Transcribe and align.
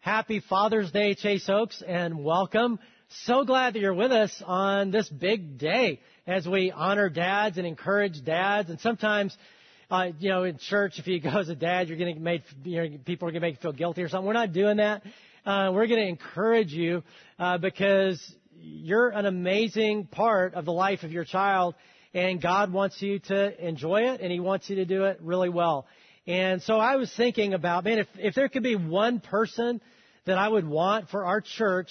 Happy 0.00 0.38
Father's 0.38 0.92
Day, 0.92 1.14
Chase 1.14 1.48
Oaks, 1.48 1.82
and 1.84 2.22
welcome. 2.22 2.78
So 3.24 3.44
glad 3.44 3.74
that 3.74 3.80
you're 3.80 3.92
with 3.92 4.12
us 4.12 4.42
on 4.46 4.92
this 4.92 5.08
big 5.08 5.58
day 5.58 6.00
as 6.24 6.46
we 6.46 6.70
honor 6.70 7.08
dads 7.08 7.58
and 7.58 7.66
encourage 7.66 8.24
dads. 8.24 8.70
And 8.70 8.78
sometimes, 8.78 9.36
uh, 9.90 10.10
you 10.20 10.28
know, 10.28 10.44
in 10.44 10.56
church, 10.58 11.00
if 11.00 11.08
you 11.08 11.20
go 11.20 11.30
as 11.30 11.48
a 11.48 11.56
dad, 11.56 11.88
you're 11.88 11.98
going 11.98 12.14
to 12.14 12.20
make 12.20 12.42
you 12.62 12.80
know, 12.80 12.98
people 13.04 13.26
are 13.26 13.32
going 13.32 13.42
to 13.42 13.48
make 13.48 13.56
you 13.56 13.60
feel 13.60 13.72
guilty 13.72 14.02
or 14.02 14.08
something. 14.08 14.24
We're 14.24 14.34
not 14.34 14.52
doing 14.52 14.76
that. 14.76 15.02
Uh, 15.44 15.72
we're 15.72 15.88
going 15.88 16.00
to 16.00 16.08
encourage 16.08 16.72
you 16.72 17.02
uh, 17.40 17.58
because 17.58 18.22
you're 18.56 19.08
an 19.08 19.26
amazing 19.26 20.06
part 20.06 20.54
of 20.54 20.64
the 20.64 20.72
life 20.72 21.02
of 21.02 21.10
your 21.10 21.24
child, 21.24 21.74
and 22.14 22.40
God 22.40 22.72
wants 22.72 23.02
you 23.02 23.18
to 23.18 23.66
enjoy 23.66 24.02
it, 24.12 24.20
and 24.20 24.30
He 24.30 24.38
wants 24.38 24.70
you 24.70 24.76
to 24.76 24.84
do 24.84 25.06
it 25.06 25.18
really 25.22 25.48
well. 25.48 25.86
And 26.28 26.62
so 26.62 26.76
I 26.78 26.96
was 26.96 27.10
thinking 27.16 27.54
about, 27.54 27.84
man, 27.84 28.00
if, 28.00 28.06
if 28.18 28.34
there 28.34 28.50
could 28.50 28.62
be 28.62 28.76
one 28.76 29.18
person 29.18 29.80
that 30.26 30.36
I 30.36 30.46
would 30.46 30.68
want 30.68 31.08
for 31.08 31.24
our 31.24 31.40
church 31.40 31.88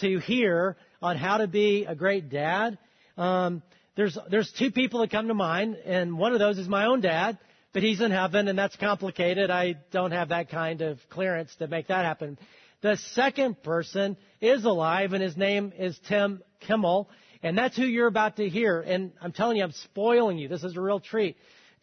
to 0.00 0.18
hear 0.18 0.76
on 1.00 1.16
how 1.16 1.38
to 1.38 1.46
be 1.46 1.84
a 1.84 1.94
great 1.94 2.28
dad, 2.28 2.76
um, 3.16 3.62
there's, 3.94 4.18
there's 4.30 4.52
two 4.58 4.72
people 4.72 5.00
that 5.00 5.12
come 5.12 5.28
to 5.28 5.34
mind, 5.34 5.76
and 5.84 6.18
one 6.18 6.32
of 6.32 6.40
those 6.40 6.58
is 6.58 6.66
my 6.66 6.86
own 6.86 7.00
dad, 7.00 7.38
but 7.72 7.84
he's 7.84 8.00
in 8.00 8.10
heaven, 8.10 8.48
and 8.48 8.58
that's 8.58 8.74
complicated. 8.74 9.48
I 9.48 9.76
don't 9.92 10.10
have 10.10 10.30
that 10.30 10.50
kind 10.50 10.82
of 10.82 10.98
clearance 11.08 11.54
to 11.60 11.68
make 11.68 11.86
that 11.86 12.04
happen. 12.04 12.36
The 12.80 12.96
second 13.12 13.62
person 13.62 14.16
is 14.40 14.64
alive, 14.64 15.12
and 15.12 15.22
his 15.22 15.36
name 15.36 15.72
is 15.78 15.96
Tim 16.08 16.42
Kimmel, 16.60 17.08
and 17.44 17.56
that's 17.56 17.76
who 17.76 17.84
you're 17.84 18.08
about 18.08 18.38
to 18.38 18.48
hear. 18.48 18.80
And 18.80 19.12
I'm 19.22 19.30
telling 19.30 19.56
you, 19.56 19.62
I'm 19.62 19.70
spoiling 19.70 20.36
you. 20.36 20.48
This 20.48 20.64
is 20.64 20.76
a 20.76 20.80
real 20.80 20.98
treat. 20.98 21.36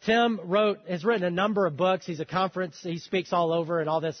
Tim 0.04 0.40
wrote, 0.44 0.80
has 0.88 1.04
written 1.04 1.24
a 1.24 1.30
number 1.30 1.66
of 1.66 1.76
books. 1.76 2.06
He's 2.06 2.20
a 2.20 2.24
conference, 2.24 2.78
he 2.82 2.98
speaks 2.98 3.32
all 3.32 3.52
over 3.52 3.80
and 3.80 3.88
all 3.88 4.00
this. 4.00 4.20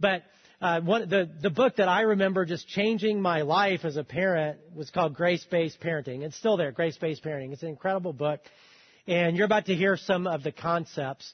But 0.00 0.24
uh, 0.60 0.80
one, 0.80 1.08
the, 1.08 1.28
the 1.40 1.50
book 1.50 1.76
that 1.76 1.88
I 1.88 2.02
remember 2.02 2.44
just 2.44 2.68
changing 2.68 3.20
my 3.20 3.42
life 3.42 3.84
as 3.84 3.96
a 3.96 4.04
parent 4.04 4.58
was 4.74 4.90
called 4.90 5.14
Grace 5.14 5.44
Based 5.50 5.80
Parenting. 5.80 6.22
It's 6.22 6.36
still 6.36 6.56
there, 6.56 6.70
Grace 6.70 6.96
Based 6.96 7.22
Parenting. 7.22 7.52
It's 7.52 7.62
an 7.62 7.68
incredible 7.68 8.12
book. 8.12 8.40
And 9.06 9.36
you're 9.36 9.46
about 9.46 9.66
to 9.66 9.74
hear 9.74 9.96
some 9.96 10.28
of 10.28 10.44
the 10.44 10.52
concepts. 10.52 11.32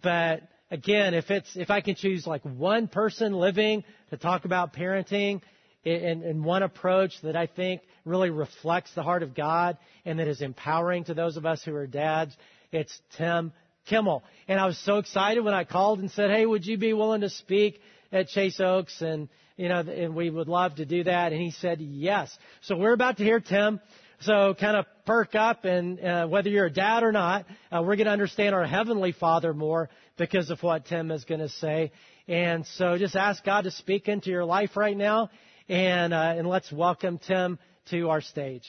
But 0.00 0.42
again, 0.70 1.14
if 1.14 1.30
it's, 1.30 1.56
if 1.56 1.70
I 1.70 1.80
can 1.80 1.96
choose 1.96 2.26
like 2.26 2.42
one 2.42 2.86
person 2.86 3.32
living 3.32 3.82
to 4.10 4.16
talk 4.16 4.44
about 4.44 4.72
parenting 4.72 5.40
in, 5.84 6.22
in 6.22 6.44
one 6.44 6.62
approach 6.62 7.12
that 7.22 7.36
I 7.36 7.46
think 7.46 7.82
really 8.04 8.30
reflects 8.30 8.94
the 8.94 9.02
heart 9.02 9.22
of 9.22 9.34
God 9.34 9.76
and 10.04 10.18
that 10.18 10.28
is 10.28 10.40
empowering 10.40 11.04
to 11.04 11.14
those 11.14 11.36
of 11.36 11.46
us 11.46 11.62
who 11.64 11.74
are 11.74 11.86
dads, 11.86 12.36
it's 12.72 13.00
Tim 13.16 13.52
Kimmel. 13.86 14.22
And 14.46 14.60
I 14.60 14.66
was 14.66 14.78
so 14.78 14.98
excited 14.98 15.44
when 15.44 15.54
I 15.54 15.64
called 15.64 16.00
and 16.00 16.10
said, 16.10 16.30
hey, 16.30 16.44
would 16.44 16.66
you 16.66 16.76
be 16.76 16.92
willing 16.92 17.22
to 17.22 17.30
speak 17.30 17.80
at 18.12 18.28
Chase 18.28 18.60
Oaks? 18.60 19.00
And, 19.00 19.28
you 19.56 19.68
know, 19.68 19.80
and 19.80 20.14
we 20.14 20.30
would 20.30 20.48
love 20.48 20.76
to 20.76 20.84
do 20.84 21.04
that. 21.04 21.32
And 21.32 21.40
he 21.40 21.50
said, 21.50 21.80
yes. 21.80 22.36
So 22.62 22.76
we're 22.76 22.92
about 22.92 23.16
to 23.18 23.24
hear 23.24 23.40
Tim. 23.40 23.80
So 24.20 24.54
kind 24.58 24.76
of 24.76 24.84
perk 25.06 25.34
up 25.36 25.64
and 25.64 26.00
uh, 26.00 26.26
whether 26.26 26.50
you're 26.50 26.66
a 26.66 26.72
dad 26.72 27.04
or 27.04 27.12
not, 27.12 27.46
uh, 27.70 27.82
we're 27.82 27.94
going 27.96 28.06
to 28.06 28.12
understand 28.12 28.54
our 28.54 28.66
Heavenly 28.66 29.12
Father 29.12 29.54
more 29.54 29.90
because 30.16 30.50
of 30.50 30.60
what 30.62 30.86
Tim 30.86 31.12
is 31.12 31.24
going 31.24 31.40
to 31.40 31.48
say. 31.48 31.92
And 32.26 32.66
so 32.66 32.98
just 32.98 33.14
ask 33.14 33.44
God 33.44 33.62
to 33.62 33.70
speak 33.70 34.08
into 34.08 34.30
your 34.30 34.44
life 34.44 34.76
right 34.76 34.96
now 34.96 35.30
and, 35.68 36.12
uh, 36.12 36.34
and 36.36 36.48
let's 36.48 36.72
welcome 36.72 37.18
Tim 37.18 37.60
to 37.90 38.10
our 38.10 38.20
stage. 38.20 38.66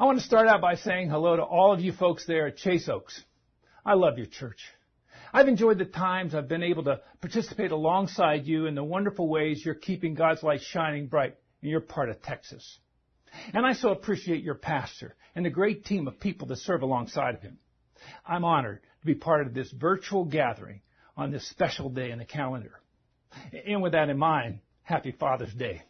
I 0.00 0.04
want 0.04 0.18
to 0.18 0.24
start 0.24 0.48
out 0.48 0.62
by 0.62 0.76
saying 0.76 1.10
hello 1.10 1.36
to 1.36 1.42
all 1.42 1.74
of 1.74 1.80
you 1.80 1.92
folks 1.92 2.24
there 2.24 2.46
at 2.46 2.56
Chase 2.56 2.88
Oaks. 2.88 3.22
I 3.84 3.92
love 3.92 4.16
your 4.16 4.28
church. 4.28 4.56
I've 5.30 5.46
enjoyed 5.46 5.76
the 5.76 5.84
times 5.84 6.34
I've 6.34 6.48
been 6.48 6.62
able 6.62 6.84
to 6.84 7.02
participate 7.20 7.70
alongside 7.70 8.46
you 8.46 8.64
in 8.64 8.74
the 8.74 8.82
wonderful 8.82 9.28
ways 9.28 9.62
you're 9.62 9.74
keeping 9.74 10.14
God's 10.14 10.42
light 10.42 10.62
shining 10.62 11.08
bright 11.08 11.36
in 11.60 11.68
your 11.68 11.82
part 11.82 12.08
of 12.08 12.22
Texas. 12.22 12.78
And 13.52 13.66
I 13.66 13.74
so 13.74 13.90
appreciate 13.90 14.42
your 14.42 14.54
pastor 14.54 15.16
and 15.34 15.44
the 15.44 15.50
great 15.50 15.84
team 15.84 16.08
of 16.08 16.18
people 16.18 16.48
that 16.48 16.56
serve 16.56 16.80
alongside 16.80 17.34
of 17.34 17.42
him. 17.42 17.58
I'm 18.26 18.46
honored 18.46 18.80
to 19.00 19.06
be 19.06 19.14
part 19.14 19.46
of 19.46 19.52
this 19.52 19.70
virtual 19.70 20.24
gathering 20.24 20.80
on 21.14 21.30
this 21.30 21.46
special 21.50 21.90
day 21.90 22.10
in 22.10 22.18
the 22.20 22.24
calendar. 22.24 22.80
And 23.66 23.82
with 23.82 23.92
that 23.92 24.08
in 24.08 24.16
mind, 24.16 24.60
happy 24.82 25.12
Father's 25.12 25.52
Day. 25.52 25.82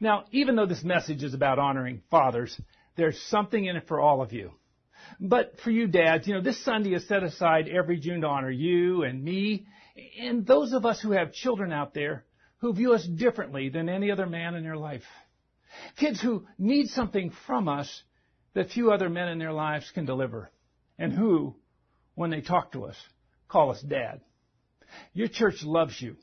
Now, 0.00 0.24
even 0.32 0.56
though 0.56 0.66
this 0.66 0.82
message 0.82 1.22
is 1.22 1.34
about 1.34 1.60
honoring 1.60 2.02
fathers, 2.10 2.60
there's 2.96 3.20
something 3.22 3.64
in 3.64 3.76
it 3.76 3.88
for 3.88 4.00
all 4.00 4.22
of 4.22 4.32
you. 4.32 4.52
But 5.20 5.58
for 5.62 5.70
you 5.70 5.86
dads, 5.86 6.26
you 6.26 6.34
know, 6.34 6.40
this 6.40 6.64
Sunday 6.64 6.94
is 6.94 7.06
set 7.08 7.22
aside 7.22 7.68
every 7.68 7.98
June 7.98 8.20
to 8.22 8.26
honor 8.26 8.50
you 8.50 9.02
and 9.02 9.22
me 9.22 9.66
and 10.18 10.46
those 10.46 10.72
of 10.72 10.86
us 10.86 11.00
who 11.00 11.12
have 11.12 11.32
children 11.32 11.72
out 11.72 11.94
there 11.94 12.24
who 12.58 12.72
view 12.72 12.94
us 12.94 13.04
differently 13.04 13.68
than 13.68 13.88
any 13.88 14.10
other 14.10 14.26
man 14.26 14.54
in 14.54 14.62
their 14.62 14.76
life. 14.76 15.02
Kids 15.96 16.20
who 16.20 16.46
need 16.58 16.88
something 16.88 17.32
from 17.46 17.68
us 17.68 18.02
that 18.54 18.70
few 18.70 18.92
other 18.92 19.08
men 19.08 19.28
in 19.28 19.38
their 19.38 19.52
lives 19.52 19.90
can 19.92 20.04
deliver 20.04 20.50
and 20.98 21.12
who, 21.12 21.56
when 22.14 22.30
they 22.30 22.40
talk 22.40 22.72
to 22.72 22.84
us, 22.84 22.96
call 23.48 23.70
us 23.70 23.82
dad. 23.82 24.20
Your 25.12 25.28
church 25.28 25.62
loves 25.62 26.00
you 26.00 26.16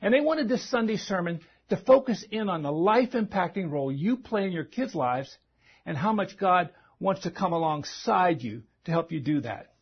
and 0.00 0.14
they 0.14 0.20
wanted 0.20 0.48
this 0.48 0.68
Sunday 0.70 0.96
sermon 0.96 1.40
to 1.68 1.76
focus 1.76 2.24
in 2.30 2.48
on 2.48 2.62
the 2.62 2.72
life 2.72 3.12
impacting 3.12 3.70
role 3.70 3.92
you 3.92 4.16
play 4.16 4.44
in 4.44 4.52
your 4.52 4.64
kids' 4.64 4.94
lives 4.94 5.36
and 5.84 5.96
how 5.96 6.12
much 6.12 6.38
God 6.38 6.70
wants 7.00 7.22
to 7.22 7.30
come 7.30 7.52
alongside 7.52 8.42
you 8.42 8.62
to 8.84 8.90
help 8.90 9.12
you 9.12 9.20
do 9.20 9.40
that. 9.40 9.72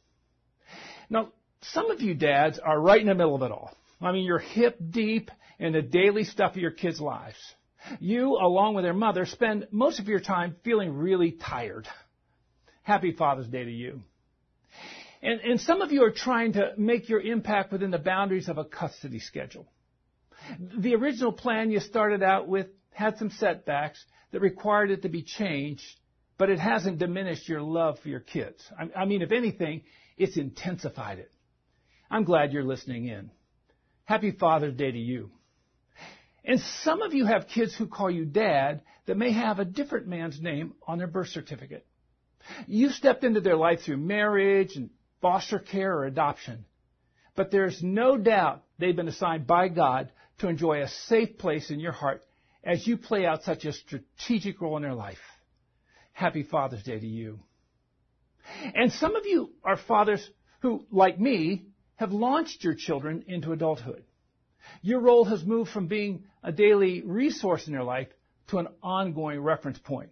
Now, 1.09 1.33
some 1.63 1.91
of 1.91 2.01
you 2.01 2.15
dads 2.15 2.59
are 2.59 2.81
right 2.81 3.01
in 3.01 3.09
the 3.09 3.15
middle 3.15 3.35
of 3.35 3.43
it 3.43 3.51
all. 3.51 3.77
I 4.01 4.13
mean, 4.13 4.25
you're 4.25 4.39
hip 4.39 4.79
deep 4.91 5.31
in 5.59 5.73
the 5.73 5.83
daily 5.83 6.25
stuff 6.25 6.53
of 6.53 6.63
your 6.63 6.71
kids' 6.71 7.01
lives. 7.01 7.39
You, 7.99 8.37
along 8.37 8.75
with 8.75 8.85
their 8.85 8.95
mother, 8.95 9.27
spend 9.27 9.69
most 9.71 10.01
of 10.01 10.09
your 10.09 10.21
time 10.21 10.57
feeling 10.65 10.95
really 10.95 11.33
tired. 11.33 11.87
Happy 12.83 13.13
Father's 13.13 13.49
Day 13.49 13.65
to 13.65 13.71
you. 13.71 14.03
And, 15.23 15.41
and 15.41 15.61
some 15.61 15.83
of 15.83 15.93
you 15.93 16.05
are 16.05 16.13
trying 16.13 16.55
to 16.55 16.73
make 16.79 17.09
your 17.09 17.21
impact 17.21 17.73
within 17.73 17.91
the 17.91 17.99
boundaries 17.99 18.49
of 18.49 18.57
a 18.57 18.65
custody 18.65 19.19
schedule. 19.19 19.67
The 20.79 20.95
original 20.95 21.33
plan 21.33 21.71
you 21.71 21.81
started 21.81 22.23
out 22.23 22.49
with 22.49 22.69
had 22.93 23.19
some 23.19 23.31
setbacks, 23.31 24.05
that 24.33 24.41
required 24.41 24.91
it 24.91 25.03
to 25.03 25.09
be 25.09 25.23
changed, 25.23 25.85
but 26.39 26.51
it 26.51 26.59
hasn't 26.59 26.99
diminished 26.99 27.49
your 27.49 27.63
love 27.63 27.99
for 28.01 28.09
your 28.09 28.21
kids. 28.21 28.63
I, 28.79 29.03
I 29.03 29.05
mean, 29.05 29.23
if 29.23 29.33
anything, 29.33 29.83
it's 30.17 30.37
intensified 30.37 31.19
it. 31.19 31.33
I'm 32.11 32.25
glad 32.25 32.53
you're 32.53 32.65
listening 32.65 33.07
in. 33.07 33.31
Happy 34.05 34.33
Father's 34.33 34.75
Day 34.75 34.91
to 34.91 34.99
you. 34.99 35.31
And 36.45 36.61
some 36.83 37.03
of 37.03 37.13
you 37.13 37.27
have 37.27 37.49
kids 37.49 37.75
who 37.77 37.87
call 37.87 38.11
you 38.11 38.25
dad 38.25 38.83
that 39.07 39.17
may 39.17 39.33
have 39.33 39.59
a 39.59 39.65
different 39.65 40.07
man's 40.07 40.41
name 40.41 40.75
on 40.87 40.99
their 40.99 41.07
birth 41.07 41.29
certificate. 41.29 41.87
You 42.67 42.91
stepped 42.91 43.25
into 43.25 43.41
their 43.41 43.57
life 43.57 43.81
through 43.83 43.99
marriage 43.99 44.77
and 44.77 44.91
foster 45.21 45.59
care 45.59 45.95
or 45.95 46.07
adoption. 46.07 46.65
But 47.37 47.51
there's 47.51 47.83
no 47.83 48.17
doubt 48.17 48.65
they've 48.79 48.97
been 48.97 49.09
assigned 49.09 49.47
by 49.47 49.69
God 49.69 50.11
to 50.39 50.49
enjoy 50.49 50.81
a 50.81 50.89
safe 50.89 51.39
place 51.39 51.71
in 51.71 51.79
your 51.79 51.93
heart 51.93 52.23
as 52.65 52.87
you 52.87 52.97
play 52.97 53.25
out 53.27 53.43
such 53.43 53.65
a 53.65 53.73
strategic 53.73 54.61
role 54.61 54.77
in 54.77 54.83
their 54.83 54.95
life. 54.95 55.19
Happy 56.13 56.43
Father's 56.43 56.83
Day 56.83 56.99
to 56.99 57.07
you. 57.07 57.41
And 58.75 58.93
some 58.93 59.17
of 59.17 59.27
you 59.27 59.51
are 59.65 59.77
fathers 59.77 60.29
who, 60.61 60.85
like 60.91 61.19
me, 61.19 61.67
have 61.97 62.13
launched 62.13 62.65
your 62.65 62.75
children 62.75 63.25
into 63.27 63.53
adulthood. 63.53 64.05
Your 64.83 65.01
role 65.01 65.25
has 65.25 65.45
moved 65.45 65.71
from 65.71 65.87
being 65.87 66.25
a 66.43 66.53
daily 66.53 67.03
resource 67.03 67.67
in 67.67 67.73
their 67.73 67.85
life 67.85 68.09
to 68.49 68.59
an 68.59 68.69
ongoing 68.83 69.41
reference 69.41 69.79
point. 69.79 70.11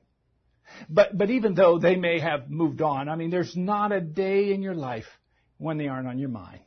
But, 0.89 1.17
but 1.17 1.31
even 1.31 1.55
though 1.55 1.79
they 1.79 1.97
may 1.97 2.21
have 2.21 2.51
moved 2.51 2.83
on, 2.83 3.09
I 3.09 3.17
mean, 3.17 3.31
there's 3.31 3.57
not 3.57 3.93
a 3.93 4.01
day 4.01 4.53
in 4.53 4.63
your 4.63 4.75
life 4.75 5.07
when 5.57 5.79
they 5.79 5.89
aren't 5.89 6.09
on 6.09 6.19
your 6.19 6.29
mind. 6.29 6.61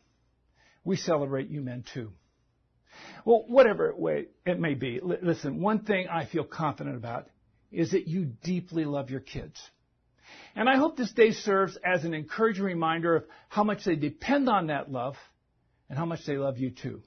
We 0.84 0.98
celebrate 0.98 1.50
you 1.50 1.62
men 1.62 1.84
too. 1.94 2.12
Well, 3.26 3.46
whatever 3.48 3.94
way 3.96 4.28
it 4.46 4.60
may 4.60 4.74
be, 4.74 5.00
listen, 5.02 5.62
one 5.62 5.80
thing 5.80 6.08
I 6.08 6.26
feel 6.26 6.44
confident 6.44 6.96
about 6.96 7.28
is 7.72 7.92
that 7.92 8.08
you 8.08 8.26
deeply 8.44 8.86
love 8.86 9.10
your 9.10 9.20
kids. 9.20 9.60
And 10.56 10.68
I 10.68 10.78
hope 10.78 10.98
this 10.98 11.12
day 11.12 11.32
serves 11.32 11.78
as 11.86 12.04
an 12.04 12.14
encouraging 12.14 12.64
reminder 12.64 13.16
of 13.16 13.26
how 13.50 13.64
much 13.64 13.84
they 13.86 13.96
depend 13.96 14.50
on 14.50 14.68
that 14.68 14.92
love 14.92 15.16
and 15.90 15.98
how 15.98 16.06
much 16.06 16.26
they 16.26 16.38
love 16.38 16.58
you 16.58 16.72
too. 16.72 17.02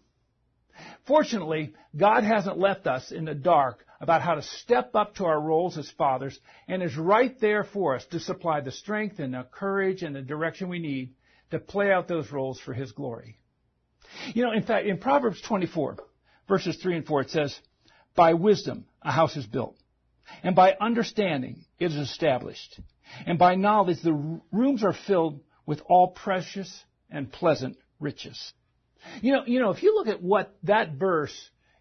Fortunately, 1.06 1.74
God 1.96 2.24
hasn't 2.24 2.58
left 2.58 2.86
us 2.86 3.12
in 3.12 3.24
the 3.24 3.34
dark 3.34 3.84
about 4.00 4.22
how 4.22 4.34
to 4.34 4.42
step 4.42 4.94
up 4.94 5.14
to 5.16 5.24
our 5.24 5.40
roles 5.40 5.78
as 5.78 5.90
fathers 5.92 6.38
and 6.68 6.82
is 6.82 6.96
right 6.96 7.38
there 7.40 7.64
for 7.64 7.94
us 7.94 8.04
to 8.06 8.20
supply 8.20 8.60
the 8.60 8.72
strength 8.72 9.18
and 9.18 9.34
the 9.34 9.46
courage 9.50 10.02
and 10.02 10.14
the 10.14 10.22
direction 10.22 10.68
we 10.68 10.78
need 10.78 11.14
to 11.50 11.58
play 11.58 11.92
out 11.92 12.08
those 12.08 12.32
roles 12.32 12.58
for 12.60 12.74
His 12.74 12.92
glory. 12.92 13.38
You 14.34 14.44
know, 14.44 14.52
in 14.52 14.62
fact, 14.62 14.86
in 14.86 14.98
Proverbs 14.98 15.40
24, 15.42 15.96
verses 16.48 16.76
3 16.82 16.96
and 16.96 17.06
4, 17.06 17.22
it 17.22 17.30
says, 17.30 17.58
By 18.14 18.34
wisdom 18.34 18.86
a 19.02 19.12
house 19.12 19.36
is 19.36 19.46
built, 19.46 19.76
and 20.42 20.54
by 20.54 20.76
understanding 20.80 21.64
it 21.78 21.86
is 21.86 21.96
established, 21.96 22.80
and 23.26 23.38
by 23.38 23.54
knowledge 23.54 24.00
the 24.02 24.40
rooms 24.52 24.84
are 24.84 24.96
filled 25.06 25.40
with 25.66 25.80
all 25.86 26.08
precious 26.08 26.84
and 27.10 27.30
pleasant 27.30 27.76
riches. 28.00 28.52
You 29.20 29.32
know, 29.32 29.44
you 29.46 29.60
know, 29.60 29.70
if 29.70 29.82
you 29.82 29.94
look 29.94 30.08
at 30.08 30.22
what 30.22 30.54
that 30.62 30.92
verse 30.92 31.34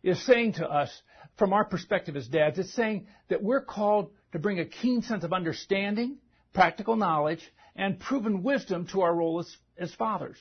is 0.03 0.23
saying 0.25 0.53
to 0.53 0.69
us, 0.69 0.89
from 1.37 1.53
our 1.53 1.65
perspective 1.65 2.15
as 2.15 2.27
dads, 2.27 2.59
it's 2.59 2.73
saying 2.73 3.07
that 3.29 3.41
we're 3.41 3.61
called 3.61 4.11
to 4.33 4.39
bring 4.39 4.59
a 4.59 4.65
keen 4.65 5.01
sense 5.01 5.23
of 5.23 5.33
understanding, 5.33 6.17
practical 6.53 6.95
knowledge, 6.95 7.41
and 7.75 7.99
proven 7.99 8.43
wisdom 8.43 8.87
to 8.87 9.01
our 9.01 9.13
role 9.13 9.39
as, 9.39 9.57
as 9.77 9.93
fathers. 9.95 10.37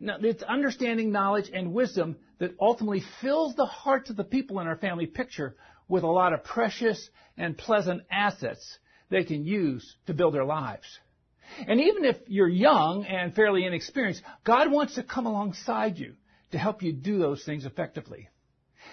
Now, 0.00 0.16
it's 0.20 0.42
understanding, 0.42 1.12
knowledge, 1.12 1.50
and 1.52 1.72
wisdom 1.72 2.16
that 2.38 2.54
ultimately 2.60 3.02
fills 3.20 3.54
the 3.54 3.66
hearts 3.66 4.10
of 4.10 4.16
the 4.16 4.24
people 4.24 4.60
in 4.60 4.66
our 4.66 4.76
family 4.76 5.06
picture 5.06 5.56
with 5.88 6.02
a 6.02 6.08
lot 6.08 6.32
of 6.32 6.44
precious 6.44 7.08
and 7.36 7.56
pleasant 7.56 8.02
assets 8.10 8.78
they 9.10 9.24
can 9.24 9.44
use 9.44 9.96
to 10.06 10.14
build 10.14 10.34
their 10.34 10.44
lives. 10.44 10.86
And 11.66 11.80
even 11.80 12.04
if 12.04 12.16
you're 12.26 12.48
young 12.48 13.04
and 13.04 13.34
fairly 13.34 13.64
inexperienced, 13.64 14.22
God 14.44 14.70
wants 14.70 14.94
to 14.94 15.02
come 15.02 15.26
alongside 15.26 15.98
you 15.98 16.14
to 16.52 16.58
help 16.58 16.82
you 16.82 16.92
do 16.92 17.18
those 17.18 17.44
things 17.44 17.66
effectively. 17.66 18.28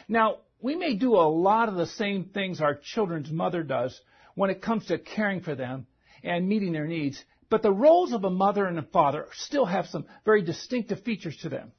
Now, 0.08 0.38
we 0.62 0.76
may 0.76 0.96
do 0.96 1.16
a 1.16 1.30
lot 1.30 1.70
of 1.70 1.76
the 1.76 1.88
same 1.88 2.26
things 2.26 2.62
our 2.62 2.76
children's 2.76 3.32
mother 3.32 3.64
does 3.64 4.00
when 4.36 4.50
it 4.50 4.62
comes 4.62 4.86
to 4.88 4.98
caring 4.98 5.42
for 5.42 5.56
them 5.56 5.88
and 6.24 6.48
meeting 6.48 6.72
their 6.72 6.88
needs, 6.88 7.24
but 7.51 7.62
the 7.62 7.71
roles 7.71 8.13
of 8.13 8.24
a 8.24 8.30
mother 8.30 8.65
and 8.65 8.80
a 8.80 8.81
father 8.81 9.27
still 9.33 9.65
have 9.65 9.86
some 9.88 10.06
very 10.24 10.42
distinctive 10.42 11.03
features 11.03 11.36
to 11.42 11.50
them. 11.50 11.74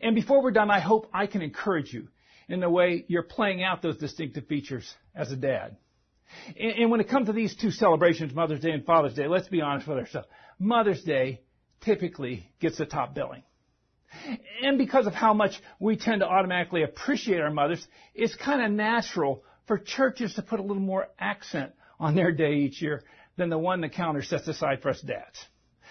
And 0.00 0.14
before 0.14 0.40
we're 0.40 0.52
done, 0.52 0.70
I 0.70 0.78
hope 0.78 1.10
I 1.12 1.26
can 1.26 1.42
encourage 1.42 1.92
you 1.92 2.06
in 2.48 2.60
the 2.60 2.70
way 2.70 3.04
you're 3.08 3.24
playing 3.24 3.64
out 3.64 3.82
those 3.82 3.96
distinctive 3.96 4.46
features 4.46 4.94
as 5.14 5.32
a 5.32 5.36
dad. 5.36 5.76
And 6.56 6.88
when 6.90 7.00
it 7.00 7.08
comes 7.08 7.26
to 7.26 7.32
these 7.32 7.56
two 7.56 7.72
celebrations, 7.72 8.32
Mother's 8.32 8.60
Day 8.60 8.70
and 8.70 8.86
Father's 8.86 9.14
Day, 9.14 9.26
let's 9.26 9.48
be 9.48 9.60
honest 9.60 9.88
with 9.88 9.98
ourselves. 9.98 10.28
Mother's 10.60 11.02
Day 11.02 11.40
typically 11.80 12.48
gets 12.60 12.78
the 12.78 12.86
top 12.86 13.12
billing. 13.12 13.42
And 14.62 14.78
because 14.78 15.08
of 15.08 15.14
how 15.14 15.34
much 15.34 15.60
we 15.80 15.96
tend 15.96 16.20
to 16.20 16.28
automatically 16.28 16.84
appreciate 16.84 17.40
our 17.40 17.50
mothers, 17.50 17.84
it's 18.14 18.36
kind 18.36 18.62
of 18.62 18.70
natural 18.70 19.42
for 19.66 19.78
churches 19.78 20.34
to 20.34 20.42
put 20.42 20.60
a 20.60 20.62
little 20.62 20.82
more 20.82 21.08
accent 21.18 21.72
on 21.98 22.14
their 22.14 22.30
day 22.30 22.54
each 22.54 22.80
year 22.80 23.02
than 23.36 23.50
the 23.50 23.58
one 23.58 23.80
the 23.80 23.88
counter 23.88 24.22
sets 24.22 24.48
aside 24.48 24.82
for 24.82 24.90
us 24.90 25.00
dads. 25.00 25.46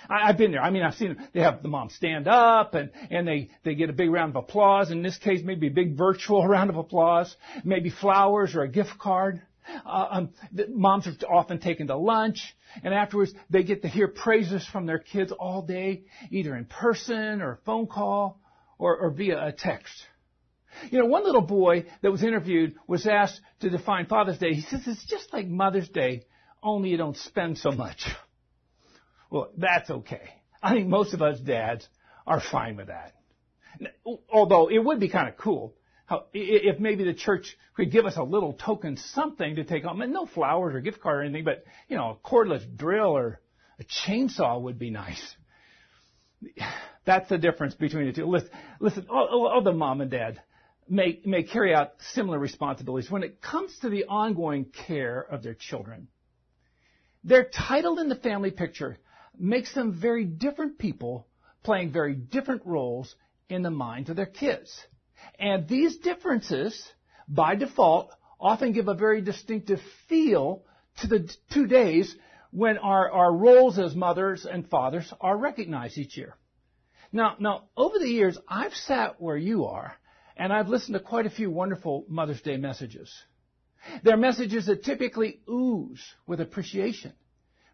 I, 0.09 0.27
have 0.27 0.37
been 0.37 0.51
there. 0.51 0.61
I 0.61 0.69
mean, 0.71 0.83
I've 0.83 0.95
seen 0.95 1.15
them. 1.15 1.27
They 1.33 1.41
have 1.41 1.61
the 1.61 1.67
mom 1.67 1.89
stand 1.89 2.27
up 2.27 2.73
and, 2.73 2.89
and 3.09 3.27
they, 3.27 3.49
they 3.63 3.75
get 3.75 3.89
a 3.89 3.93
big 3.93 4.09
round 4.09 4.35
of 4.35 4.43
applause. 4.43 4.91
In 4.91 5.03
this 5.03 5.17
case, 5.17 5.41
maybe 5.43 5.67
a 5.67 5.71
big 5.71 5.97
virtual 5.97 6.47
round 6.47 6.69
of 6.69 6.77
applause, 6.77 7.35
maybe 7.63 7.89
flowers 7.89 8.55
or 8.55 8.63
a 8.63 8.67
gift 8.67 8.97
card. 8.97 9.41
Uh, 9.85 10.07
um, 10.09 10.29
moms 10.69 11.07
are 11.07 11.33
often 11.33 11.59
taken 11.59 11.87
to 11.87 11.95
lunch, 11.95 12.55
and 12.83 12.95
afterwards 12.95 13.31
they 13.51 13.63
get 13.63 13.83
to 13.83 13.87
hear 13.87 14.07
praises 14.07 14.65
from 14.65 14.87
their 14.87 14.97
kids 14.97 15.31
all 15.31 15.61
day, 15.61 16.03
either 16.31 16.55
in 16.55 16.65
person 16.65 17.41
or 17.41 17.59
phone 17.63 17.85
call 17.85 18.39
or, 18.79 18.97
or 18.97 19.11
via 19.11 19.47
a 19.47 19.51
text. 19.51 19.93
You 20.89 20.99
know, 20.99 21.05
one 21.05 21.23
little 21.23 21.41
boy 21.41 21.85
that 22.01 22.11
was 22.11 22.23
interviewed 22.23 22.75
was 22.87 23.05
asked 23.05 23.39
to 23.59 23.69
define 23.69 24.07
Father's 24.07 24.39
Day. 24.39 24.53
He 24.53 24.61
says 24.61 24.81
it's 24.87 25.05
just 25.05 25.31
like 25.31 25.47
Mother's 25.47 25.89
Day, 25.89 26.23
only 26.63 26.89
you 26.89 26.97
don't 26.97 27.17
spend 27.17 27.57
so 27.57 27.71
much. 27.71 28.05
Well, 29.29 29.51
that's 29.57 29.89
okay. 29.89 30.29
I 30.61 30.73
think 30.73 30.87
most 30.87 31.13
of 31.13 31.21
us 31.21 31.39
dads 31.39 31.87
are 32.27 32.41
fine 32.41 32.75
with 32.75 32.87
that. 32.87 33.13
Although 34.29 34.69
it 34.69 34.79
would 34.79 34.99
be 34.99 35.09
kind 35.09 35.29
of 35.29 35.37
cool 35.37 35.73
how, 36.05 36.25
if 36.33 36.79
maybe 36.79 37.05
the 37.05 37.13
church 37.13 37.57
could 37.73 37.89
give 37.89 38.05
us 38.05 38.17
a 38.17 38.23
little 38.23 38.53
token 38.53 38.97
something 38.97 39.55
to 39.55 39.63
take 39.63 39.85
home, 39.85 40.03
no 40.11 40.25
flowers 40.25 40.75
or 40.75 40.81
gift 40.81 40.99
card 40.99 41.19
or 41.19 41.21
anything, 41.21 41.45
but, 41.45 41.63
you 41.87 41.95
know, 41.95 42.19
a 42.21 42.27
cordless 42.27 42.63
drill 42.75 43.15
or 43.17 43.39
a 43.79 43.83
chainsaw 43.85 44.61
would 44.61 44.77
be 44.77 44.89
nice. 44.89 45.35
That's 47.05 47.29
the 47.29 47.37
difference 47.37 47.75
between 47.75 48.07
the 48.07 48.13
two. 48.13 48.25
Listen, 48.25 48.49
listen 48.79 49.05
all, 49.09 49.47
all 49.47 49.61
the 49.63 49.71
mom 49.71 50.01
and 50.01 50.11
dad 50.11 50.41
may, 50.89 51.21
may 51.25 51.43
carry 51.43 51.73
out 51.73 51.93
similar 52.13 52.37
responsibilities. 52.37 53.09
When 53.09 53.23
it 53.23 53.41
comes 53.41 53.77
to 53.79 53.89
the 53.89 54.05
ongoing 54.05 54.65
care 54.65 55.21
of 55.21 55.43
their 55.43 55.53
children, 55.53 56.09
their 57.23 57.45
title 57.45 57.99
in 57.99 58.09
the 58.09 58.15
family 58.15 58.51
picture 58.51 58.97
makes 59.37 59.73
them 59.73 59.99
very 59.99 60.25
different 60.25 60.77
people 60.77 61.27
playing 61.63 61.91
very 61.91 62.15
different 62.15 62.65
roles 62.65 63.15
in 63.49 63.61
the 63.61 63.71
minds 63.71 64.09
of 64.09 64.15
their 64.15 64.25
kids. 64.25 64.85
And 65.37 65.67
these 65.67 65.97
differences, 65.97 66.91
by 67.27 67.55
default, 67.55 68.11
often 68.39 68.71
give 68.71 68.87
a 68.87 68.95
very 68.95 69.21
distinctive 69.21 69.79
feel 70.09 70.63
to 71.01 71.07
the 71.07 71.29
two 71.51 71.67
days 71.67 72.15
when 72.51 72.77
our, 72.77 73.09
our 73.11 73.33
roles 73.33 73.77
as 73.79 73.95
mothers 73.95 74.45
and 74.45 74.69
fathers 74.69 75.11
are 75.21 75.37
recognized 75.37 75.97
each 75.97 76.17
year. 76.17 76.35
Now, 77.11 77.35
now, 77.39 77.65
over 77.77 77.99
the 77.99 78.07
years, 78.07 78.37
I've 78.47 78.73
sat 78.73 79.21
where 79.21 79.37
you 79.37 79.65
are, 79.65 79.93
and 80.37 80.51
I've 80.51 80.69
listened 80.69 80.93
to 80.93 80.99
quite 80.99 81.25
a 81.25 81.29
few 81.29 81.51
wonderful 81.51 82.05
Mother's 82.07 82.41
Day 82.41 82.57
messages. 82.57 83.13
They're 84.03 84.17
messages 84.17 84.67
that 84.67 84.83
typically 84.83 85.39
ooze 85.49 86.03
with 86.27 86.41
appreciation, 86.41 87.13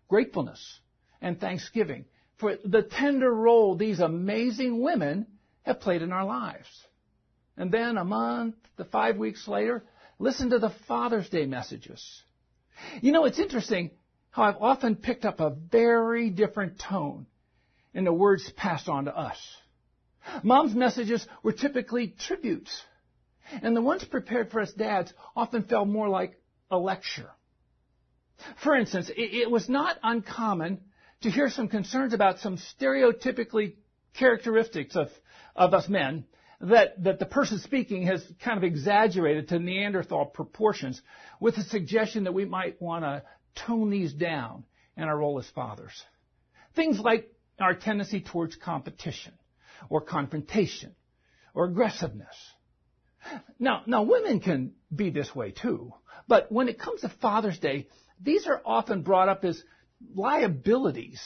gratefulness, 0.08 0.80
and 1.22 1.40
thanksgiving 1.40 2.06
for 2.38 2.56
the 2.64 2.84
tender 2.84 3.34
role 3.34 3.76
these 3.76 4.00
amazing 4.00 4.82
women 4.82 5.28
have 5.64 5.80
played 5.80 6.02
in 6.02 6.12
our 6.12 6.26
lives. 6.26 6.68
And 7.58 7.72
then 7.72 7.98
a 7.98 8.06
month 8.06 8.56
to 8.78 8.86
five 8.86 9.18
weeks 9.18 9.48
later, 9.48 9.84
listen 10.20 10.52
to 10.52 10.60
the 10.60 10.74
Father's 10.88 11.30
Day 11.30 11.46
messages. 11.46 12.04
You 13.02 13.12
know, 13.12 13.26
it's 13.26 13.40
interesting 13.40 13.92
how 14.30 14.44
I've 14.44 14.62
often 14.62 14.96
picked 14.96 15.26
up 15.26 15.40
a 15.40 15.50
very 15.50 16.30
different 16.30 16.80
tone 16.80 17.26
in 17.94 18.04
the 18.04 18.14
words 18.14 18.50
passed 18.56 18.88
on 18.88 19.06
to 19.06 19.18
us. 19.18 19.38
Mom's 20.44 20.76
messages 20.76 21.26
were 21.42 21.54
typically 21.54 22.14
tributes, 22.20 22.84
and 23.62 23.76
the 23.76 23.82
ones 23.82 24.04
prepared 24.04 24.52
for 24.52 24.62
us 24.62 24.72
dads 24.74 25.14
often 25.36 25.64
felt 25.64 25.88
more 25.88 26.10
like 26.10 26.40
a 26.70 26.78
lecture. 26.78 27.30
For 28.64 28.76
instance, 28.76 29.10
it 29.16 29.50
was 29.50 29.68
not 29.68 29.98
uncommon 30.04 30.82
to 31.22 31.32
hear 31.32 31.50
some 31.50 31.68
concerns 31.68 32.14
about 32.14 32.40
some 32.40 32.58
stereotypically 32.58 33.76
characteristics 34.14 34.96
of, 34.96 35.10
of 35.56 35.74
us 35.74 35.90
men 35.90 36.26
that, 36.62 37.04
that 37.04 37.20
the 37.20 37.26
person 37.26 37.60
speaking 37.60 38.04
has 38.04 38.24
kind 38.44 38.58
of 38.58 38.64
exaggerated 38.64 39.50
to 39.50 39.60
Neanderthal 39.60 40.26
proportions 40.26 41.02
with 41.40 41.56
the 41.56 41.64
suggestion 41.64 42.26
that 42.26 42.34
we 42.34 42.46
might 42.46 42.82
want 42.82 43.04
to 43.04 43.24
tone 43.66 43.90
these 43.90 44.14
down 44.14 44.64
in 44.96 45.04
our 45.04 45.18
role 45.18 45.40
as 45.40 45.50
fathers. 45.50 46.04
Things 46.76 47.00
like 47.00 47.32
our 47.60 47.76
tendency 47.76 48.22
towards 48.22 48.56
competition 48.56 49.34
or 49.90 50.02
confrontation 50.02 50.96
or 51.54 51.66
aggressiveness. 51.66 52.36
Now, 53.60 53.84
now 53.86 54.04
women 54.04 54.40
can 54.40 54.74
be 54.94 55.10
this 55.10 55.34
way 55.36 55.52
too, 55.52 55.94
but 56.28 56.52
when 56.52 56.70
it 56.70 56.80
comes 56.80 57.02
to 57.02 57.10
Father's 57.10 57.60
Day, 57.60 57.88
these 58.22 58.48
are 58.48 58.62
often 58.66 59.02
brought 59.02 59.30
up 59.30 59.44
as 59.44 59.62
liabilities 60.14 61.22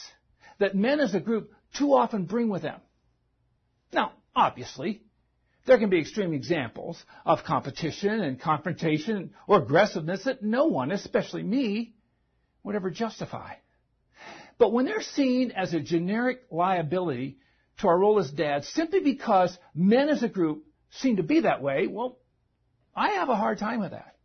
that 0.58 0.74
men 0.74 1.00
as 1.00 1.14
a 1.14 1.20
group 1.20 1.52
too 1.76 1.94
often 1.94 2.24
bring 2.24 2.48
with 2.48 2.62
them. 2.62 2.80
Now, 3.92 4.12
obviously, 4.34 5.02
there 5.66 5.78
can 5.78 5.90
be 5.90 6.00
extreme 6.00 6.32
examples 6.32 7.02
of 7.24 7.44
competition 7.44 8.20
and 8.20 8.40
confrontation 8.40 9.32
or 9.46 9.62
aggressiveness 9.62 10.24
that 10.24 10.42
no 10.42 10.66
one, 10.66 10.90
especially 10.90 11.42
me, 11.42 11.94
would 12.62 12.74
ever 12.74 12.90
justify. 12.90 13.54
But 14.58 14.72
when 14.72 14.84
they're 14.84 15.02
seen 15.02 15.50
as 15.52 15.74
a 15.74 15.80
generic 15.80 16.42
liability 16.50 17.38
to 17.78 17.88
our 17.88 17.98
role 17.98 18.18
as 18.18 18.30
dads 18.30 18.68
simply 18.68 19.00
because 19.00 19.56
men 19.74 20.08
as 20.08 20.22
a 20.22 20.28
group 20.28 20.64
seem 20.92 21.16
to 21.16 21.22
be 21.22 21.40
that 21.40 21.62
way, 21.62 21.86
well, 21.86 22.18
I 22.94 23.12
have 23.12 23.28
a 23.28 23.36
hard 23.36 23.58
time 23.58 23.80
with 23.80 23.92
that. 23.92 24.16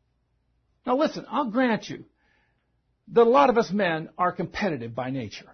Now 0.86 0.98
listen, 0.98 1.26
I'll 1.30 1.50
grant 1.50 1.90
you 1.90 2.06
that 3.14 3.24
a 3.24 3.30
lot 3.30 3.50
of 3.50 3.58
us 3.58 3.72
men 3.72 4.10
are 4.18 4.32
competitive 4.32 4.94
by 4.94 5.10
nature. 5.10 5.54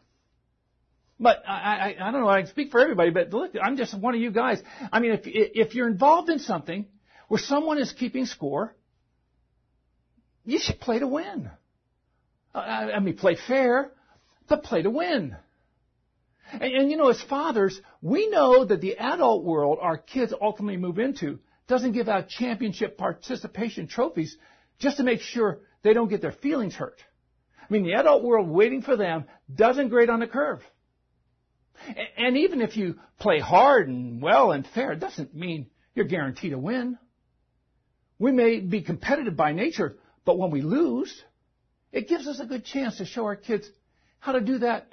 But 1.20 1.44
I, 1.48 1.96
I, 2.00 2.08
I 2.08 2.12
don't 2.12 2.22
know, 2.22 2.28
I 2.28 2.42
can 2.42 2.50
speak 2.50 2.72
for 2.72 2.80
everybody, 2.80 3.12
but 3.12 3.32
look, 3.32 3.52
I'm 3.62 3.78
just 3.78 3.98
one 3.98 4.16
of 4.16 4.22
you 4.22 4.32
guys. 4.32 4.62
I 4.92 5.00
mean, 5.00 5.12
if, 5.12 5.22
if 5.26 5.76
you're 5.76 5.88
involved 5.88 6.30
in 6.30 6.40
something 6.40 6.86
where 7.28 7.40
someone 7.40 7.78
is 7.78 7.92
keeping 7.92 8.26
score, 8.26 8.76
you 10.44 10.60
should 10.60 10.80
play 10.80 11.00
to 11.00 11.08
win. 11.08 11.50
Uh, 12.54 12.58
I, 12.58 12.94
I 12.94 13.00
mean, 13.00 13.16
play 13.16 13.38
fair, 13.48 13.92
but 14.50 14.64
play 14.64 14.82
to 14.82 14.90
win. 14.90 15.36
And, 16.54 16.74
and 16.74 16.92
you 16.92 16.98
know, 16.98 17.10
as 17.10 17.22
fathers, 17.22 17.80
we 18.02 18.30
know 18.30 18.66
that 18.66 18.82
the 18.82 18.98
adult 18.98 19.44
world 19.44 19.80
our 19.82 19.98
kids 19.98 20.34
ultimately 20.40 20.78
move 20.78 21.00
into 21.00 21.40
doesn't 21.68 21.94
give 21.94 22.10
out 22.10 22.30
championship 22.30 22.98
participation 22.98 23.88
trophies 23.88 24.38
just 24.80 24.98
to 24.98 25.04
make 25.04 25.22
sure 25.22 25.60
they 25.82 25.94
don't 25.94 26.10
get 26.10 26.22
their 26.22 26.32
feelings 26.32 26.76
hurt. 26.76 27.02
I 27.60 27.66
mean, 27.74 27.84
the 27.84 27.94
adult 27.94 28.24
world 28.24 28.50
waiting 28.50 28.82
for 28.82 28.98
them 28.98 29.26
doesn't 29.54 29.90
grade 29.90 30.10
on 30.10 30.20
the 30.20 30.28
curve. 30.28 30.62
And 32.18 32.38
even 32.38 32.62
if 32.62 32.78
you 32.78 33.00
play 33.20 33.40
hard 33.40 33.88
and 33.88 34.22
well 34.22 34.52
and 34.52 34.66
fair, 34.68 34.92
it 34.92 35.00
doesn't 35.00 35.34
mean 35.34 35.68
you're 35.96 36.06
guaranteed 36.06 36.52
to 36.52 36.58
win. 36.58 36.98
We 38.20 38.32
may 38.32 38.60
be 38.60 38.82
competitive 38.82 39.36
by 39.36 39.54
nature, 39.54 39.98
but 40.24 40.38
when 40.38 40.52
we 40.52 40.62
lose, 40.62 41.14
it 41.92 42.08
gives 42.08 42.28
us 42.28 42.40
a 42.40 42.46
good 42.46 42.66
chance 42.66 42.98
to 42.98 43.06
show 43.06 43.26
our 43.26 43.36
kids 43.36 43.68
how 44.20 44.34
to 44.34 44.42
do 44.42 44.60
that 44.60 44.88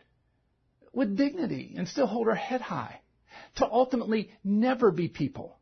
with 0.92 1.16
dignity 1.16 1.74
and 1.76 1.88
still 1.88 2.06
hold 2.06 2.28
our 2.28 2.34
head 2.34 2.60
high. 2.60 3.00
To 3.56 3.66
ultimately 3.66 4.30
never 4.44 4.90
be 4.90 5.08
people 5.08 5.58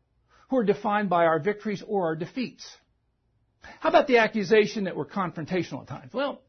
who 0.49 0.57
are 0.57 0.63
defined 0.63 1.09
by 1.09 1.25
our 1.25 1.39
victories 1.39 1.83
or 1.85 2.05
our 2.05 2.15
defeats. 2.15 2.67
How 3.79 3.89
about 3.89 4.07
the 4.07 4.17
accusation 4.17 4.85
that 4.85 4.95
we're 4.95 5.05
confrontational 5.05 5.81
at 5.81 5.87
times? 5.87 6.13
Well, 6.13 6.41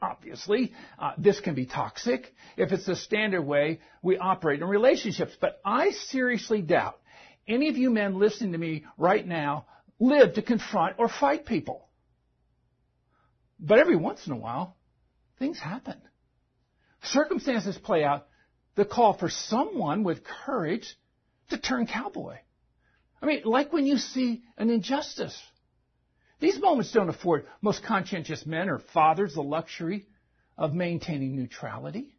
obviously, 0.00 0.72
uh, 0.98 1.12
this 1.18 1.40
can 1.40 1.54
be 1.54 1.66
toxic 1.66 2.32
if 2.56 2.72
it's 2.72 2.86
the 2.86 2.96
standard 2.96 3.42
way 3.42 3.80
we 4.02 4.18
operate 4.18 4.60
in 4.60 4.68
relationships. 4.68 5.36
But 5.40 5.60
I 5.64 5.90
seriously 5.90 6.62
doubt 6.62 6.98
any 7.46 7.68
of 7.68 7.76
you 7.76 7.90
men 7.90 8.18
listening 8.18 8.52
to 8.52 8.58
me 8.58 8.84
right 8.96 9.26
now 9.26 9.66
live 9.98 10.34
to 10.34 10.42
confront 10.42 10.96
or 10.98 11.08
fight 11.08 11.46
people. 11.46 11.88
But 13.58 13.78
every 13.78 13.96
once 13.96 14.26
in 14.26 14.32
a 14.32 14.36
while, 14.36 14.76
things 15.38 15.58
happen. 15.58 16.00
Circumstances 17.12 17.78
play 17.78 18.04
out 18.04 18.26
the 18.74 18.84
call 18.84 19.14
for 19.14 19.28
someone 19.28 20.04
with 20.04 20.24
courage 20.24 20.96
to 21.50 21.58
turn 21.58 21.86
cowboy. 21.86 22.36
I 23.20 23.26
mean, 23.26 23.42
like 23.44 23.72
when 23.72 23.86
you 23.86 23.98
see 23.98 24.42
an 24.56 24.70
injustice. 24.70 25.40
These 26.40 26.60
moments 26.60 26.92
don't 26.92 27.08
afford 27.08 27.46
most 27.60 27.82
conscientious 27.82 28.46
men 28.46 28.68
or 28.68 28.78
fathers 28.78 29.34
the 29.34 29.42
luxury 29.42 30.06
of 30.56 30.72
maintaining 30.72 31.34
neutrality. 31.36 32.16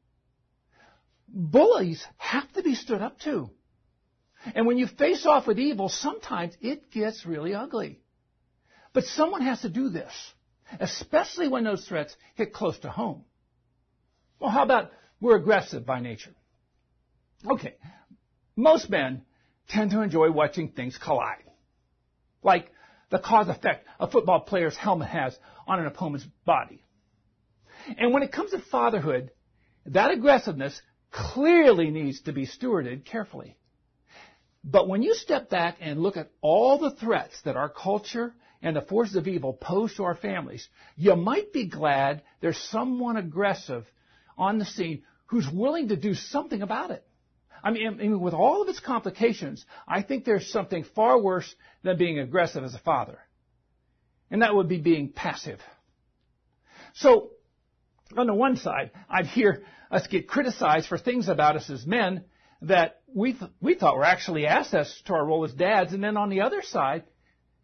Bullies 1.28 2.04
have 2.18 2.52
to 2.54 2.64
be 2.64 2.76
stood 2.76 3.02
up 3.02 3.20
to. 3.22 3.50
And 4.56 4.66
when 4.66 4.78
you 4.78 4.88
face 4.88 5.26
off 5.26 5.48
with 5.48 5.60
evil, 5.60 5.90
sometimes 5.90 6.56
it 6.62 6.92
gets 6.92 7.26
really 7.26 7.54
ugly. 7.54 8.02
But 8.94 9.04
someone 9.04 9.42
has 9.42 9.62
to 9.62 9.70
do 9.70 9.90
this, 9.90 10.12
especially 10.80 11.48
when 11.48 11.64
those 11.64 11.88
threats 11.88 12.16
hit 12.36 12.54
close 12.54 12.78
to 12.80 12.90
home. 12.90 13.24
Well, 14.40 14.52
how 14.52 14.64
about 14.64 14.92
we're 15.20 15.36
aggressive 15.36 15.86
by 15.86 16.00
nature? 16.00 16.34
Okay, 17.46 17.76
most 18.56 18.90
men 18.90 19.24
tend 19.70 19.92
to 19.92 20.02
enjoy 20.02 20.32
watching 20.32 20.70
things 20.70 20.98
collide. 20.98 21.44
Like 22.42 22.72
the 23.10 23.20
cause 23.20 23.48
effect 23.50 23.86
a 24.00 24.10
football 24.10 24.42
player's 24.42 24.78
helmet 24.78 25.10
has 25.10 25.38
on 25.68 25.80
an 25.80 25.86
opponent's 25.86 26.28
body. 26.46 26.84
And 27.98 28.14
when 28.14 28.24
it 28.24 28.32
comes 28.32 28.52
to 28.52 28.60
fatherhood, 28.60 29.32
that 29.86 30.12
aggressiveness 30.12 30.82
clearly 31.12 31.92
needs 31.92 32.22
to 32.22 32.34
be 32.34 32.46
stewarded 32.46 33.06
carefully. 33.06 33.58
But 34.64 34.88
when 34.88 35.02
you 35.02 35.16
step 35.16 35.50
back 35.50 35.78
and 35.80 36.02
look 36.02 36.18
at 36.18 36.32
all 36.42 36.78
the 36.78 36.92
threats 36.92 37.42
that 37.44 37.56
our 37.56 37.70
culture 37.70 38.34
and 38.62 38.76
the 38.76 38.82
forces 38.82 39.16
of 39.16 39.28
evil 39.28 39.54
pose 39.54 39.96
to 39.96 40.04
our 40.04 40.16
families, 40.16 40.68
you 40.98 41.16
might 41.16 41.54
be 41.54 41.66
glad 41.66 42.22
there's 42.42 42.58
someone 42.58 43.16
aggressive 43.16 43.86
on 44.40 44.58
the 44.58 44.66
scene 44.66 45.04
who's 45.28 45.48
willing 45.48 45.90
to 45.90 45.96
do 45.96 46.16
something 46.16 46.62
about 46.62 46.90
it. 46.90 47.06
I 47.64 47.72
mean, 47.72 47.88
I 47.88 47.92
mean, 47.92 48.20
with 48.20 48.34
all 48.34 48.62
of 48.62 48.70
its 48.70 48.80
complications, 48.80 49.66
I 49.88 50.02
think 50.02 50.26
there's 50.26 50.52
something 50.52 50.86
far 50.96 51.22
worse 51.22 51.54
than 51.84 51.98
being 51.98 52.18
aggressive 52.18 52.64
as 52.64 52.74
a 52.74 52.80
father. 52.80 53.20
And 54.32 54.42
that 54.42 54.56
would 54.56 54.70
be 54.70 54.80
being 54.80 55.10
passive. 55.10 55.60
So, 56.94 57.32
on 58.18 58.28
the 58.28 58.34
one 58.34 58.56
side, 58.56 58.92
I'd 59.10 59.28
hear 59.28 59.64
us 59.92 60.08
get 60.08 60.28
criticized 60.28 60.88
for 60.88 60.98
things 60.98 61.28
about 61.28 61.58
us 61.58 61.70
as 61.70 61.86
men 61.86 62.24
that 62.62 63.02
we, 63.14 63.34
th- 63.34 63.52
we 63.60 63.76
thought 63.76 63.96
were 63.96 64.06
actually 64.06 64.48
assets 64.48 65.02
to 65.06 65.14
our 65.14 65.26
role 65.26 65.44
as 65.44 65.54
dads. 65.54 65.94
And 65.94 66.04
then 66.04 66.18
on 66.18 66.30
the 66.30 66.42
other 66.42 66.62
side, 66.62 67.04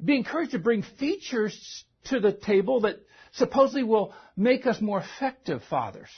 be 0.04 0.16
encouraged 0.16 0.52
to 0.52 0.60
bring 0.60 0.84
features 1.00 1.86
to 2.06 2.20
the 2.20 2.32
table 2.32 2.82
that 2.82 2.98
supposedly 3.34 3.84
will 3.84 4.14
make 4.36 4.66
us 4.68 4.80
more 4.82 5.00
effective 5.00 5.64
fathers. 5.70 6.10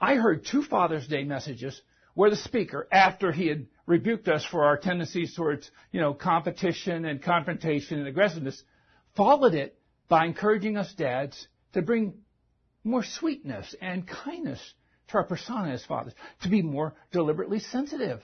I 0.00 0.14
heard 0.16 0.44
two 0.44 0.62
Father's 0.62 1.06
Day 1.06 1.24
messages 1.24 1.80
where 2.14 2.30
the 2.30 2.36
speaker, 2.36 2.86
after 2.92 3.32
he 3.32 3.46
had 3.46 3.66
rebuked 3.86 4.28
us 4.28 4.44
for 4.44 4.64
our 4.64 4.76
tendencies 4.76 5.34
towards, 5.34 5.70
you 5.92 6.00
know, 6.00 6.12
competition 6.12 7.04
and 7.04 7.22
confrontation 7.22 7.98
and 7.98 8.08
aggressiveness, 8.08 8.62
followed 9.16 9.54
it 9.54 9.78
by 10.08 10.26
encouraging 10.26 10.76
us 10.76 10.92
dads 10.94 11.46
to 11.72 11.82
bring 11.82 12.14
more 12.84 13.02
sweetness 13.02 13.74
and 13.80 14.06
kindness 14.06 14.74
to 15.08 15.18
our 15.18 15.24
persona 15.24 15.70
as 15.72 15.84
fathers, 15.84 16.14
to 16.42 16.48
be 16.48 16.62
more 16.62 16.94
deliberately 17.12 17.60
sensitive, 17.60 18.20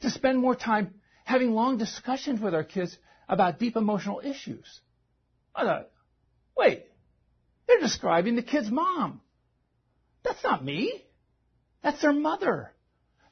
to 0.00 0.10
spend 0.10 0.38
more 0.38 0.54
time 0.54 0.94
having 1.24 1.52
long 1.52 1.78
discussions 1.78 2.40
with 2.40 2.54
our 2.54 2.64
kids 2.64 2.96
about 3.28 3.58
deep 3.58 3.76
emotional 3.76 4.20
issues. 4.22 4.80
I 5.54 5.64
thought, 5.64 5.90
wait, 6.56 6.86
they're 7.66 7.80
describing 7.80 8.36
the 8.36 8.42
kid's 8.42 8.70
mom. 8.70 9.20
That's 10.24 10.42
not 10.42 10.64
me. 10.64 11.04
That's 11.82 12.00
their 12.00 12.12
mother. 12.12 12.72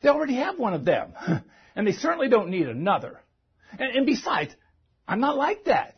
They 0.03 0.09
already 0.09 0.37
have 0.37 0.59
one 0.59 0.75
of 0.75 0.85
them. 0.85 1.15
and 1.77 1.87
they 1.87 1.93
certainly 1.93 2.29
don't 2.29 2.51
need 2.51 2.69
another. 2.69 3.21
And, 3.79 3.97
and 3.97 4.07
besides, 4.07 4.55
I'm 5.07 5.21
not 5.21 5.37
like 5.37 5.65
that. 5.65 5.97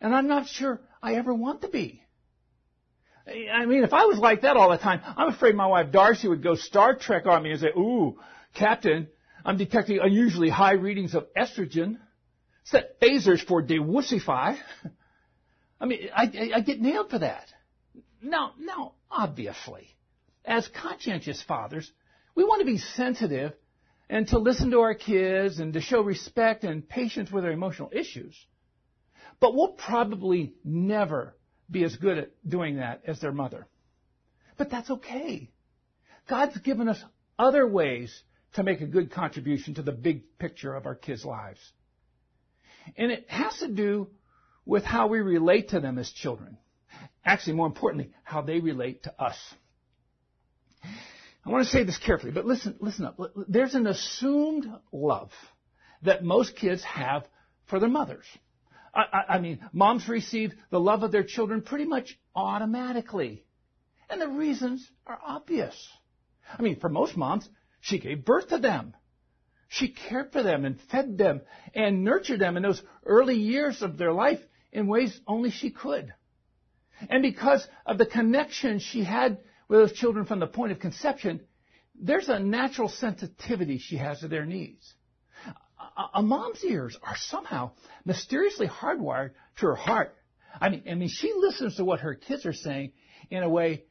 And 0.00 0.14
I'm 0.14 0.26
not 0.26 0.46
sure 0.46 0.80
I 1.02 1.14
ever 1.14 1.32
want 1.32 1.62
to 1.62 1.68
be. 1.68 2.02
I 3.26 3.64
mean, 3.64 3.84
if 3.84 3.94
I 3.94 4.04
was 4.04 4.18
like 4.18 4.42
that 4.42 4.56
all 4.56 4.70
the 4.70 4.76
time, 4.76 5.00
I'm 5.16 5.28
afraid 5.28 5.54
my 5.54 5.66
wife 5.66 5.90
Darcy 5.90 6.28
would 6.28 6.42
go 6.42 6.56
Star 6.56 6.94
Trek 6.94 7.26
on 7.26 7.42
me 7.42 7.52
and 7.52 7.60
say, 7.60 7.68
ooh, 7.68 8.18
Captain, 8.54 9.08
I'm 9.44 9.56
detecting 9.56 9.98
unusually 10.02 10.50
high 10.50 10.72
readings 10.72 11.14
of 11.14 11.26
estrogen. 11.34 11.98
Set 12.64 13.00
phasers 13.00 13.44
for 13.46 13.62
dewussify. 13.62 14.58
I 15.80 15.86
mean, 15.86 16.08
I, 16.14 16.24
I, 16.24 16.50
I 16.56 16.60
get 16.60 16.80
nailed 16.80 17.10
for 17.10 17.18
that. 17.18 17.46
Now, 18.22 18.52
now, 18.58 18.92
obviously, 19.10 19.93
as 20.44 20.68
conscientious 20.68 21.42
fathers, 21.42 21.90
we 22.34 22.44
want 22.44 22.60
to 22.60 22.66
be 22.66 22.78
sensitive 22.78 23.52
and 24.08 24.28
to 24.28 24.38
listen 24.38 24.70
to 24.70 24.80
our 24.80 24.94
kids 24.94 25.58
and 25.58 25.72
to 25.72 25.80
show 25.80 26.02
respect 26.02 26.64
and 26.64 26.88
patience 26.88 27.30
with 27.30 27.44
their 27.44 27.52
emotional 27.52 27.90
issues. 27.92 28.36
But 29.40 29.54
we'll 29.54 29.72
probably 29.72 30.54
never 30.64 31.34
be 31.70 31.84
as 31.84 31.96
good 31.96 32.18
at 32.18 32.30
doing 32.46 32.76
that 32.76 33.02
as 33.06 33.20
their 33.20 33.32
mother. 33.32 33.66
But 34.56 34.70
that's 34.70 34.90
okay. 34.90 35.50
God's 36.28 36.58
given 36.58 36.88
us 36.88 37.02
other 37.38 37.66
ways 37.66 38.22
to 38.54 38.62
make 38.62 38.80
a 38.80 38.86
good 38.86 39.10
contribution 39.10 39.74
to 39.74 39.82
the 39.82 39.92
big 39.92 40.38
picture 40.38 40.74
of 40.74 40.86
our 40.86 40.94
kids' 40.94 41.24
lives. 41.24 41.60
And 42.96 43.10
it 43.10 43.28
has 43.28 43.58
to 43.58 43.68
do 43.68 44.08
with 44.64 44.84
how 44.84 45.08
we 45.08 45.20
relate 45.20 45.70
to 45.70 45.80
them 45.80 45.98
as 45.98 46.10
children. 46.10 46.58
Actually, 47.24 47.54
more 47.54 47.66
importantly, 47.66 48.10
how 48.22 48.42
they 48.42 48.60
relate 48.60 49.02
to 49.04 49.22
us. 49.22 49.36
I 51.46 51.50
want 51.50 51.64
to 51.64 51.70
say 51.70 51.84
this 51.84 51.98
carefully, 51.98 52.32
but 52.32 52.46
listen, 52.46 52.76
listen 52.80 53.04
up. 53.04 53.20
There's 53.48 53.74
an 53.74 53.86
assumed 53.86 54.66
love 54.92 55.30
that 56.02 56.24
most 56.24 56.56
kids 56.56 56.82
have 56.84 57.26
for 57.66 57.78
their 57.78 57.88
mothers. 57.88 58.24
I, 58.94 59.02
I, 59.12 59.34
I 59.34 59.38
mean, 59.40 59.60
moms 59.72 60.08
receive 60.08 60.52
the 60.70 60.80
love 60.80 61.02
of 61.02 61.12
their 61.12 61.24
children 61.24 61.62
pretty 61.62 61.84
much 61.84 62.18
automatically. 62.34 63.44
And 64.08 64.20
the 64.20 64.28
reasons 64.28 64.86
are 65.06 65.18
obvious. 65.24 65.74
I 66.58 66.62
mean, 66.62 66.78
for 66.80 66.88
most 66.88 67.16
moms, 67.16 67.48
she 67.80 67.98
gave 67.98 68.24
birth 68.24 68.48
to 68.48 68.58
them. 68.58 68.94
She 69.68 69.88
cared 69.88 70.32
for 70.32 70.42
them 70.42 70.64
and 70.64 70.80
fed 70.90 71.18
them 71.18 71.42
and 71.74 72.04
nurtured 72.04 72.40
them 72.40 72.56
in 72.56 72.62
those 72.62 72.82
early 73.04 73.36
years 73.36 73.82
of 73.82 73.98
their 73.98 74.12
life 74.12 74.40
in 74.72 74.86
ways 74.86 75.18
only 75.26 75.50
she 75.50 75.70
could. 75.70 76.12
And 77.08 77.22
because 77.22 77.66
of 77.84 77.98
the 77.98 78.06
connection 78.06 78.78
she 78.78 79.04
had 79.04 79.38
with 79.68 79.80
those 79.80 79.92
children 79.92 80.26
from 80.26 80.40
the 80.40 80.46
point 80.46 80.72
of 80.72 80.78
conception, 80.78 81.40
there's 81.94 82.28
a 82.28 82.38
natural 82.38 82.88
sensitivity 82.88 83.78
she 83.78 83.96
has 83.96 84.20
to 84.20 84.28
their 84.28 84.44
needs. 84.44 84.94
A, 85.96 86.18
a 86.18 86.22
mom's 86.22 86.64
ears 86.64 86.96
are 87.02 87.16
somehow 87.16 87.72
mysteriously 88.04 88.66
hardwired 88.66 89.30
to 89.58 89.66
her 89.66 89.74
heart. 89.74 90.14
I 90.60 90.68
mean, 90.68 90.82
I 90.90 90.94
mean, 90.94 91.08
she 91.08 91.32
listens 91.36 91.76
to 91.76 91.84
what 91.84 92.00
her 92.00 92.14
kids 92.14 92.46
are 92.46 92.52
saying 92.52 92.92
in 93.30 93.42
a 93.42 93.48
way 93.48 93.84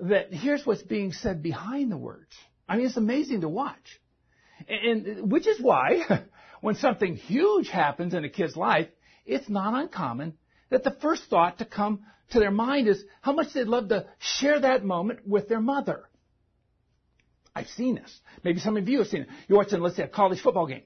that 0.00 0.32
here's 0.32 0.64
what's 0.66 0.82
being 0.82 1.12
said 1.12 1.42
behind 1.42 1.90
the 1.90 1.96
words. 1.96 2.32
I 2.68 2.76
mean, 2.76 2.86
it's 2.86 2.96
amazing 2.96 3.42
to 3.42 3.48
watch. 3.48 4.00
And, 4.68 5.06
and 5.06 5.32
which 5.32 5.46
is 5.46 5.60
why 5.60 6.24
when 6.60 6.76
something 6.76 7.16
huge 7.16 7.68
happens 7.68 8.14
in 8.14 8.24
a 8.24 8.28
kid's 8.28 8.56
life, 8.56 8.88
it's 9.26 9.48
not 9.48 9.74
uncommon 9.74 10.34
that 10.72 10.84
the 10.84 10.96
first 11.00 11.24
thought 11.24 11.58
to 11.58 11.64
come 11.64 12.00
to 12.30 12.40
their 12.40 12.50
mind 12.50 12.88
is 12.88 13.02
how 13.20 13.32
much 13.32 13.52
they'd 13.52 13.64
love 13.64 13.88
to 13.88 14.06
share 14.18 14.60
that 14.60 14.84
moment 14.84 15.20
with 15.26 15.48
their 15.48 15.60
mother. 15.60 16.08
I've 17.54 17.68
seen 17.68 17.96
this. 17.96 18.20
Maybe 18.42 18.60
some 18.60 18.76
of 18.76 18.88
you 18.88 18.98
have 18.98 19.08
seen 19.08 19.22
it. 19.22 19.28
You're 19.46 19.58
watching, 19.58 19.80
let's 19.80 19.96
say, 19.96 20.04
a 20.04 20.08
college 20.08 20.40
football 20.40 20.66
game. 20.66 20.82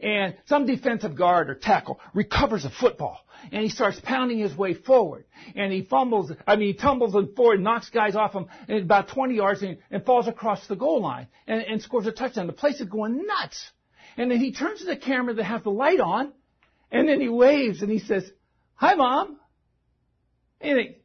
And 0.00 0.36
some 0.46 0.64
defensive 0.64 1.16
guard 1.16 1.50
or 1.50 1.54
tackle 1.54 2.00
recovers 2.14 2.64
a 2.64 2.70
football. 2.70 3.18
And 3.52 3.62
he 3.62 3.68
starts 3.68 4.00
pounding 4.00 4.38
his 4.38 4.56
way 4.56 4.74
forward. 4.74 5.24
And 5.54 5.72
he 5.72 5.82
fumbles, 5.82 6.32
I 6.46 6.56
mean, 6.56 6.68
he 6.68 6.74
tumbles 6.74 7.16
forward, 7.36 7.60
knocks 7.60 7.90
guys 7.90 8.14
off 8.14 8.32
him 8.32 8.46
and 8.68 8.84
about 8.84 9.08
20 9.08 9.34
yards 9.34 9.62
and, 9.62 9.78
and 9.90 10.04
falls 10.04 10.28
across 10.28 10.66
the 10.68 10.76
goal 10.76 11.02
line 11.02 11.26
and, 11.46 11.62
and 11.62 11.82
scores 11.82 12.06
a 12.06 12.12
touchdown. 12.12 12.46
The 12.46 12.52
place 12.52 12.80
is 12.80 12.88
going 12.88 13.26
nuts. 13.26 13.70
And 14.16 14.30
then 14.30 14.38
he 14.38 14.52
turns 14.52 14.80
to 14.80 14.86
the 14.86 14.96
camera 14.96 15.34
that 15.34 15.44
has 15.44 15.62
the 15.64 15.70
light 15.70 16.00
on 16.00 16.32
and 16.90 17.08
then 17.08 17.20
he 17.20 17.28
waves 17.28 17.82
and 17.82 17.90
he 17.90 17.98
says, 17.98 18.30
Hi, 18.78 18.94
Mom. 18.94 19.36
And 20.60 20.70
you 20.70 20.76
think, 20.76 20.96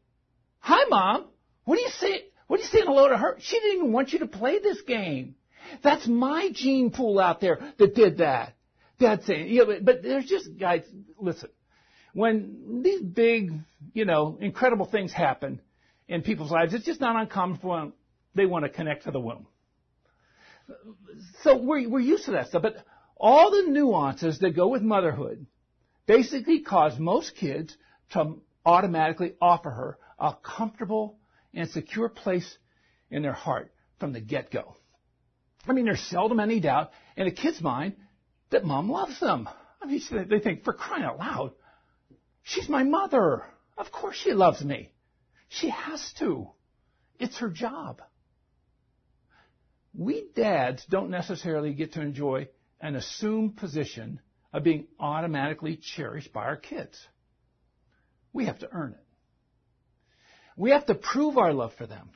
Hi, 0.59 0.85
Mom. 0.89 1.25
What 1.65 1.77
do 1.77 1.81
you 1.81 1.89
say? 1.89 2.25
What 2.47 2.59
are 2.59 2.63
you 2.63 2.69
saying 2.69 2.85
hello 2.85 3.09
to 3.09 3.17
her? 3.17 3.37
She 3.39 3.59
didn't 3.59 3.77
even 3.79 3.91
want 3.91 4.13
you 4.13 4.19
to 4.19 4.27
play 4.27 4.59
this 4.59 4.81
game. 4.81 5.35
That's 5.81 6.07
my 6.07 6.49
gene 6.53 6.91
pool 6.91 7.19
out 7.19 7.41
there 7.41 7.59
that 7.79 7.95
did 7.95 8.19
that. 8.19 8.53
Dad 8.99 9.23
saying, 9.23 9.47
yeah, 9.49 9.63
but, 9.65 9.83
but 9.83 10.03
there's 10.03 10.25
just 10.25 10.49
guys, 10.59 10.83
listen, 11.17 11.49
when 12.13 12.81
these 12.83 13.01
big, 13.01 13.53
you 13.93 14.05
know, 14.05 14.37
incredible 14.39 14.85
things 14.85 15.11
happen 15.11 15.61
in 16.07 16.21
people's 16.21 16.51
lives, 16.51 16.75
it's 16.75 16.85
just 16.85 17.01
not 17.01 17.15
uncommon 17.15 17.57
for 17.57 17.79
them, 17.79 17.93
they 18.35 18.45
want 18.45 18.65
to 18.65 18.69
connect 18.69 19.05
to 19.05 19.11
the 19.11 19.19
womb. 19.19 19.47
So 21.41 21.57
we're, 21.57 21.89
we're 21.89 22.01
used 22.01 22.25
to 22.25 22.31
that 22.31 22.49
stuff, 22.49 22.61
but 22.61 22.75
all 23.17 23.49
the 23.49 23.71
nuances 23.71 24.37
that 24.39 24.51
go 24.51 24.67
with 24.67 24.83
motherhood 24.83 25.47
basically 26.05 26.61
cause 26.61 26.97
most 26.99 27.35
kids 27.35 27.75
to 28.11 28.41
automatically 28.65 29.33
offer 29.41 29.69
her 29.69 29.97
a 30.19 30.35
comfortable 30.41 31.17
and 31.53 31.69
secure 31.69 32.09
place 32.09 32.57
in 33.09 33.21
their 33.21 33.33
heart 33.33 33.71
from 33.99 34.13
the 34.13 34.21
get-go. 34.21 34.75
I 35.67 35.73
mean, 35.73 35.85
there's 35.85 36.01
seldom 36.01 36.39
any 36.39 36.59
doubt 36.59 36.91
in 37.15 37.27
a 37.27 37.31
kid's 37.31 37.61
mind 37.61 37.95
that 38.49 38.65
mom 38.65 38.89
loves 38.89 39.19
them. 39.19 39.47
I 39.81 39.85
mean, 39.85 40.01
they 40.29 40.39
think, 40.39 40.63
for 40.63 40.73
crying 40.73 41.03
out 41.03 41.19
loud, 41.19 41.51
she's 42.43 42.69
my 42.69 42.83
mother. 42.83 43.43
Of 43.77 43.91
course 43.91 44.15
she 44.15 44.33
loves 44.33 44.63
me. 44.63 44.91
She 45.49 45.69
has 45.69 46.13
to. 46.19 46.49
It's 47.19 47.37
her 47.37 47.49
job. 47.49 48.01
We 49.95 50.27
dads 50.35 50.85
don't 50.85 51.11
necessarily 51.11 51.73
get 51.73 51.93
to 51.93 52.01
enjoy 52.01 52.47
an 52.81 52.95
assumed 52.95 53.57
position 53.57 54.19
of 54.53 54.63
being 54.63 54.87
automatically 54.99 55.77
cherished 55.95 56.31
by 56.31 56.43
our 56.43 56.55
kids. 56.55 56.97
We 58.31 58.45
have 58.45 58.59
to 58.59 58.69
earn 58.71 58.91
it. 58.91 59.05
We 60.55 60.71
have 60.71 60.85
to 60.85 60.95
prove 60.95 61.37
our 61.37 61.53
love 61.53 61.73
for 61.77 61.87
them. 61.87 62.11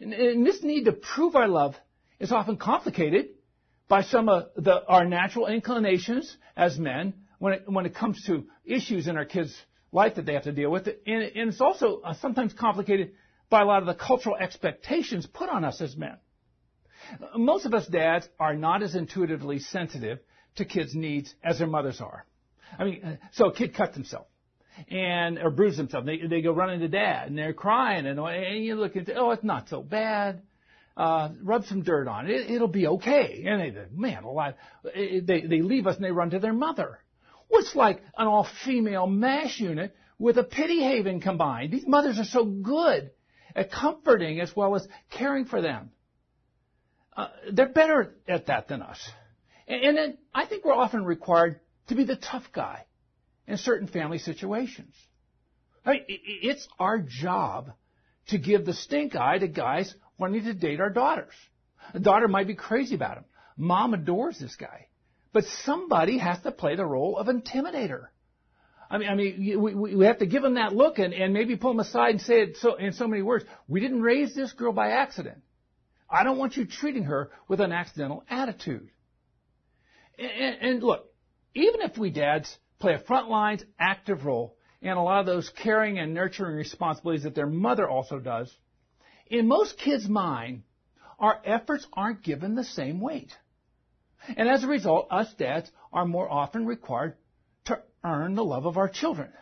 And, 0.00 0.46
this 0.46 0.62
need 0.62 0.84
to 0.84 0.92
prove 0.92 1.36
our 1.36 1.48
love 1.48 1.74
is 2.18 2.32
often 2.32 2.56
complicated 2.56 3.26
by 3.86 4.02
some 4.02 4.30
of 4.30 4.48
the, 4.56 4.82
our 4.86 5.04
natural 5.04 5.46
inclinations 5.46 6.34
as 6.56 6.78
men 6.78 7.12
when 7.38 7.54
it, 7.54 7.62
when 7.66 7.84
it 7.84 7.94
comes 7.94 8.22
to 8.26 8.46
issues 8.64 9.06
in 9.06 9.18
our 9.18 9.26
kids' 9.26 9.54
life 9.92 10.14
that 10.14 10.24
they 10.24 10.32
have 10.32 10.44
to 10.44 10.52
deal 10.52 10.70
with. 10.70 10.86
And, 10.86 11.22
and 11.22 11.50
it's 11.50 11.60
also 11.60 12.00
uh, 12.00 12.14
sometimes 12.14 12.54
complicated 12.54 13.12
by 13.50 13.60
a 13.60 13.66
lot 13.66 13.82
of 13.82 13.86
the 13.86 13.94
cultural 13.94 14.36
expectations 14.36 15.26
put 15.26 15.50
on 15.50 15.64
us 15.64 15.82
as 15.82 15.94
men. 15.96 16.16
Most 17.36 17.66
of 17.66 17.74
us 17.74 17.86
dads 17.86 18.26
are 18.40 18.54
not 18.54 18.82
as 18.82 18.94
intuitively 18.94 19.58
sensitive 19.58 20.20
to 20.56 20.64
kids' 20.64 20.94
needs 20.94 21.34
as 21.42 21.58
their 21.58 21.66
mothers 21.66 22.00
are. 22.00 22.24
I 22.78 22.84
mean, 22.84 23.04
uh, 23.04 23.16
so 23.32 23.46
a 23.46 23.54
kid 23.54 23.74
cuts 23.74 23.94
himself 23.94 24.26
and 24.88 25.38
or 25.38 25.50
bruises 25.50 25.78
himself. 25.78 26.04
They 26.04 26.18
they 26.28 26.42
go 26.42 26.52
running 26.52 26.80
to 26.80 26.88
dad 26.88 27.28
and 27.28 27.38
they're 27.38 27.52
crying 27.52 28.06
and, 28.06 28.18
and 28.18 28.64
you 28.64 28.74
look 28.74 28.96
at 28.96 29.08
oh 29.16 29.30
it's 29.30 29.44
not 29.44 29.68
so 29.68 29.82
bad. 29.82 30.42
Uh, 30.96 31.30
rub 31.42 31.64
some 31.64 31.82
dirt 31.82 32.06
on 32.06 32.30
it. 32.30 32.48
It'll 32.50 32.68
be 32.68 32.86
okay. 32.86 33.44
And 33.46 33.60
they, 33.60 33.74
man, 33.92 34.22
alive. 34.22 34.54
They 34.94 35.20
they 35.22 35.60
leave 35.60 35.86
us 35.86 35.96
and 35.96 36.04
they 36.04 36.12
run 36.12 36.30
to 36.30 36.38
their 36.38 36.52
mother. 36.52 37.00
What's 37.48 37.74
like 37.74 38.00
an 38.16 38.26
all-female 38.26 39.06
MASH 39.08 39.58
unit 39.60 39.94
with 40.18 40.38
a 40.38 40.44
pity 40.44 40.82
haven 40.82 41.20
combined. 41.20 41.72
These 41.72 41.86
mothers 41.86 42.18
are 42.18 42.24
so 42.24 42.44
good 42.44 43.10
at 43.54 43.70
comforting 43.70 44.40
as 44.40 44.54
well 44.54 44.74
as 44.76 44.86
caring 45.10 45.44
for 45.44 45.60
them. 45.60 45.90
Uh, 47.16 47.28
they're 47.52 47.68
better 47.68 48.14
at 48.26 48.46
that 48.46 48.68
than 48.68 48.82
us. 48.82 48.98
And, 49.66 49.84
and 49.84 49.96
then 49.96 50.18
I 50.34 50.46
think 50.46 50.64
we're 50.64 50.74
often 50.74 51.04
required 51.04 51.60
to 51.88 51.94
be 51.94 52.04
the 52.04 52.16
tough 52.16 52.44
guy 52.52 52.84
in 53.46 53.56
certain 53.58 53.88
family 53.88 54.18
situations. 54.18 54.94
I 55.84 55.92
mean, 55.92 56.04
it's 56.08 56.66
our 56.78 56.98
job 56.98 57.72
to 58.28 58.38
give 58.38 58.64
the 58.64 58.72
stink 58.72 59.14
eye 59.16 59.38
to 59.38 59.48
guys 59.48 59.94
wanting 60.18 60.44
to 60.44 60.54
date 60.54 60.80
our 60.80 60.90
daughters. 60.90 61.34
A 61.92 62.00
daughter 62.00 62.28
might 62.28 62.46
be 62.46 62.54
crazy 62.54 62.94
about 62.94 63.18
him. 63.18 63.24
Mom 63.56 63.92
adores 63.92 64.38
this 64.38 64.56
guy. 64.56 64.88
But 65.32 65.44
somebody 65.64 66.18
has 66.18 66.40
to 66.42 66.52
play 66.52 66.76
the 66.76 66.86
role 66.86 67.18
of 67.18 67.26
intimidator. 67.26 68.06
I 68.90 68.98
mean, 68.98 69.08
I 69.08 69.14
mean, 69.14 69.60
we, 69.60 69.96
we 69.96 70.06
have 70.06 70.18
to 70.18 70.26
give 70.26 70.42
them 70.42 70.54
that 70.54 70.74
look 70.74 70.98
and, 70.98 71.12
and 71.12 71.34
maybe 71.34 71.56
pull 71.56 71.72
them 71.72 71.80
aside 71.80 72.10
and 72.10 72.20
say 72.20 72.42
it 72.42 72.56
so, 72.58 72.76
in 72.76 72.92
so 72.92 73.08
many 73.08 73.22
words. 73.22 73.44
We 73.66 73.80
didn't 73.80 74.02
raise 74.02 74.34
this 74.34 74.52
girl 74.52 74.72
by 74.72 74.90
accident. 74.90 75.42
I 76.08 76.22
don't 76.22 76.38
want 76.38 76.56
you 76.56 76.64
treating 76.64 77.04
her 77.04 77.30
with 77.48 77.60
an 77.60 77.72
accidental 77.72 78.24
attitude. 78.30 78.90
And, 80.18 80.56
and 80.60 80.82
look, 80.82 81.06
even 81.54 81.80
if 81.82 81.98
we 81.98 82.10
dads 82.10 82.56
play 82.78 82.94
a 82.94 82.98
front 82.98 83.28
lines 83.28 83.64
active 83.78 84.24
role 84.24 84.56
in 84.80 84.90
a 84.90 85.02
lot 85.02 85.20
of 85.20 85.26
those 85.26 85.50
caring 85.62 85.98
and 85.98 86.14
nurturing 86.14 86.56
responsibilities 86.56 87.24
that 87.24 87.34
their 87.34 87.46
mother 87.46 87.88
also 87.88 88.18
does, 88.18 88.54
in 89.26 89.48
most 89.48 89.78
kids' 89.78 90.08
mind, 90.08 90.62
our 91.18 91.40
efforts 91.44 91.86
aren't 91.92 92.22
given 92.22 92.54
the 92.54 92.64
same 92.64 93.00
weight. 93.00 93.32
And 94.36 94.48
as 94.48 94.64
a 94.64 94.68
result, 94.68 95.08
us 95.10 95.32
dads 95.34 95.70
are 95.92 96.06
more 96.06 96.30
often 96.30 96.66
required 96.66 97.16
to 97.66 97.80
earn 98.02 98.34
the 98.34 98.44
love 98.44 98.66
of 98.66 98.76
our 98.76 98.88
children. 98.88 99.32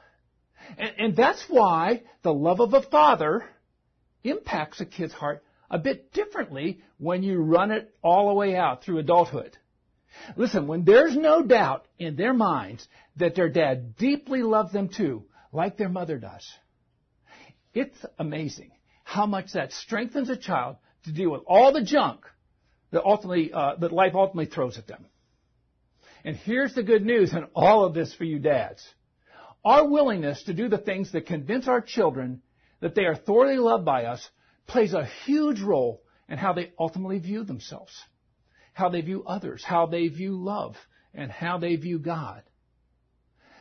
And, 0.79 0.93
and 0.99 1.17
that's 1.17 1.45
why 1.49 2.03
the 2.23 2.33
love 2.33 2.61
of 2.61 2.75
a 2.75 2.83
father 2.83 3.45
impacts 4.23 4.81
a 4.81 4.87
kid's 4.87 5.13
heart 5.13 5.43
a 5.71 5.79
bit 5.79 6.13
differently 6.13 6.81
when 6.99 7.23
you 7.23 7.39
run 7.39 7.71
it 7.71 7.95
all 8.03 8.29
the 8.29 8.35
way 8.35 8.55
out 8.55 8.85
through 8.85 8.99
adulthood. 8.99 9.57
Listen, 10.37 10.67
when 10.67 10.85
there's 10.85 11.17
no 11.17 11.43
doubt 11.43 11.87
in 11.99 12.17
their 12.17 12.35
minds 12.35 12.87
that 13.17 13.35
their 13.35 13.49
dad 13.49 13.97
deeply 13.97 14.43
loves 14.43 14.73
them 14.73 14.89
too, 14.89 15.25
like 15.53 15.77
their 15.77 15.89
mother 15.89 16.19
does, 16.19 16.47
it's 17.75 17.99
amazing 18.19 18.71
how 19.05 19.27
much 19.27 19.53
that 19.53 19.73
strengthens 19.73 20.31
a 20.31 20.37
child 20.37 20.77
to 21.05 21.13
deal 21.13 21.31
with 21.31 21.43
all 21.47 21.73
the 21.73 21.83
junk 21.83 22.21
that 22.91 23.05
ultimately 23.05 23.53
uh, 23.53 23.77
that 23.77 23.93
life 23.93 24.13
ultimately 24.15 24.47
throws 24.47 24.79
at 24.79 24.87
them. 24.87 25.07
And 26.25 26.37
here's 26.37 26.75
the 26.75 26.83
good 26.83 27.05
news 27.05 27.33
in 27.33 27.45
all 27.55 27.85
of 27.85 27.95
this 27.95 28.15
for 28.15 28.25
you 28.25 28.39
dads. 28.39 28.87
Our 29.65 29.89
willingness 29.89 30.43
to 30.45 30.55
do 30.55 30.69
the 30.69 30.79
things 30.79 31.13
that 31.13 31.27
convince 31.27 31.69
our 31.69 31.81
children 31.81 32.43
that 32.81 32.95
they 32.95 33.05
are 33.05 33.17
thoroughly 33.17 33.57
loved 33.57 33.85
by 33.85 34.05
us 34.05 34.29
plays 34.67 34.93
a 34.93 35.09
huge 35.25 35.61
role 35.61 36.03
in 36.29 36.39
how 36.39 36.53
they 36.53 36.73
ultimately 36.79 37.19
view 37.19 37.45
themselves 37.45 37.93
how 38.73 38.89
they 38.89 39.01
view 39.01 39.25
others, 39.25 39.63
how 39.65 39.87
they 39.87 40.09
view 40.09 40.37
love, 40.37 40.77
and 41.15 41.31
how 41.31 41.59
they 41.59 41.77
view 41.77 41.99
God. 41.99 42.43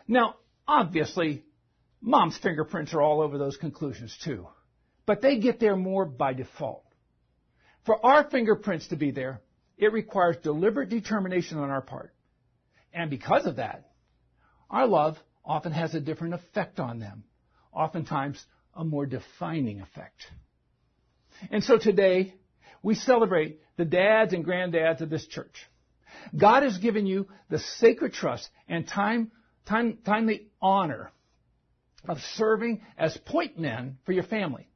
Now, 0.07 0.35
obviously, 0.67 1.43
mom's 2.01 2.37
fingerprints 2.37 2.93
are 2.93 3.01
all 3.01 3.21
over 3.21 3.37
those 3.37 3.57
conclusions 3.57 4.17
too, 4.23 4.47
but 5.05 5.21
they 5.21 5.39
get 5.39 5.59
there 5.59 5.75
more 5.75 6.05
by 6.05 6.33
default. 6.33 6.85
For 7.85 8.03
our 8.05 8.29
fingerprints 8.29 8.87
to 8.89 8.95
be 8.95 9.11
there, 9.11 9.41
it 9.77 9.91
requires 9.91 10.37
deliberate 10.43 10.89
determination 10.89 11.57
on 11.57 11.69
our 11.69 11.81
part. 11.81 12.13
And 12.93 13.09
because 13.09 13.45
of 13.45 13.55
that, 13.55 13.91
our 14.69 14.85
love 14.87 15.17
often 15.43 15.71
has 15.71 15.95
a 15.95 15.99
different 15.99 16.35
effect 16.35 16.79
on 16.79 16.99
them, 16.99 17.23
oftentimes 17.73 18.43
a 18.75 18.83
more 18.83 19.05
defining 19.05 19.81
effect. 19.81 20.21
And 21.49 21.63
so 21.63 21.77
today, 21.77 22.35
we 22.83 22.95
celebrate 22.95 23.59
the 23.77 23.85
dads 23.85 24.33
and 24.33 24.45
granddads 24.45 25.01
of 25.01 25.09
this 25.09 25.25
church. 25.27 25.67
God 26.37 26.63
has 26.63 26.77
given 26.77 27.05
you 27.05 27.27
the 27.49 27.59
sacred 27.59 28.13
trust 28.13 28.49
and 28.67 28.87
time, 28.87 29.31
time, 29.65 29.97
timely 30.05 30.47
honor 30.61 31.11
of 32.07 32.19
serving 32.35 32.81
as 32.97 33.15
point 33.17 33.59
men 33.59 33.97
for 34.05 34.11
your 34.11 34.23
family. 34.23 34.67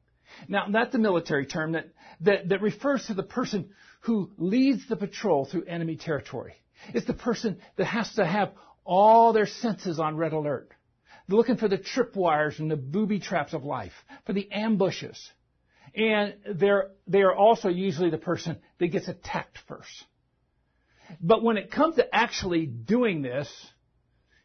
Now, 0.48 0.66
that's 0.70 0.94
a 0.94 0.98
military 0.98 1.46
term 1.46 1.72
that, 1.72 1.88
that, 2.22 2.48
that 2.48 2.62
refers 2.62 3.06
to 3.06 3.14
the 3.14 3.22
person 3.22 3.70
who 4.00 4.30
leads 4.38 4.88
the 4.88 4.96
patrol 4.96 5.44
through 5.44 5.64
enemy 5.64 5.96
territory. 5.96 6.54
It's 6.94 7.06
the 7.06 7.14
person 7.14 7.58
that 7.76 7.86
has 7.86 8.12
to 8.14 8.24
have 8.24 8.52
all 8.84 9.32
their 9.32 9.46
senses 9.46 9.98
on 9.98 10.16
red 10.16 10.32
alert. 10.32 10.70
They're 11.28 11.36
looking 11.36 11.56
for 11.56 11.68
the 11.68 11.78
tripwires 11.78 12.60
and 12.60 12.70
the 12.70 12.76
booby 12.76 13.18
traps 13.18 13.52
of 13.52 13.64
life, 13.64 13.92
for 14.24 14.32
the 14.32 14.50
ambushes. 14.52 15.30
And 15.96 16.34
they're, 16.54 16.90
they 17.06 17.22
are 17.22 17.34
also 17.34 17.68
usually 17.68 18.10
the 18.10 18.18
person 18.18 18.58
that 18.78 18.88
gets 18.88 19.08
attacked 19.08 19.58
first. 19.66 20.04
But 21.20 21.42
when 21.42 21.56
it 21.56 21.70
comes 21.70 21.96
to 21.96 22.14
actually 22.14 22.66
doing 22.66 23.22
this, 23.22 23.48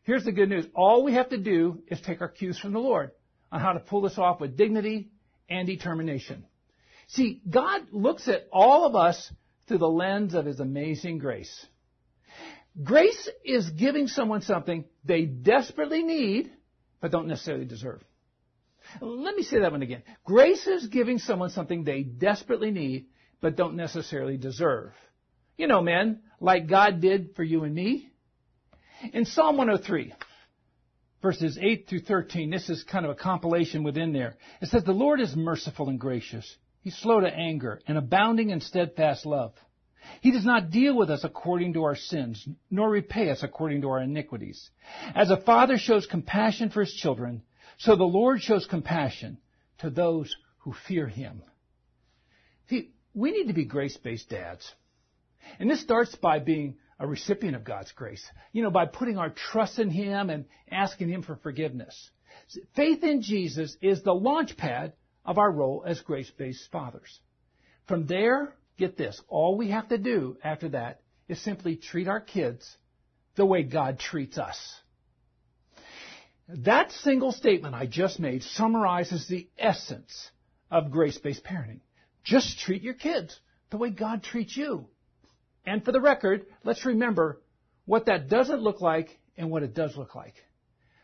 here's 0.04 0.24
the 0.24 0.32
good 0.32 0.50
news. 0.50 0.66
All 0.74 1.04
we 1.04 1.14
have 1.14 1.30
to 1.30 1.38
do 1.38 1.84
is 1.88 2.00
take 2.02 2.22
our 2.22 2.30
cues 2.30 2.58
from 2.58 2.72
the 2.72 2.80
Lord 2.80 3.12
on 3.52 3.60
how 3.60 3.74
to 3.74 3.80
pull 3.80 4.02
this 4.02 4.18
off 4.18 4.40
with 4.40 4.56
dignity 4.56 5.10
and 5.50 5.68
determination. 5.68 6.46
See, 7.08 7.42
God 7.50 7.88
looks 7.92 8.30
at 8.30 8.48
all 8.54 8.86
of 8.86 8.96
us 8.96 9.32
through 9.68 9.80
the 9.80 9.90
lens 9.90 10.34
of 10.34 10.46
His 10.46 10.62
amazing 10.62 11.18
grace. 11.18 11.66
Grace 12.82 13.30
is 13.44 13.70
giving 13.70 14.08
someone 14.08 14.42
something 14.42 14.86
they 15.04 15.26
desperately 15.26 16.04
need, 16.04 16.50
but 17.02 17.12
don't 17.12 17.28
necessarily 17.28 17.66
deserve. 17.66 18.02
Let 19.00 19.36
me 19.36 19.44
say 19.44 19.60
that 19.60 19.72
one 19.72 19.82
again. 19.82 20.04
Grace 20.26 20.68
is 20.68 20.88
giving 20.88 21.20
someone 21.20 21.50
something 21.52 21.84
they 21.84 22.04
desperately 22.04 22.72
need, 22.72 23.08
but 23.42 23.56
don't 23.56 23.76
necessarily 23.76 24.38
deserve. 24.38 24.92
You 25.58 25.68
know, 25.68 25.82
men, 25.82 26.22
like 26.40 26.68
God 26.68 27.02
did 27.02 27.36
for 27.36 27.44
you 27.44 27.64
and 27.64 27.74
me. 27.74 28.10
In 29.14 29.26
Psalm 29.26 29.58
103, 29.58 30.14
verses 31.22 31.58
8 31.62 31.88
through 31.88 32.02
13, 32.02 32.50
this 32.50 32.70
is 32.70 32.84
kind 32.84 33.06
of 33.06 33.12
a 33.12 33.16
compilation 33.16 33.84
within 33.84 34.14
there. 34.14 34.36
It 34.62 34.70
says, 34.70 34.84
The 34.84 34.92
Lord 34.92 35.22
is 35.22 35.36
merciful 35.36 35.90
and 35.90 36.00
gracious. 36.00 36.56
He's 36.82 36.98
slow 36.98 37.20
to 37.20 37.28
anger 37.28 37.80
and 37.88 37.98
abounding 37.98 38.50
in 38.50 38.62
steadfast 38.62 39.26
love. 39.26 39.54
He 40.22 40.32
does 40.32 40.46
not 40.46 40.72
deal 40.72 40.96
with 40.98 41.12
us 41.12 41.24
according 41.24 41.74
to 41.74 41.84
our 41.84 41.96
sins, 41.96 42.48
nor 42.72 42.90
repay 42.90 43.30
us 43.30 43.44
according 43.44 43.82
to 43.82 43.90
our 43.90 44.02
iniquities. 44.02 44.70
As 45.14 45.30
a 45.30 45.38
father 45.38 45.78
shows 45.78 46.08
compassion 46.08 46.70
for 46.70 46.82
his 46.82 46.94
children, 46.94 47.44
so 47.82 47.96
the 47.96 48.04
Lord 48.04 48.42
shows 48.42 48.68
compassion 48.68 49.40
to 49.80 49.90
those 49.90 50.36
who 50.60 50.74
fear 50.88 51.08
him. 51.08 51.42
See, 52.70 52.92
we 53.16 53.32
need 53.32 53.48
to 53.48 53.54
be 53.54 53.66
grace-based 53.66 54.30
dads. 54.30 54.72
And 55.60 55.70
this 55.70 55.82
starts 55.82 56.16
by 56.16 56.38
being 56.40 56.76
a 57.00 57.08
recipient 57.08 57.56
of 57.56 57.64
God's 57.64 57.92
grace. 57.92 58.24
You 58.52 58.62
know, 58.62 58.70
by 58.70 58.86
putting 58.86 59.18
our 59.18 59.32
trust 59.32 59.80
in 59.80 59.90
Him 59.90 60.30
and 60.30 60.46
asking 60.70 61.10
Him 61.10 61.24
for 61.24 61.36
forgiveness. 61.38 62.12
Faith 62.76 63.04
in 63.04 63.24
Jesus 63.24 63.76
is 63.82 64.04
the 64.04 64.14
launch 64.14 64.56
pad 64.56 64.94
of 65.26 65.40
our 65.40 65.52
role 65.52 65.84
as 65.86 66.00
grace-based 66.02 66.70
fathers. 66.72 67.20
From 67.88 68.06
there, 68.06 68.54
get 68.78 68.96
this, 68.96 69.20
all 69.28 69.58
we 69.58 69.72
have 69.72 69.90
to 69.90 69.98
do 69.98 70.38
after 70.44 70.70
that 70.70 71.02
is 71.28 71.42
simply 71.42 71.76
treat 71.76 72.08
our 72.08 72.22
kids 72.22 72.78
the 73.36 73.46
way 73.46 73.64
God 73.64 73.98
treats 73.98 74.38
us. 74.38 74.82
That 76.60 76.92
single 76.92 77.32
statement 77.32 77.76
I 77.76 77.86
just 77.86 78.20
made 78.20 78.44
summarizes 78.44 79.28
the 79.28 79.48
essence 79.58 80.30
of 80.70 80.92
grace-based 80.92 81.44
parenting. 81.44 81.82
Just 82.24 82.60
treat 82.60 82.82
your 82.82 82.94
kids 82.94 83.40
the 83.70 83.78
way 83.78 83.90
God 83.90 84.24
treats 84.24 84.56
you. 84.56 84.88
And 85.66 85.84
for 85.84 85.92
the 85.92 86.02
record, 86.02 86.46
let's 86.64 86.86
remember 86.86 87.42
what 87.86 88.08
that 88.08 88.30
doesn't 88.30 88.62
look 88.62 88.82
like 88.82 89.18
and 89.38 89.50
what 89.50 89.64
it 89.64 89.74
does 89.74 89.96
look 89.96 90.16
like. 90.16 90.36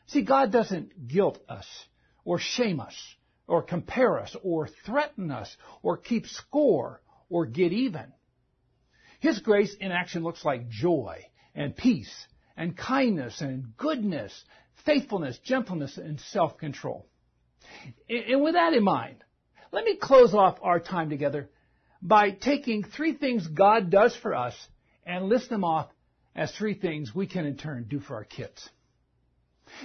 See, 0.08 0.22
God 0.22 0.52
doesn't 0.52 1.08
guilt 1.08 1.40
us 1.48 1.68
or 2.26 2.40
shame 2.40 2.80
us 2.80 2.96
or 3.48 3.62
compare 3.62 4.20
us 4.20 4.36
or 4.44 4.68
threaten 4.86 5.32
us 5.32 5.56
or 5.82 5.98
keep 5.98 6.28
score 6.28 7.02
or 7.30 7.46
get 7.46 7.72
even. 7.72 8.12
His 9.20 9.40
grace 9.40 9.76
in 9.80 9.92
action 9.92 10.24
looks 10.24 10.46
like 10.46 10.70
joy 10.70 11.26
and 11.56 11.76
peace 11.76 12.28
and 12.56 12.78
kindness 12.78 13.42
and 13.42 13.76
goodness, 13.78 14.44
faithfulness, 14.88 15.38
gentleness, 15.44 15.98
and 15.98 16.20
self-control. 16.20 17.06
And 18.10 18.42
with 18.42 18.54
that 18.54 18.74
in 18.74 18.84
mind, 18.84 19.24
let 19.72 19.84
me 19.84 19.98
close 19.98 20.34
off 20.34 20.58
our 20.64 20.80
time 20.80 21.10
together 21.10 21.50
by 22.02 22.32
taking 22.32 22.84
three 22.84 23.14
things 23.14 23.46
God 23.46 23.92
does 23.92 24.16
for 24.16 24.34
us 24.34 24.56
and 25.06 25.26
list 25.26 25.50
them 25.50 25.64
off 25.64 25.90
as 26.36 26.52
three 26.54 26.74
things 26.74 27.14
we 27.14 27.28
can 27.28 27.46
in 27.46 27.58
turn 27.58 27.86
do 27.90 28.00
for 28.00 28.16
our 28.16 28.24
kids. 28.24 28.70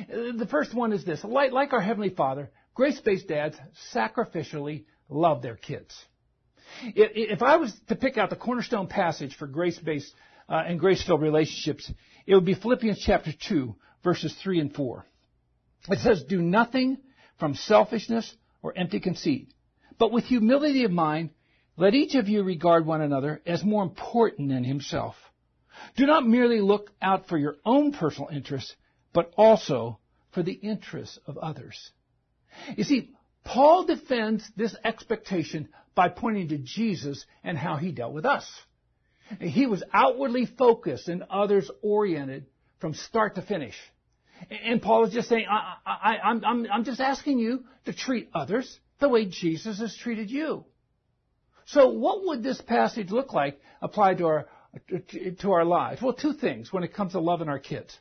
The 0.08 0.46
first 0.48 0.72
one 0.72 0.92
is 0.92 1.04
this. 1.04 1.24
Like, 1.24 1.72
our 1.72 1.80
Heavenly 1.80 2.10
Father, 2.10 2.50
grace-based 2.74 3.26
dads 3.26 3.56
sacrificially 3.92 4.84
love 5.08 5.42
their 5.42 5.56
kids. 5.56 5.94
If 6.84 7.42
I 7.42 7.56
was 7.56 7.74
to 7.88 7.96
pick 7.96 8.16
out 8.16 8.30
the 8.30 8.36
cornerstone 8.36 8.86
passage 8.86 9.34
for 9.36 9.46
grace-based 9.46 10.14
uh, 10.48 10.62
and 10.66 10.78
grace-filled 10.78 11.20
relationships, 11.20 11.90
it 12.26 12.34
would 12.34 12.44
be 12.44 12.54
Philippians 12.54 13.02
chapter 13.04 13.32
2, 13.48 13.74
verses 14.02 14.34
3 14.42 14.60
and 14.60 14.74
4. 14.74 15.04
It 15.90 15.98
says, 16.00 16.24
Do 16.24 16.40
nothing 16.40 16.98
from 17.38 17.54
selfishness 17.54 18.32
or 18.62 18.76
empty 18.76 19.00
conceit, 19.00 19.52
but 19.98 20.12
with 20.12 20.24
humility 20.24 20.84
of 20.84 20.90
mind, 20.90 21.30
let 21.76 21.94
each 21.94 22.14
of 22.14 22.28
you 22.28 22.42
regard 22.42 22.86
one 22.86 23.00
another 23.00 23.40
as 23.46 23.64
more 23.64 23.82
important 23.82 24.50
than 24.50 24.64
himself. 24.64 25.16
Do 25.96 26.06
not 26.06 26.26
merely 26.26 26.60
look 26.60 26.90
out 27.00 27.28
for 27.28 27.38
your 27.38 27.56
own 27.64 27.92
personal 27.92 28.28
interests, 28.28 28.74
but 29.12 29.32
also 29.36 29.98
for 30.32 30.42
the 30.42 30.52
interests 30.52 31.18
of 31.26 31.38
others. 31.38 31.90
You 32.76 32.84
see, 32.84 33.10
Paul 33.44 33.84
defends 33.84 34.48
this 34.56 34.76
expectation 34.84 35.68
by 35.94 36.08
pointing 36.08 36.48
to 36.48 36.58
Jesus 36.58 37.24
and 37.42 37.58
how 37.58 37.76
he 37.76 37.92
dealt 37.92 38.12
with 38.12 38.24
us. 38.24 38.48
He 39.40 39.66
was 39.66 39.82
outwardly 39.92 40.46
focused 40.46 41.08
and 41.08 41.24
others 41.30 41.70
oriented 41.82 42.46
from 42.80 42.94
start 42.94 43.36
to 43.36 43.42
finish. 43.42 43.74
And 44.50 44.82
Paul 44.82 45.04
is 45.04 45.12
just 45.12 45.28
saying, 45.28 45.46
I, 45.48 46.16
am 46.24 46.84
just 46.84 47.00
asking 47.00 47.38
you 47.38 47.64
to 47.84 47.92
treat 47.92 48.30
others 48.34 48.78
the 48.98 49.08
way 49.08 49.26
Jesus 49.26 49.78
has 49.80 49.96
treated 49.96 50.30
you. 50.30 50.64
So 51.66 51.90
what 51.90 52.24
would 52.24 52.42
this 52.42 52.60
passage 52.60 53.10
look 53.10 53.32
like 53.32 53.60
applied 53.80 54.18
to 54.18 54.26
our, 54.26 54.46
to 55.40 55.52
our 55.52 55.64
lives? 55.64 56.02
Well, 56.02 56.12
two 56.12 56.32
things 56.32 56.72
when 56.72 56.82
it 56.82 56.94
comes 56.94 57.12
to 57.12 57.20
loving 57.20 57.48
our 57.48 57.58
kids. 57.58 57.96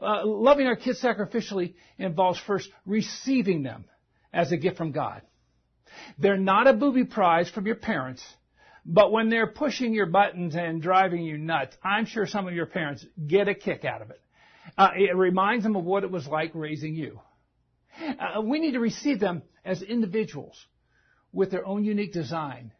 Uh, 0.00 0.26
loving 0.26 0.66
our 0.66 0.76
kids 0.76 1.00
sacrificially 1.00 1.74
involves 1.98 2.38
first 2.38 2.68
receiving 2.84 3.62
them 3.62 3.84
as 4.32 4.52
a 4.52 4.56
gift 4.56 4.76
from 4.76 4.92
God. 4.92 5.22
They're 6.18 6.36
not 6.36 6.66
a 6.66 6.74
booby 6.74 7.04
prize 7.04 7.48
from 7.48 7.66
your 7.66 7.76
parents, 7.76 8.22
but 8.84 9.10
when 9.10 9.30
they're 9.30 9.46
pushing 9.46 9.94
your 9.94 10.06
buttons 10.06 10.54
and 10.54 10.82
driving 10.82 11.22
you 11.22 11.38
nuts, 11.38 11.76
I'm 11.82 12.04
sure 12.06 12.26
some 12.26 12.46
of 12.46 12.54
your 12.54 12.66
parents 12.66 13.04
get 13.26 13.48
a 13.48 13.54
kick 13.54 13.84
out 13.84 14.02
of 14.02 14.10
it. 14.10 14.20
Uh, 14.76 14.90
it 14.96 15.16
reminds 15.16 15.64
them 15.64 15.76
of 15.76 15.84
what 15.84 16.04
it 16.04 16.10
was 16.10 16.26
like 16.26 16.50
raising 16.54 16.94
you. 16.94 17.20
Uh, 17.98 18.42
we 18.42 18.58
need 18.58 18.72
to 18.72 18.80
receive 18.80 19.20
them 19.20 19.42
as 19.64 19.82
individuals 19.82 20.66
with 21.32 21.50
their 21.50 21.66
own 21.66 21.84
unique 21.84 22.12
design 22.12 22.72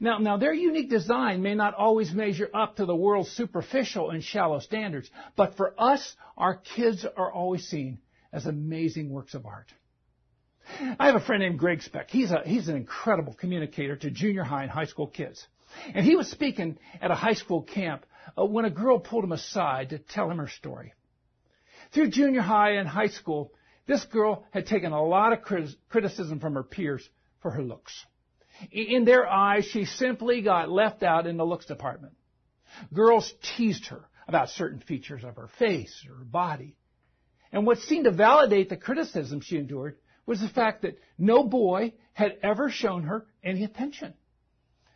now, 0.00 0.18
now 0.18 0.36
their 0.36 0.52
unique 0.52 0.90
design 0.90 1.42
may 1.42 1.54
not 1.54 1.74
always 1.74 2.12
measure 2.12 2.48
up 2.52 2.76
to 2.76 2.86
the 2.86 2.94
world's 2.94 3.30
superficial 3.30 4.10
and 4.10 4.22
shallow 4.22 4.60
standards, 4.60 5.10
but 5.36 5.56
for 5.56 5.74
us, 5.78 6.14
our 6.36 6.56
kids 6.56 7.04
are 7.16 7.32
always 7.32 7.66
seen 7.66 7.98
as 8.32 8.46
amazing 8.46 9.10
works 9.10 9.34
of 9.34 9.46
art. 9.46 9.72
I 10.98 11.06
have 11.06 11.14
a 11.14 11.20
friend 11.20 11.42
named 11.42 11.58
Greg 11.58 11.82
Speck. 11.82 12.10
He's 12.10 12.30
a, 12.30 12.42
he's 12.44 12.68
an 12.68 12.76
incredible 12.76 13.32
communicator 13.32 13.96
to 13.96 14.10
junior 14.10 14.44
high 14.44 14.62
and 14.62 14.70
high 14.70 14.84
school 14.84 15.06
kids. 15.06 15.46
And 15.94 16.04
he 16.04 16.14
was 16.14 16.30
speaking 16.30 16.78
at 17.00 17.10
a 17.10 17.14
high 17.14 17.34
school 17.34 17.62
camp 17.62 18.04
uh, 18.38 18.44
when 18.44 18.66
a 18.66 18.70
girl 18.70 18.98
pulled 18.98 19.24
him 19.24 19.32
aside 19.32 19.90
to 19.90 19.98
tell 19.98 20.30
him 20.30 20.38
her 20.38 20.48
story. 20.48 20.92
Through 21.92 22.10
junior 22.10 22.40
high 22.40 22.72
and 22.72 22.88
high 22.88 23.08
school, 23.08 23.52
this 23.86 24.04
girl 24.04 24.44
had 24.50 24.66
taken 24.66 24.92
a 24.92 25.02
lot 25.02 25.32
of 25.32 25.40
criticism 25.88 26.40
from 26.40 26.54
her 26.54 26.62
peers 26.62 27.08
for 27.40 27.50
her 27.50 27.62
looks. 27.62 28.04
In 28.70 29.04
their 29.04 29.26
eyes, 29.26 29.64
she 29.64 29.84
simply 29.84 30.42
got 30.42 30.70
left 30.70 31.02
out 31.02 31.26
in 31.26 31.36
the 31.36 31.46
looks 31.46 31.66
department. 31.66 32.14
Girls 32.92 33.32
teased 33.56 33.86
her 33.86 34.08
about 34.26 34.50
certain 34.50 34.80
features 34.80 35.24
of 35.24 35.36
her 35.36 35.48
face 35.58 36.04
or 36.08 36.16
her 36.16 36.24
body. 36.24 36.76
And 37.50 37.66
what 37.66 37.78
seemed 37.78 38.04
to 38.04 38.10
validate 38.10 38.68
the 38.68 38.76
criticism 38.76 39.40
she 39.40 39.56
endured 39.56 39.96
was 40.26 40.40
the 40.40 40.48
fact 40.48 40.82
that 40.82 40.98
no 41.16 41.44
boy 41.44 41.94
had 42.12 42.36
ever 42.42 42.68
shown 42.68 43.04
her 43.04 43.26
any 43.42 43.64
attention. 43.64 44.12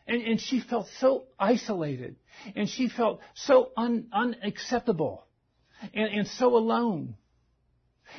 And, 0.07 0.21
and 0.23 0.41
she 0.41 0.61
felt 0.61 0.89
so 0.99 1.29
isolated. 1.39 2.17
And 2.55 2.69
she 2.69 2.89
felt 2.89 3.21
so 3.35 3.71
un, 3.77 4.09
unacceptable. 4.13 5.27
And, 5.95 6.13
and 6.13 6.27
so 6.27 6.57
alone. 6.57 7.17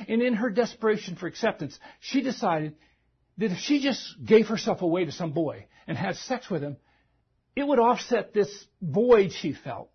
And 0.08 0.22
in 0.22 0.34
her 0.34 0.50
desperation 0.50 1.16
for 1.16 1.26
acceptance, 1.26 1.78
she 2.00 2.22
decided 2.22 2.74
that 3.38 3.52
if 3.52 3.58
she 3.58 3.80
just 3.80 4.16
gave 4.24 4.48
herself 4.48 4.82
away 4.82 5.04
to 5.04 5.12
some 5.12 5.32
boy 5.32 5.66
and 5.86 5.96
had 5.96 6.16
sex 6.16 6.50
with 6.50 6.62
him, 6.62 6.76
it 7.56 7.66
would 7.66 7.78
offset 7.78 8.34
this 8.34 8.66
void 8.80 9.32
she 9.32 9.52
felt. 9.52 9.90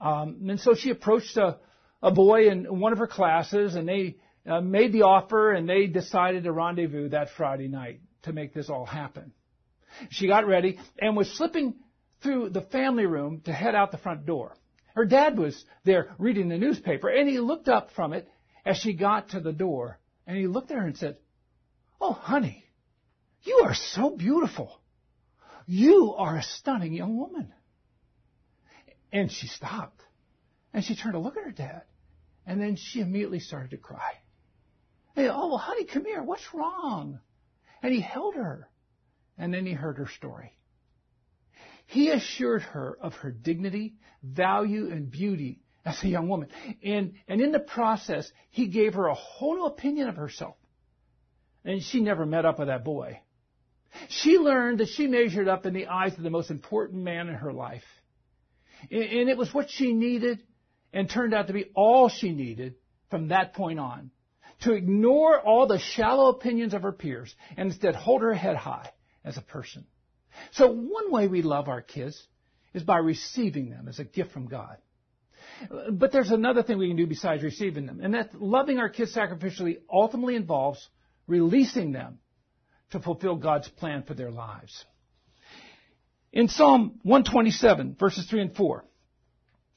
Um, 0.00 0.38
and 0.48 0.60
so 0.60 0.74
she 0.74 0.90
approached 0.90 1.36
a, 1.36 1.58
a 2.02 2.10
boy 2.10 2.48
in 2.48 2.80
one 2.80 2.92
of 2.92 2.98
her 2.98 3.06
classes 3.06 3.74
and 3.74 3.88
they 3.88 4.16
uh, 4.46 4.60
made 4.60 4.92
the 4.92 5.02
offer 5.02 5.52
and 5.52 5.68
they 5.68 5.86
decided 5.86 6.44
to 6.44 6.52
rendezvous 6.52 7.10
that 7.10 7.30
Friday 7.36 7.68
night 7.68 8.00
to 8.22 8.32
make 8.32 8.54
this 8.54 8.68
all 8.68 8.86
happen. 8.86 9.32
She 10.10 10.26
got 10.26 10.46
ready 10.46 10.78
and 10.98 11.16
was 11.16 11.30
slipping 11.30 11.74
through 12.22 12.50
the 12.50 12.62
family 12.62 13.06
room 13.06 13.42
to 13.44 13.52
head 13.52 13.74
out 13.74 13.90
the 13.90 13.98
front 13.98 14.26
door. 14.26 14.56
Her 14.98 15.04
dad 15.04 15.38
was 15.38 15.64
there 15.84 16.08
reading 16.18 16.48
the 16.48 16.58
newspaper 16.58 17.08
and 17.08 17.28
he 17.28 17.38
looked 17.38 17.68
up 17.68 17.92
from 17.92 18.12
it 18.12 18.28
as 18.64 18.78
she 18.78 18.94
got 18.94 19.28
to 19.28 19.38
the 19.38 19.52
door 19.52 20.00
and 20.26 20.36
he 20.36 20.48
looked 20.48 20.72
at 20.72 20.76
her 20.76 20.84
and 20.84 20.98
said, 20.98 21.18
Oh, 22.00 22.14
honey, 22.14 22.64
you 23.42 23.60
are 23.62 23.74
so 23.74 24.16
beautiful. 24.16 24.80
You 25.66 26.14
are 26.14 26.38
a 26.38 26.42
stunning 26.42 26.94
young 26.94 27.16
woman. 27.16 27.54
And 29.12 29.30
she 29.30 29.46
stopped. 29.46 30.02
And 30.74 30.82
she 30.82 30.96
turned 30.96 31.12
to 31.12 31.20
look 31.20 31.36
at 31.36 31.44
her 31.44 31.52
dad. 31.52 31.82
And 32.44 32.60
then 32.60 32.74
she 32.74 32.98
immediately 33.00 33.38
started 33.38 33.70
to 33.70 33.76
cry. 33.76 34.14
Oh, 35.16 35.46
well, 35.46 35.58
honey, 35.58 35.84
come 35.84 36.06
here. 36.06 36.24
What's 36.24 36.52
wrong? 36.52 37.20
And 37.84 37.94
he 37.94 38.00
held 38.00 38.34
her. 38.34 38.68
And 39.38 39.54
then 39.54 39.64
he 39.64 39.74
heard 39.74 39.98
her 39.98 40.08
story. 40.08 40.58
He 41.88 42.10
assured 42.10 42.60
her 42.62 42.98
of 43.00 43.14
her 43.14 43.30
dignity, 43.30 43.94
value, 44.22 44.90
and 44.90 45.10
beauty 45.10 45.60
as 45.86 46.02
a 46.04 46.08
young 46.08 46.28
woman. 46.28 46.50
And, 46.84 47.14
and 47.26 47.40
in 47.40 47.50
the 47.50 47.60
process, 47.60 48.30
he 48.50 48.68
gave 48.68 48.92
her 48.92 49.06
a 49.06 49.14
whole 49.14 49.54
new 49.54 49.64
opinion 49.64 50.08
of 50.08 50.16
herself. 50.16 50.56
And 51.64 51.82
she 51.82 52.02
never 52.02 52.26
met 52.26 52.44
up 52.44 52.58
with 52.58 52.68
that 52.68 52.84
boy. 52.84 53.22
She 54.08 54.36
learned 54.36 54.80
that 54.80 54.90
she 54.90 55.06
measured 55.06 55.48
up 55.48 55.64
in 55.64 55.72
the 55.72 55.86
eyes 55.86 56.14
of 56.14 56.22
the 56.22 56.28
most 56.28 56.50
important 56.50 57.04
man 57.04 57.26
in 57.28 57.36
her 57.36 57.54
life. 57.54 57.86
And 58.90 59.30
it 59.30 59.38
was 59.38 59.54
what 59.54 59.70
she 59.70 59.94
needed 59.94 60.40
and 60.92 61.08
turned 61.08 61.32
out 61.32 61.46
to 61.46 61.54
be 61.54 61.70
all 61.74 62.10
she 62.10 62.32
needed 62.32 62.74
from 63.08 63.28
that 63.28 63.54
point 63.54 63.80
on. 63.80 64.10
To 64.64 64.74
ignore 64.74 65.40
all 65.40 65.66
the 65.66 65.78
shallow 65.78 66.28
opinions 66.28 66.74
of 66.74 66.82
her 66.82 66.92
peers 66.92 67.34
and 67.56 67.70
instead 67.70 67.94
hold 67.94 68.20
her 68.20 68.34
head 68.34 68.56
high 68.56 68.90
as 69.24 69.38
a 69.38 69.42
person. 69.42 69.86
So 70.52 70.70
one 70.70 71.10
way 71.10 71.28
we 71.28 71.42
love 71.42 71.68
our 71.68 71.82
kids 71.82 72.20
is 72.74 72.82
by 72.82 72.98
receiving 72.98 73.70
them 73.70 73.88
as 73.88 73.98
a 73.98 74.04
gift 74.04 74.32
from 74.32 74.46
God. 74.46 74.76
But 75.90 76.12
there's 76.12 76.30
another 76.30 76.62
thing 76.62 76.78
we 76.78 76.88
can 76.88 76.96
do 76.96 77.06
besides 77.06 77.42
receiving 77.42 77.86
them, 77.86 78.00
and 78.02 78.14
that 78.14 78.40
loving 78.40 78.78
our 78.78 78.88
kids 78.88 79.14
sacrificially 79.14 79.78
ultimately 79.90 80.36
involves 80.36 80.88
releasing 81.26 81.92
them 81.92 82.18
to 82.90 83.00
fulfill 83.00 83.36
God's 83.36 83.68
plan 83.68 84.02
for 84.02 84.14
their 84.14 84.30
lives. 84.30 84.84
In 86.32 86.48
Psalm 86.48 87.00
127, 87.02 87.96
verses 87.98 88.26
3 88.28 88.42
and 88.42 88.56
4, 88.56 88.84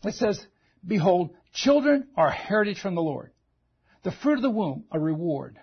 it 0.05 0.13
says, 0.15 0.45
Behold, 0.85 1.31
children 1.53 2.07
are 2.15 2.27
a 2.27 2.33
heritage 2.33 2.79
from 2.79 2.95
the 2.95 3.01
Lord, 3.01 3.31
the 4.03 4.11
fruit 4.11 4.35
of 4.35 4.41
the 4.41 4.49
womb 4.49 4.85
a 4.91 4.99
reward. 4.99 5.59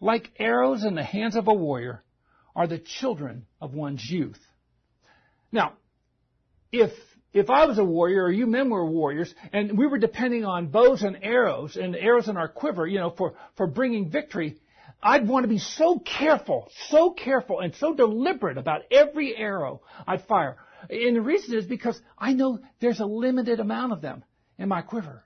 Like 0.00 0.30
arrows 0.38 0.84
in 0.84 0.94
the 0.94 1.02
hands 1.02 1.36
of 1.36 1.48
a 1.48 1.54
warrior 1.54 2.04
are 2.58 2.66
the 2.66 2.78
children 2.78 3.46
of 3.60 3.72
one's 3.72 4.04
youth. 4.10 4.40
Now, 5.52 5.74
if 6.72 6.90
if 7.32 7.50
I 7.50 7.66
was 7.66 7.78
a 7.78 7.84
warrior 7.84 8.24
or 8.24 8.32
you 8.32 8.46
men 8.46 8.68
were 8.68 8.84
warriors 8.84 9.32
and 9.52 9.78
we 9.78 9.86
were 9.86 9.98
depending 9.98 10.44
on 10.44 10.66
bows 10.66 11.02
and 11.02 11.18
arrows 11.22 11.76
and 11.76 11.94
arrows 11.94 12.28
in 12.28 12.36
our 12.36 12.48
quiver, 12.48 12.84
you 12.84 12.98
know, 12.98 13.10
for, 13.10 13.34
for 13.56 13.68
bringing 13.68 14.10
victory, 14.10 14.56
I'd 15.00 15.28
want 15.28 15.44
to 15.44 15.48
be 15.48 15.58
so 15.58 16.00
careful, 16.00 16.68
so 16.88 17.12
careful 17.12 17.60
and 17.60 17.76
so 17.76 17.94
deliberate 17.94 18.58
about 18.58 18.82
every 18.90 19.36
arrow 19.36 19.82
I'd 20.04 20.26
fire. 20.26 20.56
And 20.90 21.14
the 21.14 21.20
reason 21.20 21.56
is 21.56 21.64
because 21.64 22.00
I 22.18 22.32
know 22.32 22.58
there's 22.80 22.98
a 22.98 23.06
limited 23.06 23.60
amount 23.60 23.92
of 23.92 24.00
them 24.00 24.24
in 24.58 24.68
my 24.68 24.82
quiver. 24.82 25.22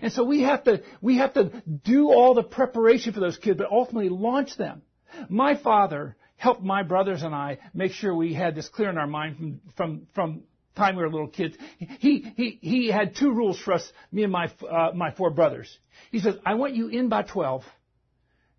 And 0.00 0.12
so 0.12 0.24
we 0.24 0.42
have 0.42 0.64
to, 0.64 0.82
we 1.00 1.18
have 1.18 1.34
to 1.34 1.62
do 1.84 2.08
all 2.08 2.34
the 2.34 2.42
preparation 2.42 3.12
for 3.12 3.20
those 3.20 3.36
kids, 3.36 3.58
but 3.58 3.70
ultimately 3.70 4.08
launch 4.08 4.56
them. 4.56 4.82
My 5.28 5.56
father 5.56 6.16
helped 6.42 6.60
my 6.60 6.82
brothers 6.82 7.22
and 7.22 7.32
I 7.32 7.58
make 7.72 7.92
sure 7.92 8.12
we 8.12 8.34
had 8.34 8.56
this 8.56 8.68
clear 8.68 8.90
in 8.90 8.98
our 8.98 9.06
mind 9.06 9.36
from, 9.36 9.60
from, 9.76 10.06
from 10.12 10.42
time 10.74 10.96
we 10.96 11.02
were 11.02 11.08
little 11.08 11.28
kids. 11.28 11.56
He, 11.78 12.32
he, 12.36 12.58
he 12.60 12.88
had 12.88 13.14
two 13.14 13.32
rules 13.32 13.60
for 13.60 13.74
us, 13.74 13.92
me 14.10 14.24
and 14.24 14.32
my, 14.32 14.50
uh, 14.68 14.90
my 14.92 15.12
four 15.12 15.30
brothers. 15.30 15.78
He 16.10 16.18
says, 16.18 16.34
I 16.44 16.54
want 16.54 16.74
you 16.74 16.88
in 16.88 17.08
by 17.08 17.22
12 17.22 17.62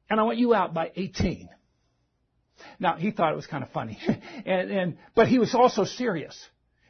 and 0.10 0.18
I 0.18 0.24
want 0.24 0.38
you 0.38 0.54
out 0.54 0.74
by 0.74 0.92
18. 0.96 1.50
Now, 2.80 2.96
he 2.96 3.12
thought 3.12 3.34
it 3.34 3.36
was 3.36 3.48
kind 3.48 3.66
of 3.66 3.72
funny. 3.72 4.00
and, 4.46 4.72
and, 4.72 4.98
but 5.14 5.28
he 5.28 5.38
was 5.38 5.54
also 5.54 5.84
serious. 5.84 6.42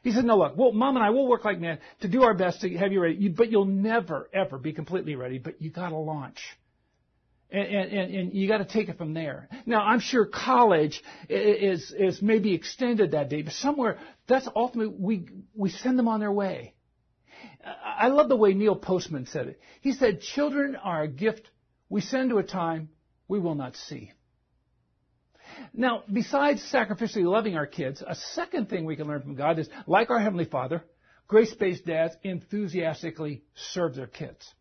He 0.03 0.12
said, 0.12 0.25
no, 0.25 0.38
look, 0.38 0.56
well, 0.56 0.73
mom 0.73 0.95
and 0.95 1.03
I 1.03 1.10
will 1.10 1.27
work 1.27 1.43
like 1.43 1.60
men 1.60 1.79
to 2.01 2.08
do 2.08 2.21
our 2.21 2.36
best 2.36 2.62
to 2.62 2.69
have 2.77 2.91
you 2.91 3.01
ready, 3.01 3.29
but 3.29 3.49
you'll 3.49 3.65
never, 3.65 4.29
ever 4.32 4.60
be 4.60 4.73
completely 4.73 5.15
ready, 5.15 5.39
but 5.39 5.60
you 5.60 5.71
gotta 5.71 5.95
launch. 5.95 6.38
And, 7.54 7.68
and, 7.68 8.16
and 8.16 8.34
you 8.34 8.48
gotta 8.48 8.66
take 8.66 8.89
it 8.89 8.98
from 8.98 9.13
there. 9.13 9.48
Now, 9.68 9.84
I'm 9.84 10.00
sure 10.00 10.26
college 10.26 11.04
is, 11.30 11.94
is 11.96 12.20
maybe 12.20 12.56
extended 12.56 13.12
that 13.12 13.30
day, 13.30 13.44
but 13.44 13.54
somewhere, 13.54 14.00
that's 14.28 14.48
ultimately, 14.56 14.96
we, 14.98 15.28
we 15.54 15.70
send 15.70 16.00
them 16.00 16.08
on 16.08 16.20
their 16.20 16.32
way. 16.32 16.74
I 17.86 18.08
love 18.08 18.28
the 18.28 18.36
way 18.36 18.56
Neil 18.56 18.76
Postman 18.76 19.28
said 19.28 19.48
it. 19.50 19.62
He 19.82 19.94
said, 19.94 20.22
children 20.22 20.76
are 20.76 21.04
a 21.04 21.08
gift 21.08 21.48
we 21.89 22.02
send 22.02 22.32
to 22.32 22.39
a 22.39 22.44
time 22.44 22.89
we 23.28 23.39
will 23.39 23.56
not 23.56 23.76
see. 23.76 24.12
Now, 25.74 26.04
besides 26.12 26.68
sacrificially 26.74 27.24
loving 27.24 27.56
our 27.56 27.68
kids, 27.68 28.04
a 28.06 28.16
second 28.16 28.68
thing 28.68 28.86
we 28.86 28.96
can 28.96 29.08
learn 29.08 29.22
from 29.22 29.36
God 29.36 29.60
is, 29.60 29.70
like 29.86 30.10
our 30.10 30.20
Heavenly 30.20 30.46
Father, 30.46 30.84
grace-based 31.28 31.86
dads 31.86 32.16
enthusiastically 32.24 33.44
serve 33.54 33.94
their 33.94 34.08
kids. 34.08 34.52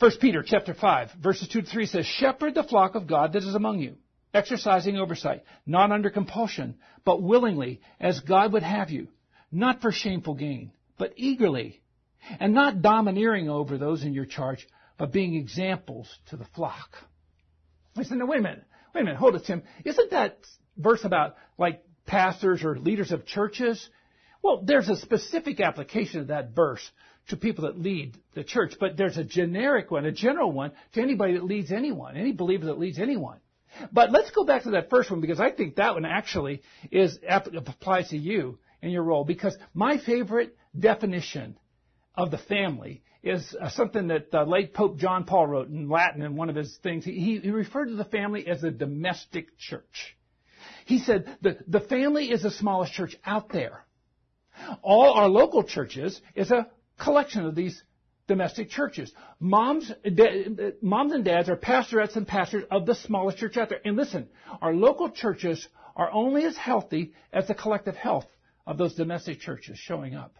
1 0.00 0.10
Peter 0.20 0.42
chapter 0.44 0.74
5, 0.74 1.12
verses 1.22 1.48
2 1.48 1.62
to 1.62 1.70
3 1.70 1.86
says, 1.86 2.06
Shepherd 2.06 2.54
the 2.54 2.64
flock 2.64 2.96
of 2.96 3.06
God 3.06 3.32
that 3.32 3.44
is 3.44 3.54
among 3.54 3.78
you, 3.78 3.94
exercising 4.32 4.96
oversight, 4.96 5.44
not 5.66 5.92
under 5.92 6.10
compulsion, 6.10 6.76
but 7.04 7.22
willingly, 7.22 7.80
as 8.00 8.18
God 8.20 8.52
would 8.52 8.64
have 8.64 8.90
you, 8.90 9.08
not 9.52 9.80
for 9.80 9.92
shameful 9.92 10.34
gain, 10.34 10.72
but 10.98 11.12
eagerly, 11.16 11.80
and 12.40 12.52
not 12.52 12.82
domineering 12.82 13.48
over 13.48 13.78
those 13.78 14.02
in 14.02 14.14
your 14.14 14.26
charge, 14.26 14.66
but 14.98 15.12
being 15.12 15.36
examples 15.36 16.12
to 16.30 16.36
the 16.36 16.46
flock. 16.56 16.96
I 17.96 18.02
said, 18.02 18.18
no, 18.18 18.26
wait 18.26 18.40
a 18.40 18.42
minute. 18.42 18.64
Wait 18.94 19.02
a 19.02 19.04
minute. 19.04 19.18
Hold 19.18 19.36
it, 19.36 19.44
Tim. 19.44 19.62
Isn't 19.84 20.10
that 20.10 20.38
verse 20.76 21.04
about 21.04 21.36
like 21.56 21.84
pastors 22.06 22.64
or 22.64 22.76
leaders 22.76 23.12
of 23.12 23.26
churches? 23.26 23.88
Well, 24.42 24.62
there's 24.64 24.88
a 24.88 24.96
specific 24.96 25.60
application 25.60 26.20
of 26.20 26.26
that 26.28 26.50
verse 26.50 26.88
to 27.28 27.36
people 27.36 27.64
that 27.64 27.78
lead 27.78 28.16
the 28.34 28.44
church, 28.44 28.74
but 28.78 28.96
there's 28.96 29.16
a 29.16 29.24
generic 29.24 29.90
one, 29.90 30.04
a 30.04 30.12
general 30.12 30.52
one 30.52 30.72
to 30.92 31.00
anybody 31.00 31.34
that 31.34 31.44
leads 31.44 31.72
anyone, 31.72 32.16
any 32.16 32.32
believer 32.32 32.66
that 32.66 32.78
leads 32.78 32.98
anyone. 32.98 33.38
But 33.92 34.12
let's 34.12 34.30
go 34.30 34.44
back 34.44 34.64
to 34.64 34.70
that 34.72 34.90
first 34.90 35.10
one 35.10 35.20
because 35.20 35.40
I 35.40 35.50
think 35.50 35.76
that 35.76 35.94
one 35.94 36.04
actually 36.04 36.62
is 36.90 37.18
applies 37.28 38.10
to 38.10 38.18
you 38.18 38.58
and 38.82 38.92
your 38.92 39.02
role 39.02 39.24
because 39.24 39.56
my 39.72 39.98
favorite 39.98 40.56
definition 40.78 41.56
of 42.14 42.30
the 42.30 42.38
family 42.38 43.02
is 43.22 43.56
uh, 43.58 43.70
something 43.70 44.08
that 44.08 44.26
uh, 44.32 44.44
late 44.44 44.74
Pope 44.74 44.98
John 44.98 45.24
Paul 45.24 45.46
wrote 45.46 45.68
in 45.68 45.88
Latin 45.88 46.22
in 46.22 46.36
one 46.36 46.50
of 46.50 46.56
his 46.56 46.76
things. 46.82 47.04
He, 47.04 47.40
he 47.42 47.50
referred 47.50 47.86
to 47.86 47.96
the 47.96 48.04
family 48.04 48.46
as 48.46 48.62
a 48.62 48.70
domestic 48.70 49.58
church. 49.58 50.16
He 50.84 50.98
said 50.98 51.36
the, 51.40 51.58
the 51.66 51.80
family 51.80 52.30
is 52.30 52.42
the 52.42 52.50
smallest 52.50 52.92
church 52.92 53.16
out 53.24 53.48
there. 53.48 53.84
All 54.82 55.14
our 55.14 55.28
local 55.28 55.64
churches 55.64 56.20
is 56.34 56.50
a 56.50 56.68
collection 56.98 57.44
of 57.46 57.54
these 57.54 57.82
domestic 58.26 58.70
churches. 58.70 59.12
Moms, 59.38 59.90
da, 60.14 60.72
moms 60.80 61.12
and 61.12 61.24
dads 61.24 61.48
are 61.48 61.56
pastorettes 61.56 62.16
and 62.16 62.26
pastors 62.26 62.64
of 62.70 62.86
the 62.86 62.94
smallest 62.94 63.38
church 63.38 63.56
out 63.56 63.68
there. 63.68 63.80
And 63.84 63.96
listen, 63.96 64.28
our 64.62 64.74
local 64.74 65.10
churches 65.10 65.66
are 65.96 66.10
only 66.10 66.44
as 66.44 66.56
healthy 66.56 67.12
as 67.32 67.46
the 67.48 67.54
collective 67.54 67.96
health 67.96 68.26
of 68.66 68.78
those 68.78 68.94
domestic 68.94 69.40
churches 69.40 69.78
showing 69.78 70.14
up. 70.14 70.36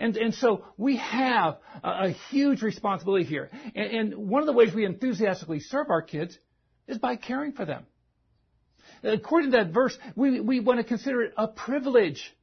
And, 0.00 0.16
and 0.16 0.34
so 0.34 0.64
we 0.76 0.96
have 0.96 1.58
a, 1.82 1.88
a 1.88 2.10
huge 2.30 2.62
responsibility 2.62 3.24
here. 3.24 3.50
And, 3.74 4.12
and 4.14 4.28
one 4.28 4.42
of 4.42 4.46
the 4.46 4.52
ways 4.52 4.72
we 4.74 4.84
enthusiastically 4.84 5.60
serve 5.60 5.90
our 5.90 6.02
kids 6.02 6.38
is 6.86 6.98
by 6.98 7.16
caring 7.16 7.52
for 7.52 7.64
them. 7.64 7.84
According 9.02 9.52
to 9.52 9.56
that 9.58 9.72
verse, 9.72 9.96
we, 10.14 10.40
we 10.40 10.60
want 10.60 10.78
to 10.78 10.84
consider 10.84 11.22
it 11.22 11.34
a 11.36 11.48
privilege 11.48 12.34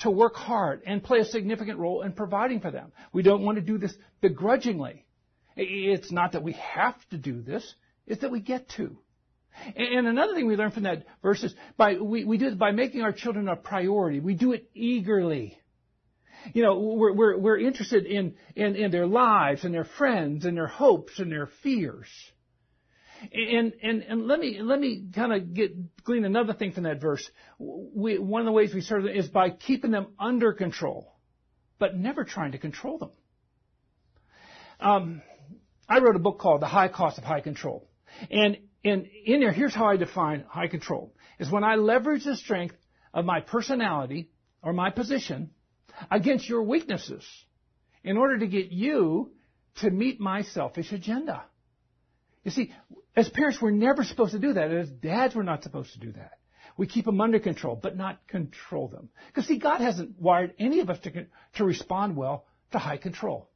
to 0.00 0.10
work 0.10 0.34
hard 0.34 0.82
and 0.86 1.02
play 1.02 1.20
a 1.20 1.24
significant 1.24 1.78
role 1.78 2.02
in 2.02 2.12
providing 2.12 2.60
for 2.60 2.70
them. 2.70 2.92
We 3.12 3.22
don't 3.22 3.42
want 3.42 3.56
to 3.56 3.62
do 3.62 3.78
this 3.78 3.94
begrudgingly. 4.20 5.06
It's 5.56 6.12
not 6.12 6.32
that 6.32 6.42
we 6.42 6.52
have 6.52 6.96
to 7.10 7.16
do 7.16 7.40
this, 7.40 7.74
it's 8.06 8.20
that 8.20 8.30
we 8.30 8.40
get 8.40 8.68
to. 8.76 8.98
And 9.74 10.06
another 10.06 10.34
thing 10.34 10.46
we 10.46 10.56
learn 10.56 10.70
from 10.70 10.82
that 10.82 11.06
verse 11.22 11.42
is 11.42 11.54
by, 11.78 11.94
we, 11.94 12.24
we 12.24 12.36
do 12.36 12.54
by 12.54 12.72
making 12.72 13.00
our 13.00 13.12
children 13.12 13.48
a 13.48 13.56
priority. 13.56 14.20
We 14.20 14.34
do 14.34 14.52
it 14.52 14.68
eagerly. 14.74 15.58
You 16.52 16.62
know, 16.62 16.78
we're, 16.78 17.12
we're, 17.12 17.38
we're 17.38 17.58
interested 17.58 18.04
in, 18.04 18.34
in, 18.54 18.76
in 18.76 18.90
their 18.90 19.06
lives 19.06 19.64
and 19.64 19.74
their 19.74 19.84
friends 19.84 20.44
and 20.44 20.56
their 20.56 20.66
hopes 20.66 21.18
and 21.18 21.32
their 21.32 21.48
fears. 21.62 22.08
And, 23.32 23.72
and, 23.82 24.02
and 24.02 24.26
let 24.26 24.38
me, 24.38 24.60
let 24.60 24.78
me 24.78 25.06
kind 25.14 25.32
of 25.32 25.54
get, 25.54 26.04
glean 26.04 26.24
another 26.24 26.52
thing 26.52 26.72
from 26.72 26.84
that 26.84 27.00
verse. 27.00 27.28
We, 27.58 28.18
one 28.18 28.42
of 28.42 28.46
the 28.46 28.52
ways 28.52 28.74
we 28.74 28.80
serve 28.80 29.04
them 29.04 29.14
is 29.14 29.28
by 29.28 29.50
keeping 29.50 29.90
them 29.90 30.08
under 30.18 30.52
control, 30.52 31.14
but 31.78 31.96
never 31.96 32.24
trying 32.24 32.52
to 32.52 32.58
control 32.58 32.98
them. 32.98 33.10
Um, 34.80 35.22
I 35.88 36.00
wrote 36.00 36.16
a 36.16 36.20
book 36.20 36.38
called 36.38 36.60
The 36.60 36.66
High 36.66 36.88
Cost 36.88 37.18
of 37.18 37.24
High 37.24 37.40
Control. 37.40 37.88
And, 38.30 38.58
and 38.84 39.06
in 39.24 39.40
there, 39.40 39.52
here's 39.52 39.74
how 39.74 39.86
I 39.86 39.96
define 39.96 40.44
high 40.48 40.68
control. 40.68 41.14
Is 41.38 41.50
when 41.50 41.64
I 41.64 41.76
leverage 41.76 42.24
the 42.24 42.36
strength 42.36 42.76
of 43.12 43.24
my 43.24 43.40
personality 43.40 44.30
or 44.62 44.72
my 44.72 44.90
position 44.90 45.50
against 46.10 46.48
your 46.48 46.62
weaknesses 46.62 47.24
in 48.04 48.16
order 48.16 48.38
to 48.38 48.46
get 48.46 48.70
you 48.70 49.32
to 49.76 49.90
meet 49.90 50.20
my 50.20 50.42
selfish 50.42 50.92
agenda. 50.92 51.44
You 52.46 52.52
see, 52.52 52.72
as 53.16 53.28
parents, 53.28 53.60
we're 53.60 53.72
never 53.72 54.04
supposed 54.04 54.30
to 54.30 54.38
do 54.38 54.52
that. 54.52 54.70
As 54.70 54.88
dads, 54.88 55.34
we're 55.34 55.42
not 55.42 55.64
supposed 55.64 55.92
to 55.94 55.98
do 55.98 56.12
that. 56.12 56.34
We 56.76 56.86
keep 56.86 57.04
them 57.04 57.20
under 57.20 57.40
control, 57.40 57.74
but 57.74 57.96
not 57.96 58.24
control 58.28 58.86
them. 58.86 59.08
Because 59.26 59.48
see, 59.48 59.58
God 59.58 59.80
hasn't 59.80 60.20
wired 60.20 60.54
any 60.56 60.78
of 60.78 60.88
us 60.88 61.00
to, 61.00 61.26
to 61.56 61.64
respond 61.64 62.16
well 62.16 62.46
to 62.70 62.78
high 62.78 62.98
control. 62.98 63.50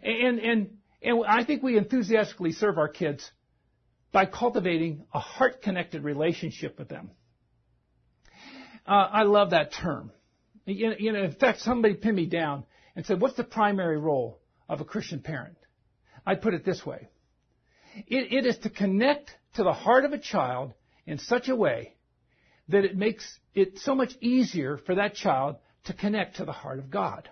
And, 0.00 0.38
and, 0.38 0.70
and 1.02 1.24
I 1.26 1.42
think 1.42 1.64
we 1.64 1.76
enthusiastically 1.76 2.52
serve 2.52 2.78
our 2.78 2.86
kids 2.86 3.28
by 4.12 4.26
cultivating 4.26 5.04
a 5.12 5.18
heart-connected 5.18 6.04
relationship 6.04 6.78
with 6.78 6.88
them. 6.88 7.10
Uh, 8.86 8.92
I 8.92 9.22
love 9.24 9.50
that 9.50 9.72
term. 9.72 10.12
You 10.66 11.12
know, 11.12 11.24
in 11.24 11.32
fact, 11.32 11.62
somebody 11.62 11.94
pinned 11.94 12.14
me 12.14 12.26
down 12.26 12.62
and 12.94 13.04
said, 13.04 13.20
what's 13.20 13.34
the 13.34 13.42
primary 13.42 13.98
role 13.98 14.38
of 14.68 14.80
a 14.80 14.84
Christian 14.84 15.18
parent? 15.18 15.56
I'd 16.24 16.42
put 16.42 16.54
it 16.54 16.64
this 16.64 16.86
way. 16.86 17.08
It, 18.06 18.32
it 18.32 18.46
is 18.46 18.58
to 18.58 18.70
connect 18.70 19.34
to 19.54 19.64
the 19.64 19.72
heart 19.72 20.04
of 20.04 20.12
a 20.12 20.18
child 20.18 20.72
in 21.06 21.18
such 21.18 21.48
a 21.48 21.56
way 21.56 21.94
that 22.68 22.84
it 22.84 22.96
makes 22.96 23.38
it 23.54 23.78
so 23.78 23.94
much 23.94 24.12
easier 24.20 24.78
for 24.78 24.94
that 24.94 25.14
child 25.14 25.56
to 25.84 25.92
connect 25.92 26.36
to 26.36 26.44
the 26.44 26.52
heart 26.52 26.78
of 26.78 26.90
God. 26.90 27.28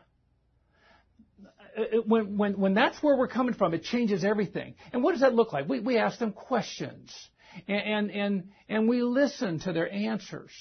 Uh, 1.77 1.83
uh, 1.83 1.85
when, 2.05 2.37
when, 2.37 2.59
when 2.59 2.75
that's 2.75 3.03
where 3.03 3.17
we're 3.17 3.29
coming 3.29 3.55
from, 3.55 3.75
it 3.75 3.85
changes 3.85 4.25
everything. 4.25 4.75
And 4.93 5.03
what 5.03 5.13
does 5.13 5.21
that 5.21 5.35
look 5.35 5.53
like? 5.53 5.69
We, 5.69 5.81
we 5.81 5.99
ask 5.99 6.19
them 6.19 6.33
questions 6.33 7.15
and, 7.69 7.81
and, 7.81 8.11
and, 8.11 8.49
and 8.69 8.89
we 8.89 9.03
listen 9.03 9.61
to 9.61 9.73
their 9.73 9.91
answers. 9.91 10.53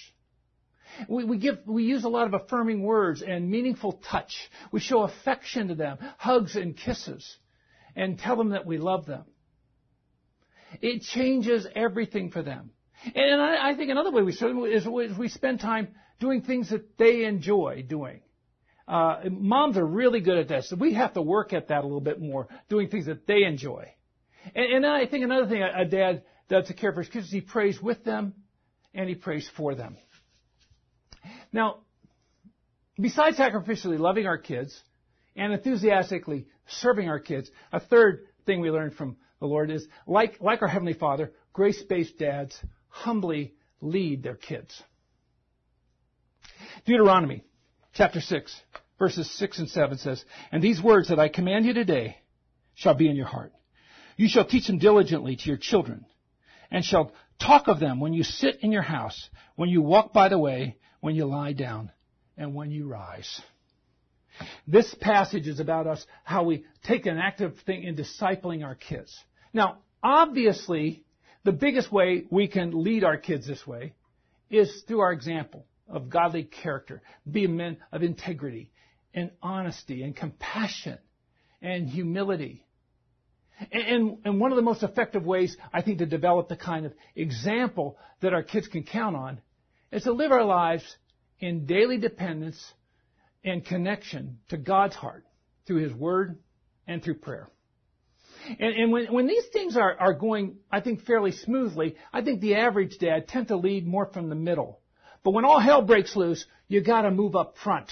We, 1.07 1.23
we 1.23 1.38
give, 1.38 1.59
we 1.65 1.83
use 1.83 2.03
a 2.03 2.09
lot 2.09 2.27
of 2.27 2.33
affirming 2.33 2.83
words 2.83 3.21
and 3.21 3.49
meaningful 3.49 4.01
touch. 4.09 4.35
We 4.71 4.79
show 4.79 5.03
affection 5.03 5.69
to 5.69 5.75
them, 5.75 5.97
hugs 6.17 6.55
and 6.55 6.75
kisses, 6.75 7.38
and 7.95 8.17
tell 8.17 8.35
them 8.35 8.49
that 8.49 8.65
we 8.65 8.77
love 8.77 9.05
them. 9.05 9.25
It 10.82 11.01
changes 11.01 11.67
everything 11.75 12.32
for 12.32 12.41
them. 12.41 12.71
And 13.15 13.41
I, 13.41 13.71
I 13.71 13.75
think 13.75 13.89
another 13.91 14.12
way 14.12 14.23
we 14.23 14.32
serve 14.34 14.55
them 14.55 14.65
is, 14.65 14.86
is 14.86 15.17
we 15.17 15.29
spend 15.29 15.60
time 15.60 15.89
doing 16.19 16.41
things 16.41 16.69
that 16.69 16.97
they 16.97 17.23
enjoy 17.23 17.86
doing. 17.88 18.21
Uh, 18.88 19.21
moms 19.29 19.77
are 19.77 19.86
really 19.86 20.19
good 20.19 20.38
at 20.38 20.47
this. 20.47 20.69
So 20.69 20.75
we 20.75 20.95
have 20.95 21.13
to 21.13 21.21
work 21.21 21.53
at 21.53 21.67
that 21.67 21.82
a 21.82 21.84
little 21.84 22.01
bit 22.01 22.19
more, 22.19 22.47
doing 22.69 22.89
things 22.89 23.05
that 23.05 23.27
they 23.27 23.43
enjoy. 23.43 23.93
And, 24.55 24.73
and 24.73 24.86
I 24.86 25.05
think 25.05 25.23
another 25.23 25.47
thing 25.47 25.62
a, 25.62 25.82
a 25.82 25.86
dad 25.86 26.23
does 26.49 26.67
to 26.67 26.73
care 26.73 26.91
for 26.91 27.01
his 27.01 27.10
kids 27.10 27.27
is 27.27 27.32
he 27.32 27.41
prays 27.41 27.82
with 27.82 28.03
them 28.03 28.34
and 28.93 29.08
he 29.08 29.15
prays 29.15 29.49
for 29.55 29.75
them. 29.75 29.95
Now, 31.53 31.82
besides 32.99 33.38
sacrificially 33.38 33.99
loving 33.99 34.25
our 34.25 34.38
kids 34.38 34.77
and 35.36 35.53
enthusiastically 35.53 36.47
serving 36.67 37.08
our 37.08 37.19
kids, 37.19 37.49
a 37.71 37.79
third 37.79 38.25
thing 38.45 38.60
we 38.60 38.71
learned 38.71 38.95
from 38.95 39.17
the 39.39 39.45
Lord 39.45 39.71
is 39.71 39.88
like, 40.06 40.41
like 40.41 40.62
our 40.62 40.67
Heavenly 40.67 40.93
Father, 40.93 41.32
grace-based 41.54 42.17
dads 42.17 42.58
humbly 42.89 43.54
lead 43.82 44.23
their 44.23 44.36
kids. 44.36 44.82
Deuteronomy 46.86 47.43
chapter 47.93 48.21
6, 48.21 48.62
verses 48.97 49.30
6 49.38 49.60
and 49.60 49.69
7 49.69 49.97
says, 49.97 50.23
And 50.52 50.62
these 50.62 50.82
words 50.82 51.10
that 51.10 51.19
I 51.19 51.30
command 51.30 51.65
you 51.65 51.73
today 51.73 52.17
shall 52.75 52.95
be 52.95 53.10
in 53.10 53.15
your 53.15 53.25
heart. 53.25 53.54
You 54.17 54.28
shall 54.28 54.45
teach 54.45 54.67
them 54.67 54.80
diligently 54.80 55.38
to 55.38 55.45
your 55.45 55.58
children, 55.58 56.06
and 56.69 56.84
shall 56.84 57.13
talk 57.41 57.67
of 57.67 57.80
them 57.80 57.99
when 57.99 58.13
you 58.13 58.23
sit 58.23 58.60
in 58.62 58.71
your 58.71 58.82
house, 58.82 59.30
when 59.56 59.69
you 59.69 59.82
walk 59.82 60.12
by 60.12 60.28
the 60.30 60.38
way, 60.38 60.78
when 60.99 61.15
you 61.15 61.25
lie 61.25 61.54
down, 61.54 61.91
and 62.38 62.54
when 62.54 62.71
you 62.71 62.88
rise. 62.88 63.41
This 64.67 64.93
passage 64.99 65.47
is 65.47 65.60
about 65.60 65.88
us, 65.88 66.06
how 66.23 66.43
we 66.43 66.65
take 66.84 67.06
an 67.06 67.17
active 67.17 67.58
thing 67.65 67.84
in 67.84 67.95
discipling 67.95 68.63
our 68.63 68.75
kids. 68.75 69.17
Now, 69.53 69.79
obviously, 70.03 71.03
the 71.43 71.51
biggest 71.51 71.91
way 71.91 72.25
we 72.29 72.47
can 72.47 72.83
lead 72.83 73.03
our 73.03 73.17
kids 73.17 73.47
this 73.47 73.65
way 73.65 73.93
is 74.49 74.83
through 74.88 74.99
our 74.99 75.12
example 75.12 75.65
of 75.88 76.09
godly 76.09 76.43
character, 76.43 77.01
being 77.29 77.55
men 77.55 77.77
of 77.91 78.03
integrity 78.03 78.71
and 79.13 79.31
honesty 79.41 80.03
and 80.03 80.15
compassion 80.15 80.97
and 81.62 81.89
humility. 81.89 82.65
And, 83.71 84.19
and, 84.23 84.39
one 84.39 84.51
of 84.51 84.55
the 84.55 84.62
most 84.62 84.83
effective 84.83 85.25
ways, 85.25 85.57
I 85.73 85.81
think, 85.81 85.97
to 85.97 86.05
develop 86.05 86.47
the 86.47 86.55
kind 86.55 86.85
of 86.85 86.93
example 87.15 87.97
that 88.21 88.33
our 88.33 88.43
kids 88.43 88.67
can 88.67 88.83
count 88.83 89.17
on 89.17 89.41
is 89.91 90.03
to 90.03 90.13
live 90.13 90.31
our 90.31 90.45
lives 90.45 90.83
in 91.39 91.65
daily 91.65 91.97
dependence 91.97 92.73
and 93.43 93.65
connection 93.65 94.39
to 94.49 94.57
God's 94.57 94.95
heart 94.95 95.25
through 95.65 95.83
His 95.83 95.93
Word 95.93 96.38
and 96.88 97.03
through 97.03 97.15
prayer. 97.15 97.49
And, 98.57 98.75
and 98.75 98.91
when, 98.91 99.13
when, 99.13 99.27
these 99.27 99.45
things 99.51 99.77
are, 99.77 99.95
are 99.99 100.13
going, 100.13 100.57
I 100.71 100.79
think, 100.81 101.05
fairly 101.05 101.31
smoothly, 101.31 101.95
I 102.12 102.21
think 102.21 102.41
the 102.41 102.55
average 102.55 102.97
dad 102.97 103.27
tend 103.27 103.49
to 103.49 103.57
lead 103.57 103.85
more 103.85 104.07
from 104.07 104.29
the 104.29 104.35
middle. 104.35 104.79
But 105.23 105.31
when 105.31 105.45
all 105.45 105.59
hell 105.59 105.81
breaks 105.81 106.15
loose, 106.15 106.45
you 106.67 106.81
gotta 106.81 107.12
move 107.12 107.35
up 107.35 107.55
front. 107.63 107.89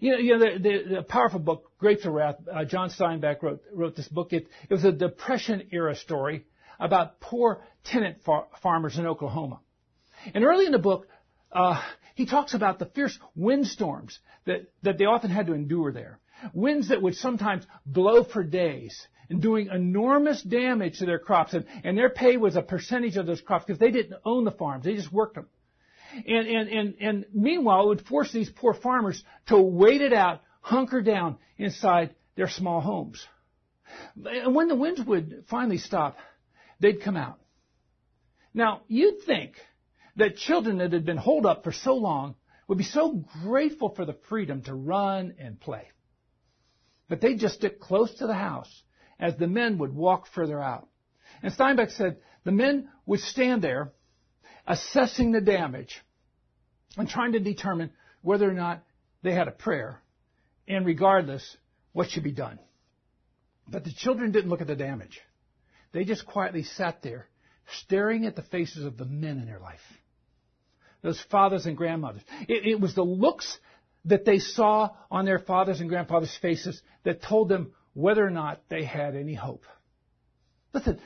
You 0.00 0.12
know, 0.12 0.18
you 0.18 0.36
know 0.36 0.38
the, 0.38 0.58
the, 0.58 0.94
the 0.96 1.02
powerful 1.02 1.38
book, 1.38 1.70
Grapes 1.78 2.04
of 2.04 2.12
Wrath, 2.12 2.36
uh, 2.52 2.64
John 2.64 2.90
Steinbeck 2.90 3.42
wrote, 3.42 3.62
wrote 3.72 3.94
this 3.94 4.08
book. 4.08 4.32
It, 4.32 4.48
it 4.68 4.74
was 4.74 4.84
a 4.84 4.92
Depression 4.92 5.68
era 5.70 5.94
story 5.94 6.44
about 6.80 7.20
poor 7.20 7.62
tenant 7.84 8.18
far, 8.24 8.46
farmers 8.62 8.98
in 8.98 9.06
Oklahoma. 9.06 9.60
And 10.34 10.44
early 10.44 10.66
in 10.66 10.72
the 10.72 10.78
book, 10.78 11.06
uh, 11.52 11.80
he 12.14 12.26
talks 12.26 12.54
about 12.54 12.78
the 12.78 12.86
fierce 12.86 13.16
windstorms 13.34 14.18
that, 14.46 14.72
that 14.82 14.98
they 14.98 15.04
often 15.04 15.30
had 15.30 15.46
to 15.46 15.52
endure 15.52 15.92
there. 15.92 16.18
Winds 16.52 16.88
that 16.88 17.02
would 17.02 17.14
sometimes 17.14 17.66
blow 17.84 18.24
for 18.24 18.44
days 18.44 19.06
and 19.28 19.42
doing 19.42 19.68
enormous 19.68 20.42
damage 20.42 20.98
to 20.98 21.06
their 21.06 21.18
crops. 21.18 21.54
And, 21.54 21.66
and 21.84 21.96
their 21.96 22.10
pay 22.10 22.36
was 22.36 22.56
a 22.56 22.62
percentage 22.62 23.16
of 23.16 23.26
those 23.26 23.40
crops 23.40 23.64
because 23.64 23.78
they 23.78 23.90
didn't 23.90 24.20
own 24.24 24.44
the 24.44 24.50
farms. 24.50 24.84
They 24.84 24.94
just 24.94 25.12
worked 25.12 25.34
them. 25.34 25.46
And, 26.26 26.46
and, 26.46 26.68
and, 26.68 26.94
and 27.00 27.24
meanwhile, 27.32 27.84
it 27.84 27.88
would 27.88 28.06
force 28.06 28.32
these 28.32 28.50
poor 28.50 28.74
farmers 28.74 29.22
to 29.48 29.58
wait 29.58 30.00
it 30.00 30.12
out, 30.12 30.42
hunker 30.60 31.02
down 31.02 31.38
inside 31.58 32.14
their 32.36 32.48
small 32.48 32.80
homes. 32.80 33.26
And 34.24 34.54
when 34.54 34.68
the 34.68 34.74
winds 34.74 35.00
would 35.02 35.44
finally 35.48 35.78
stop, 35.78 36.16
they'd 36.80 37.02
come 37.02 37.16
out. 37.16 37.38
Now, 38.54 38.82
you'd 38.88 39.22
think 39.22 39.54
that 40.16 40.36
children 40.36 40.78
that 40.78 40.92
had 40.92 41.04
been 41.04 41.18
holed 41.18 41.46
up 41.46 41.64
for 41.64 41.72
so 41.72 41.94
long 41.94 42.36
would 42.68 42.78
be 42.78 42.84
so 42.84 43.24
grateful 43.44 43.90
for 43.90 44.04
the 44.04 44.16
freedom 44.28 44.62
to 44.62 44.74
run 44.74 45.34
and 45.38 45.60
play. 45.60 45.88
But 47.08 47.20
they'd 47.20 47.38
just 47.38 47.56
stick 47.56 47.80
close 47.80 48.14
to 48.16 48.26
the 48.26 48.34
house 48.34 48.82
as 49.18 49.36
the 49.36 49.46
men 49.46 49.78
would 49.78 49.94
walk 49.94 50.26
further 50.34 50.60
out. 50.60 50.88
And 51.42 51.52
Steinbeck 51.52 51.90
said 51.90 52.18
the 52.44 52.52
men 52.52 52.88
would 53.06 53.20
stand 53.20 53.62
there 53.62 53.92
assessing 54.66 55.32
the 55.32 55.40
damage 55.40 56.00
and 56.96 57.08
trying 57.08 57.32
to 57.32 57.40
determine 57.40 57.90
whether 58.22 58.48
or 58.48 58.54
not 58.54 58.82
they 59.22 59.32
had 59.32 59.48
a 59.48 59.52
prayer 59.52 60.02
and 60.66 60.84
regardless 60.84 61.56
what 61.92 62.10
should 62.10 62.24
be 62.24 62.32
done. 62.32 62.58
But 63.68 63.84
the 63.84 63.92
children 63.92 64.32
didn't 64.32 64.50
look 64.50 64.60
at 64.60 64.66
the 64.66 64.76
damage. 64.76 65.20
They 65.92 66.04
just 66.04 66.26
quietly 66.26 66.62
sat 66.62 67.02
there 67.02 67.28
staring 67.84 68.26
at 68.26 68.36
the 68.36 68.42
faces 68.42 68.84
of 68.84 68.96
the 68.96 69.04
men 69.04 69.38
in 69.38 69.46
their 69.46 69.58
life. 69.58 69.80
Those 71.02 71.20
fathers 71.30 71.66
and 71.66 71.76
grandmothers. 71.76 72.22
It, 72.48 72.66
it 72.66 72.80
was 72.80 72.94
the 72.94 73.04
looks 73.04 73.58
that 74.06 74.24
they 74.24 74.38
saw 74.38 74.90
on 75.10 75.24
their 75.24 75.38
fathers 75.38 75.80
and 75.80 75.88
grandfathers' 75.88 76.36
faces 76.40 76.80
that 77.04 77.22
told 77.22 77.48
them 77.48 77.72
whether 77.94 78.24
or 78.24 78.30
not 78.30 78.62
they 78.68 78.84
had 78.84 79.14
any 79.16 79.34
hope. 79.34 79.64
Listen, 80.72 81.00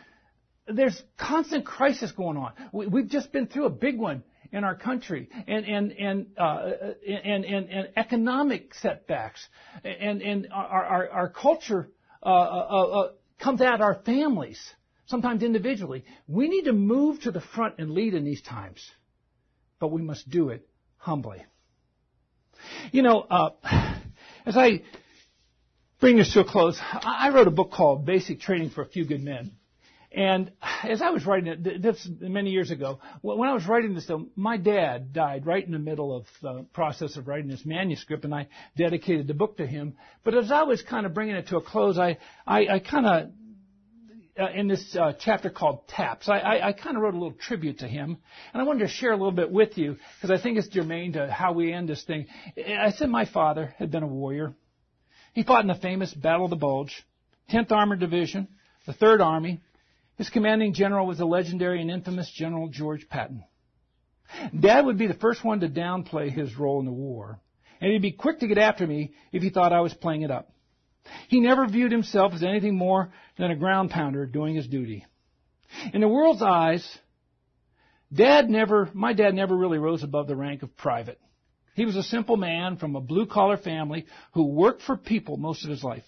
there's 0.66 1.00
constant 1.16 1.64
crisis 1.64 2.12
going 2.12 2.36
on. 2.36 2.52
We, 2.72 3.02
have 3.02 3.10
just 3.10 3.32
been 3.32 3.46
through 3.46 3.66
a 3.66 3.70
big 3.70 3.98
one 3.98 4.22
in 4.52 4.64
our 4.64 4.74
country, 4.74 5.28
and 5.46 5.64
and 5.64 5.92
and 5.92 6.26
uh, 6.36 6.70
and, 7.06 7.44
and, 7.44 7.70
and 7.70 7.88
economic 7.96 8.74
setbacks, 8.74 9.46
and 9.84 10.22
and 10.22 10.48
our 10.52 10.84
our, 10.84 11.08
our 11.10 11.28
culture 11.28 11.88
uh, 12.22 12.28
uh, 12.28 12.30
uh, 12.30 13.10
comes 13.38 13.60
at 13.60 13.80
our 13.80 14.02
families 14.04 14.60
sometimes 15.06 15.42
individually. 15.42 16.04
We 16.28 16.48
need 16.48 16.64
to 16.64 16.72
move 16.72 17.20
to 17.22 17.30
the 17.30 17.40
front 17.40 17.74
and 17.78 17.90
lead 17.90 18.14
in 18.14 18.24
these 18.24 18.42
times, 18.42 18.88
but 19.78 19.88
we 19.88 20.02
must 20.02 20.28
do 20.28 20.50
it 20.50 20.68
humbly. 20.96 21.44
You 22.92 23.02
know, 23.02 23.20
uh, 23.20 23.50
as 24.46 24.56
I 24.56 24.82
bring 26.00 26.16
this 26.16 26.32
to 26.34 26.40
a 26.40 26.44
close, 26.44 26.78
I 26.80 27.30
wrote 27.30 27.46
a 27.46 27.52
book 27.52 27.72
called 27.72 28.06
Basic 28.06 28.40
Training 28.40 28.70
for 28.70 28.82
a 28.82 28.86
Few 28.86 29.04
Good 29.04 29.22
Men. 29.22 29.52
And 30.12 30.50
as 30.82 31.02
I 31.02 31.10
was 31.10 31.24
writing 31.24 31.46
it, 31.46 31.82
this 31.82 32.08
many 32.20 32.50
years 32.50 32.72
ago, 32.72 32.98
when 33.22 33.48
I 33.48 33.54
was 33.54 33.64
writing 33.66 33.94
this, 33.94 34.06
though, 34.06 34.26
my 34.34 34.56
dad 34.56 35.12
died 35.12 35.46
right 35.46 35.64
in 35.64 35.70
the 35.70 35.78
middle 35.78 36.16
of 36.16 36.26
the 36.42 36.66
process 36.72 37.16
of 37.16 37.28
writing 37.28 37.48
this 37.48 37.64
manuscript, 37.64 38.24
and 38.24 38.34
I 38.34 38.48
dedicated 38.76 39.28
the 39.28 39.34
book 39.34 39.58
to 39.58 39.66
him. 39.66 39.94
But 40.24 40.34
as 40.34 40.50
I 40.50 40.64
was 40.64 40.82
kind 40.82 41.06
of 41.06 41.14
bringing 41.14 41.36
it 41.36 41.46
to 41.48 41.58
a 41.58 41.62
close, 41.62 41.96
I, 41.96 42.18
I, 42.44 42.66
I 42.66 42.78
kind 42.80 43.06
of 43.06 43.30
uh, 44.40 44.50
in 44.54 44.68
this 44.68 44.96
uh, 44.96 45.12
chapter 45.18 45.50
called 45.50 45.86
Taps. 45.88 46.28
I, 46.28 46.38
I, 46.38 46.68
I 46.68 46.72
kind 46.72 46.96
of 46.96 47.02
wrote 47.02 47.14
a 47.14 47.18
little 47.18 47.36
tribute 47.38 47.80
to 47.80 47.88
him, 47.88 48.16
and 48.52 48.62
I 48.62 48.64
wanted 48.64 48.86
to 48.86 48.88
share 48.88 49.12
a 49.12 49.16
little 49.16 49.32
bit 49.32 49.50
with 49.50 49.76
you 49.76 49.96
because 50.16 50.30
I 50.30 50.42
think 50.42 50.58
it's 50.58 50.68
germane 50.68 51.12
to 51.12 51.30
how 51.30 51.52
we 51.52 51.72
end 51.72 51.88
this 51.88 52.02
thing. 52.04 52.26
I 52.56 52.90
said 52.92 53.10
my 53.10 53.26
father 53.26 53.74
had 53.78 53.90
been 53.90 54.02
a 54.02 54.08
warrior. 54.08 54.54
He 55.34 55.42
fought 55.42 55.62
in 55.62 55.68
the 55.68 55.74
famous 55.74 56.12
Battle 56.14 56.44
of 56.44 56.50
the 56.50 56.56
Bulge, 56.56 57.04
10th 57.50 57.70
Armored 57.70 58.00
Division, 58.00 58.48
the 58.86 58.94
3rd 58.94 59.20
Army. 59.24 59.60
His 60.16 60.30
commanding 60.30 60.74
general 60.74 61.06
was 61.06 61.18
the 61.18 61.24
legendary 61.26 61.80
and 61.80 61.90
infamous 61.90 62.30
General 62.30 62.68
George 62.68 63.08
Patton. 63.08 63.44
Dad 64.58 64.86
would 64.86 64.98
be 64.98 65.06
the 65.06 65.14
first 65.14 65.44
one 65.44 65.60
to 65.60 65.68
downplay 65.68 66.30
his 66.30 66.56
role 66.56 66.78
in 66.80 66.86
the 66.86 66.92
war, 66.92 67.40
and 67.80 67.92
he'd 67.92 68.02
be 68.02 68.12
quick 68.12 68.40
to 68.40 68.46
get 68.46 68.58
after 68.58 68.86
me 68.86 69.12
if 69.32 69.42
he 69.42 69.50
thought 69.50 69.72
I 69.72 69.80
was 69.80 69.94
playing 69.94 70.22
it 70.22 70.30
up. 70.30 70.52
He 71.28 71.40
never 71.40 71.66
viewed 71.66 71.92
himself 71.92 72.32
as 72.34 72.42
anything 72.42 72.76
more 72.76 73.12
than 73.38 73.50
a 73.50 73.56
ground 73.56 73.90
pounder 73.90 74.26
doing 74.26 74.54
his 74.54 74.66
duty. 74.66 75.06
In 75.92 76.00
the 76.00 76.08
world's 76.08 76.42
eyes, 76.42 76.98
dad 78.12 78.50
never, 78.50 78.90
my 78.92 79.12
dad 79.12 79.34
never 79.34 79.56
really 79.56 79.78
rose 79.78 80.02
above 80.02 80.26
the 80.26 80.36
rank 80.36 80.62
of 80.62 80.76
private. 80.76 81.20
He 81.74 81.86
was 81.86 81.96
a 81.96 82.02
simple 82.02 82.36
man 82.36 82.76
from 82.76 82.96
a 82.96 83.00
blue 83.00 83.26
collar 83.26 83.56
family 83.56 84.06
who 84.32 84.44
worked 84.44 84.82
for 84.82 84.96
people 84.96 85.36
most 85.36 85.64
of 85.64 85.70
his 85.70 85.84
life, 85.84 86.04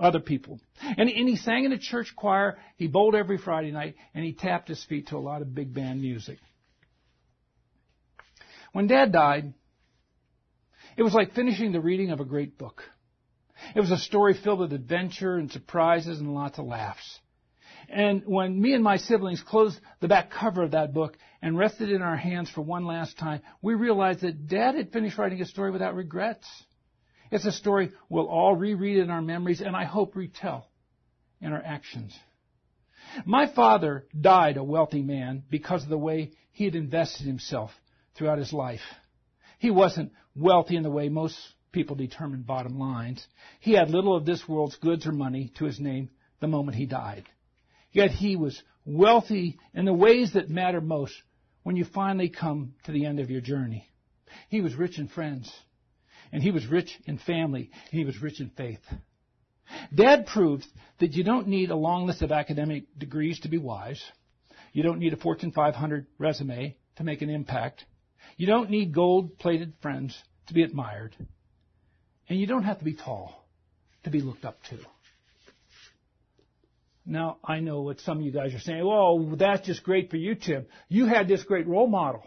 other 0.00 0.20
people. 0.20 0.60
And, 0.80 1.10
and 1.10 1.28
he 1.28 1.36
sang 1.36 1.64
in 1.64 1.72
a 1.72 1.78
church 1.78 2.14
choir, 2.16 2.58
he 2.76 2.86
bowled 2.86 3.14
every 3.14 3.36
Friday 3.36 3.72
night, 3.72 3.96
and 4.14 4.24
he 4.24 4.32
tapped 4.32 4.68
his 4.68 4.82
feet 4.84 5.08
to 5.08 5.16
a 5.16 5.18
lot 5.18 5.42
of 5.42 5.54
big 5.54 5.74
band 5.74 6.00
music. 6.00 6.38
When 8.72 8.86
dad 8.86 9.12
died, 9.12 9.52
it 10.96 11.02
was 11.02 11.12
like 11.12 11.34
finishing 11.34 11.72
the 11.72 11.80
reading 11.80 12.12
of 12.12 12.20
a 12.20 12.24
great 12.24 12.56
book. 12.56 12.82
It 13.74 13.80
was 13.80 13.90
a 13.90 13.98
story 13.98 14.34
filled 14.34 14.60
with 14.60 14.72
adventure 14.72 15.36
and 15.36 15.50
surprises 15.50 16.20
and 16.20 16.34
lots 16.34 16.58
of 16.58 16.66
laughs. 16.66 17.20
And 17.88 18.22
when 18.24 18.60
me 18.60 18.74
and 18.74 18.84
my 18.84 18.98
siblings 18.98 19.42
closed 19.42 19.80
the 20.00 20.08
back 20.08 20.30
cover 20.30 20.62
of 20.62 20.72
that 20.72 20.94
book 20.94 21.16
and 21.42 21.58
rested 21.58 21.90
in 21.90 22.02
our 22.02 22.16
hands 22.16 22.50
for 22.50 22.60
one 22.60 22.84
last 22.84 23.18
time, 23.18 23.42
we 23.62 23.74
realized 23.74 24.20
that 24.20 24.46
Dad 24.46 24.74
had 24.74 24.92
finished 24.92 25.18
writing 25.18 25.40
a 25.40 25.46
story 25.46 25.70
without 25.70 25.94
regrets. 25.94 26.46
It's 27.30 27.46
a 27.46 27.52
story 27.52 27.92
we'll 28.08 28.28
all 28.28 28.54
reread 28.54 28.98
in 28.98 29.10
our 29.10 29.22
memories 29.22 29.60
and 29.60 29.74
I 29.74 29.84
hope 29.84 30.14
retell 30.14 30.68
in 31.40 31.52
our 31.52 31.62
actions. 31.62 32.16
My 33.24 33.46
father 33.46 34.06
died 34.18 34.56
a 34.56 34.64
wealthy 34.64 35.02
man 35.02 35.42
because 35.50 35.82
of 35.82 35.88
the 35.88 35.98
way 35.98 36.32
he 36.52 36.64
had 36.64 36.74
invested 36.74 37.26
himself 37.26 37.72
throughout 38.14 38.38
his 38.38 38.52
life. 38.52 38.82
He 39.58 39.70
wasn't 39.70 40.12
wealthy 40.34 40.76
in 40.76 40.82
the 40.82 40.90
way 40.90 41.08
most 41.08 41.36
people 41.72 41.96
determine 41.96 42.42
bottom 42.42 42.78
lines. 42.78 43.26
He 43.60 43.72
had 43.72 43.90
little 43.90 44.16
of 44.16 44.26
this 44.26 44.48
world's 44.48 44.76
goods 44.76 45.06
or 45.06 45.12
money 45.12 45.52
to 45.58 45.64
his 45.64 45.80
name 45.80 46.10
the 46.40 46.48
moment 46.48 46.76
he 46.76 46.86
died. 46.86 47.24
Yet 47.92 48.10
he 48.10 48.36
was 48.36 48.62
wealthy 48.84 49.58
in 49.74 49.84
the 49.84 49.92
ways 49.92 50.32
that 50.34 50.48
matter 50.48 50.80
most 50.80 51.14
when 51.62 51.76
you 51.76 51.84
finally 51.84 52.28
come 52.28 52.74
to 52.84 52.92
the 52.92 53.06
end 53.06 53.20
of 53.20 53.30
your 53.30 53.40
journey. 53.40 53.88
He 54.48 54.60
was 54.60 54.74
rich 54.74 54.98
in 54.98 55.08
friends, 55.08 55.52
and 56.32 56.42
he 56.42 56.50
was 56.50 56.66
rich 56.66 56.98
in 57.04 57.18
family, 57.18 57.70
and 57.90 57.98
he 57.98 58.04
was 58.04 58.22
rich 58.22 58.40
in 58.40 58.50
faith. 58.50 58.80
Dad 59.94 60.26
proved 60.26 60.66
that 60.98 61.12
you 61.12 61.24
don't 61.24 61.48
need 61.48 61.70
a 61.70 61.76
long 61.76 62.06
list 62.06 62.22
of 62.22 62.32
academic 62.32 62.84
degrees 62.98 63.40
to 63.40 63.48
be 63.48 63.58
wise. 63.58 64.02
You 64.72 64.82
don't 64.82 64.98
need 64.98 65.12
a 65.12 65.16
Fortune 65.16 65.52
500 65.52 66.06
resume 66.18 66.76
to 66.96 67.04
make 67.04 67.22
an 67.22 67.30
impact. 67.30 67.84
You 68.36 68.46
don't 68.46 68.70
need 68.70 68.94
gold 68.94 69.38
plated 69.38 69.74
friends 69.80 70.16
to 70.46 70.54
be 70.54 70.62
admired. 70.62 71.16
And 72.30 72.38
you 72.38 72.46
don't 72.46 72.62
have 72.62 72.78
to 72.78 72.84
be 72.84 72.94
tall 72.94 73.44
to 74.04 74.10
be 74.10 74.20
looked 74.20 74.44
up 74.44 74.62
to. 74.70 74.78
Now, 77.04 77.38
I 77.44 77.58
know 77.58 77.82
what 77.82 77.98
some 78.00 78.18
of 78.18 78.24
you 78.24 78.30
guys 78.30 78.54
are 78.54 78.60
saying. 78.60 78.86
Well, 78.86 79.34
that's 79.36 79.66
just 79.66 79.82
great 79.82 80.10
for 80.10 80.16
you, 80.16 80.36
Tim. 80.36 80.66
You 80.88 81.06
had 81.06 81.26
this 81.26 81.42
great 81.42 81.66
role 81.66 81.88
model. 81.88 82.22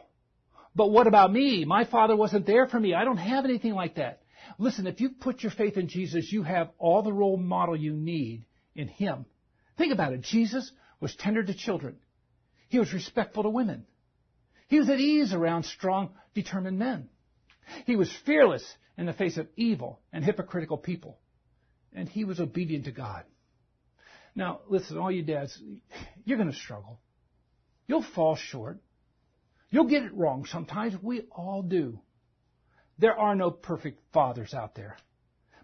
But 0.76 0.92
what 0.92 1.08
about 1.08 1.32
me? 1.32 1.64
My 1.64 1.86
father 1.86 2.18
wasn't 2.18 2.46
there 2.46 2.68
for 2.68 2.80
me. 2.80 2.94
I 2.94 3.06
don't 3.06 3.18
have 3.18 3.46
anything 3.46 3.74
like 3.76 3.96
that. 3.96 4.24
Listen, 4.58 4.88
if 4.88 5.00
you 5.00 5.10
put 5.10 5.42
your 5.42 5.54
faith 5.54 5.78
in 5.78 5.88
Jesus, 5.88 6.34
you 6.34 6.44
have 6.44 6.70
all 6.78 7.02
the 7.02 7.14
role 7.14 7.38
model 7.38 7.76
you 7.76 7.94
need 7.94 8.46
in 8.76 8.90
Him. 8.90 9.26
Think 9.78 9.94
about 9.94 10.12
it. 10.12 10.22
Jesus 10.22 10.70
was 11.00 11.16
tender 11.16 11.44
to 11.44 11.54
children. 11.54 11.96
He 12.68 12.78
was 12.78 12.92
respectful 12.92 13.44
to 13.44 13.50
women. 13.50 13.86
He 14.68 14.80
was 14.80 14.90
at 14.90 15.00
ease 15.00 15.34
around 15.34 15.64
strong, 15.64 16.10
determined 16.34 16.78
men. 16.78 17.08
He 17.86 17.96
was 17.96 18.12
fearless 18.26 18.66
in 18.98 19.06
the 19.06 19.14
face 19.14 19.38
of 19.38 19.48
evil 19.56 20.00
and 20.12 20.24
hypocritical 20.24 20.78
people. 20.78 21.20
And 21.94 22.10
he 22.10 22.26
was 22.26 22.40
obedient 22.40 22.86
to 22.86 22.92
God. 22.92 23.24
Now, 24.36 24.62
listen, 24.68 24.98
all 24.98 25.12
you 25.12 25.22
dads, 25.24 25.60
you're 26.26 26.38
going 26.38 26.52
to 26.52 26.58
struggle. 26.58 27.00
You'll 27.88 28.06
fall 28.16 28.36
short. 28.36 28.80
You'll 29.70 29.88
get 29.88 30.04
it 30.04 30.14
wrong 30.14 30.46
sometimes. 30.46 30.94
We 31.02 31.22
all 31.32 31.62
do. 31.62 32.00
There 32.98 33.18
are 33.18 33.36
no 33.36 33.52
perfect 33.52 34.00
fathers 34.14 34.54
out 34.54 34.76
there. 34.76 34.98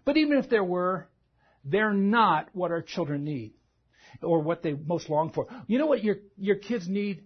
But 0.04 0.16
even 0.16 0.38
if 0.38 0.48
there 0.48 0.64
were, 0.64 1.08
they're 1.64 1.92
not 1.92 2.48
what 2.52 2.70
our 2.70 2.82
children 2.82 3.24
need 3.24 3.52
or 4.22 4.40
what 4.40 4.62
they 4.62 4.72
most 4.72 5.08
long 5.08 5.32
for. 5.32 5.46
You 5.66 5.78
know 5.78 5.86
what 5.86 6.02
your, 6.02 6.16
your 6.36 6.56
kids 6.56 6.88
need? 6.88 7.24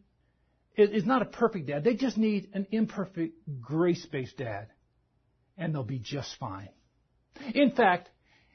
Is 0.77 1.07
not 1.07 1.23
a 1.23 1.27
perfect 1.27 1.69
dad. 1.69 1.85
They 1.85 1.95
just 1.95 2.19
need 2.19 2.51
an 2.53 2.67
imperfect, 2.73 3.35
grace-based 3.61 4.37
dad. 4.37 4.69
And 5.57 5.75
they'll 5.75 5.83
be 5.83 5.99
just 5.99 6.37
fine. 6.39 6.69
In 7.55 7.73
fact, 7.73 8.11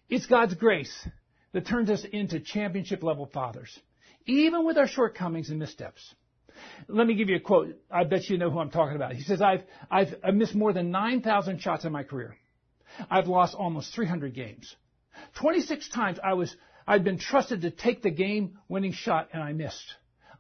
it's 0.10 0.26
God's 0.26 0.56
grace 0.56 1.08
that 1.54 1.68
turns 1.68 1.90
us 1.90 2.06
into 2.12 2.40
championship 2.40 3.04
level 3.04 3.26
fathers, 3.26 3.78
even 4.26 4.66
with 4.66 4.78
our 4.78 4.88
shortcomings 4.88 5.50
and 5.50 5.60
missteps. 5.60 6.14
Let 6.88 7.08
me 7.08 7.16
give 7.16 7.30
you 7.30 7.38
a 7.38 7.40
quote. 7.40 7.76
I 7.90 8.04
bet 8.04 8.30
you 8.30 8.38
know 8.38 8.50
who 8.50 8.60
I'm 8.60 8.72
talking 8.72 8.96
about. 8.96 9.14
He 9.14 9.24
says, 9.24 9.42
I've, 9.42 9.64
I've, 9.90 10.14
missed 10.34 10.56
more 10.56 10.74
than 10.74 10.92
9,000 10.92 11.62
shots 11.62 11.86
in 11.86 11.92
my 11.92 12.04
career. 12.04 12.36
I've 13.10 13.28
lost 13.28 13.56
almost 13.56 13.94
300 13.94 14.34
games. 14.34 14.76
26 15.36 15.90
times 15.90 16.20
I 16.24 16.34
was, 16.34 16.56
I'd 16.88 17.04
been 17.04 17.20
trusted 17.20 17.62
to 17.62 17.72
take 17.72 18.02
the 18.02 18.10
game 18.10 18.58
winning 18.68 18.94
shot 18.94 19.30
and 19.32 19.42
I 19.42 19.54
missed. 19.54 19.86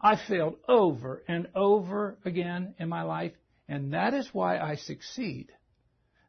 I 0.02 0.16
failed 0.16 0.56
over 0.68 1.24
and 1.28 1.48
over 1.56 2.18
again 2.26 2.76
in 2.80 2.90
my 2.90 3.04
life 3.04 3.34
and 3.68 3.94
that 3.94 4.14
is 4.14 4.28
why 4.34 4.58
I 4.58 4.76
succeed. 4.76 5.52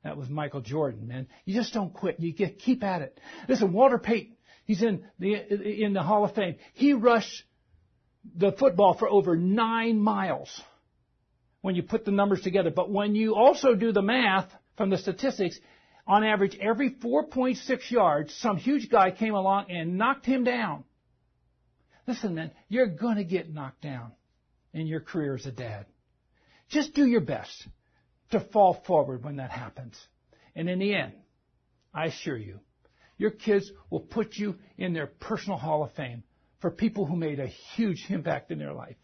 That 0.02 0.16
was 0.16 0.28
Michael 0.30 0.62
Jordan, 0.62 1.08
man. 1.08 1.26
You 1.44 1.54
just 1.54 1.74
don't 1.74 1.92
quit. 1.92 2.18
You 2.20 2.32
get, 2.32 2.58
keep 2.58 2.82
at 2.82 3.02
it. 3.02 3.20
Listen, 3.48 3.72
Walter 3.72 3.98
Payton, 3.98 4.36
he's 4.64 4.82
in 4.82 5.04
the, 5.18 5.84
in 5.84 5.92
the 5.92 6.02
Hall 6.02 6.24
of 6.24 6.34
Fame. 6.34 6.56
He 6.72 6.94
rushed 6.94 7.44
the 8.36 8.52
football 8.52 8.94
for 8.94 9.08
over 9.08 9.36
nine 9.36 9.98
miles 9.98 10.60
when 11.60 11.74
you 11.74 11.82
put 11.82 12.04
the 12.04 12.10
numbers 12.10 12.40
together. 12.40 12.70
But 12.70 12.90
when 12.90 13.14
you 13.14 13.34
also 13.34 13.74
do 13.74 13.92
the 13.92 14.02
math 14.02 14.50
from 14.76 14.88
the 14.88 14.96
statistics, 14.96 15.58
on 16.06 16.24
average, 16.24 16.56
every 16.60 16.90
4.6 16.90 17.90
yards, 17.90 18.34
some 18.36 18.56
huge 18.56 18.88
guy 18.88 19.10
came 19.10 19.34
along 19.34 19.66
and 19.70 19.98
knocked 19.98 20.24
him 20.24 20.44
down. 20.44 20.84
Listen, 22.06 22.34
man, 22.34 22.50
you're 22.68 22.86
going 22.86 23.16
to 23.16 23.24
get 23.24 23.52
knocked 23.52 23.82
down 23.82 24.12
in 24.72 24.86
your 24.86 25.00
career 25.00 25.34
as 25.34 25.46
a 25.46 25.52
dad. 25.52 25.86
Just 26.70 26.94
do 26.94 27.04
your 27.04 27.20
best 27.20 27.68
to 28.30 28.40
fall 28.52 28.82
forward 28.86 29.24
when 29.24 29.36
that 29.36 29.50
happens. 29.50 29.98
And 30.54 30.68
in 30.68 30.78
the 30.78 30.94
end, 30.94 31.12
I 31.92 32.06
assure 32.06 32.36
you, 32.36 32.60
your 33.18 33.30
kids 33.30 33.70
will 33.90 34.00
put 34.00 34.36
you 34.36 34.56
in 34.78 34.92
their 34.92 35.06
personal 35.06 35.58
hall 35.58 35.82
of 35.84 35.92
fame 35.92 36.22
for 36.60 36.70
people 36.70 37.04
who 37.06 37.16
made 37.16 37.40
a 37.40 37.46
huge 37.46 38.06
impact 38.08 38.50
in 38.50 38.58
their 38.58 38.72
life. 38.72 38.96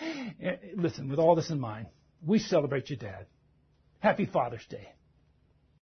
Eh, 0.00 0.56
listen, 0.76 1.08
with 1.08 1.18
all 1.18 1.34
this 1.34 1.50
in 1.50 1.58
mind, 1.58 1.86
we 2.24 2.38
celebrate 2.38 2.90
your 2.90 2.98
dad. 2.98 3.26
Happy 4.00 4.26
Father's 4.26 4.66
Day. 4.68 4.88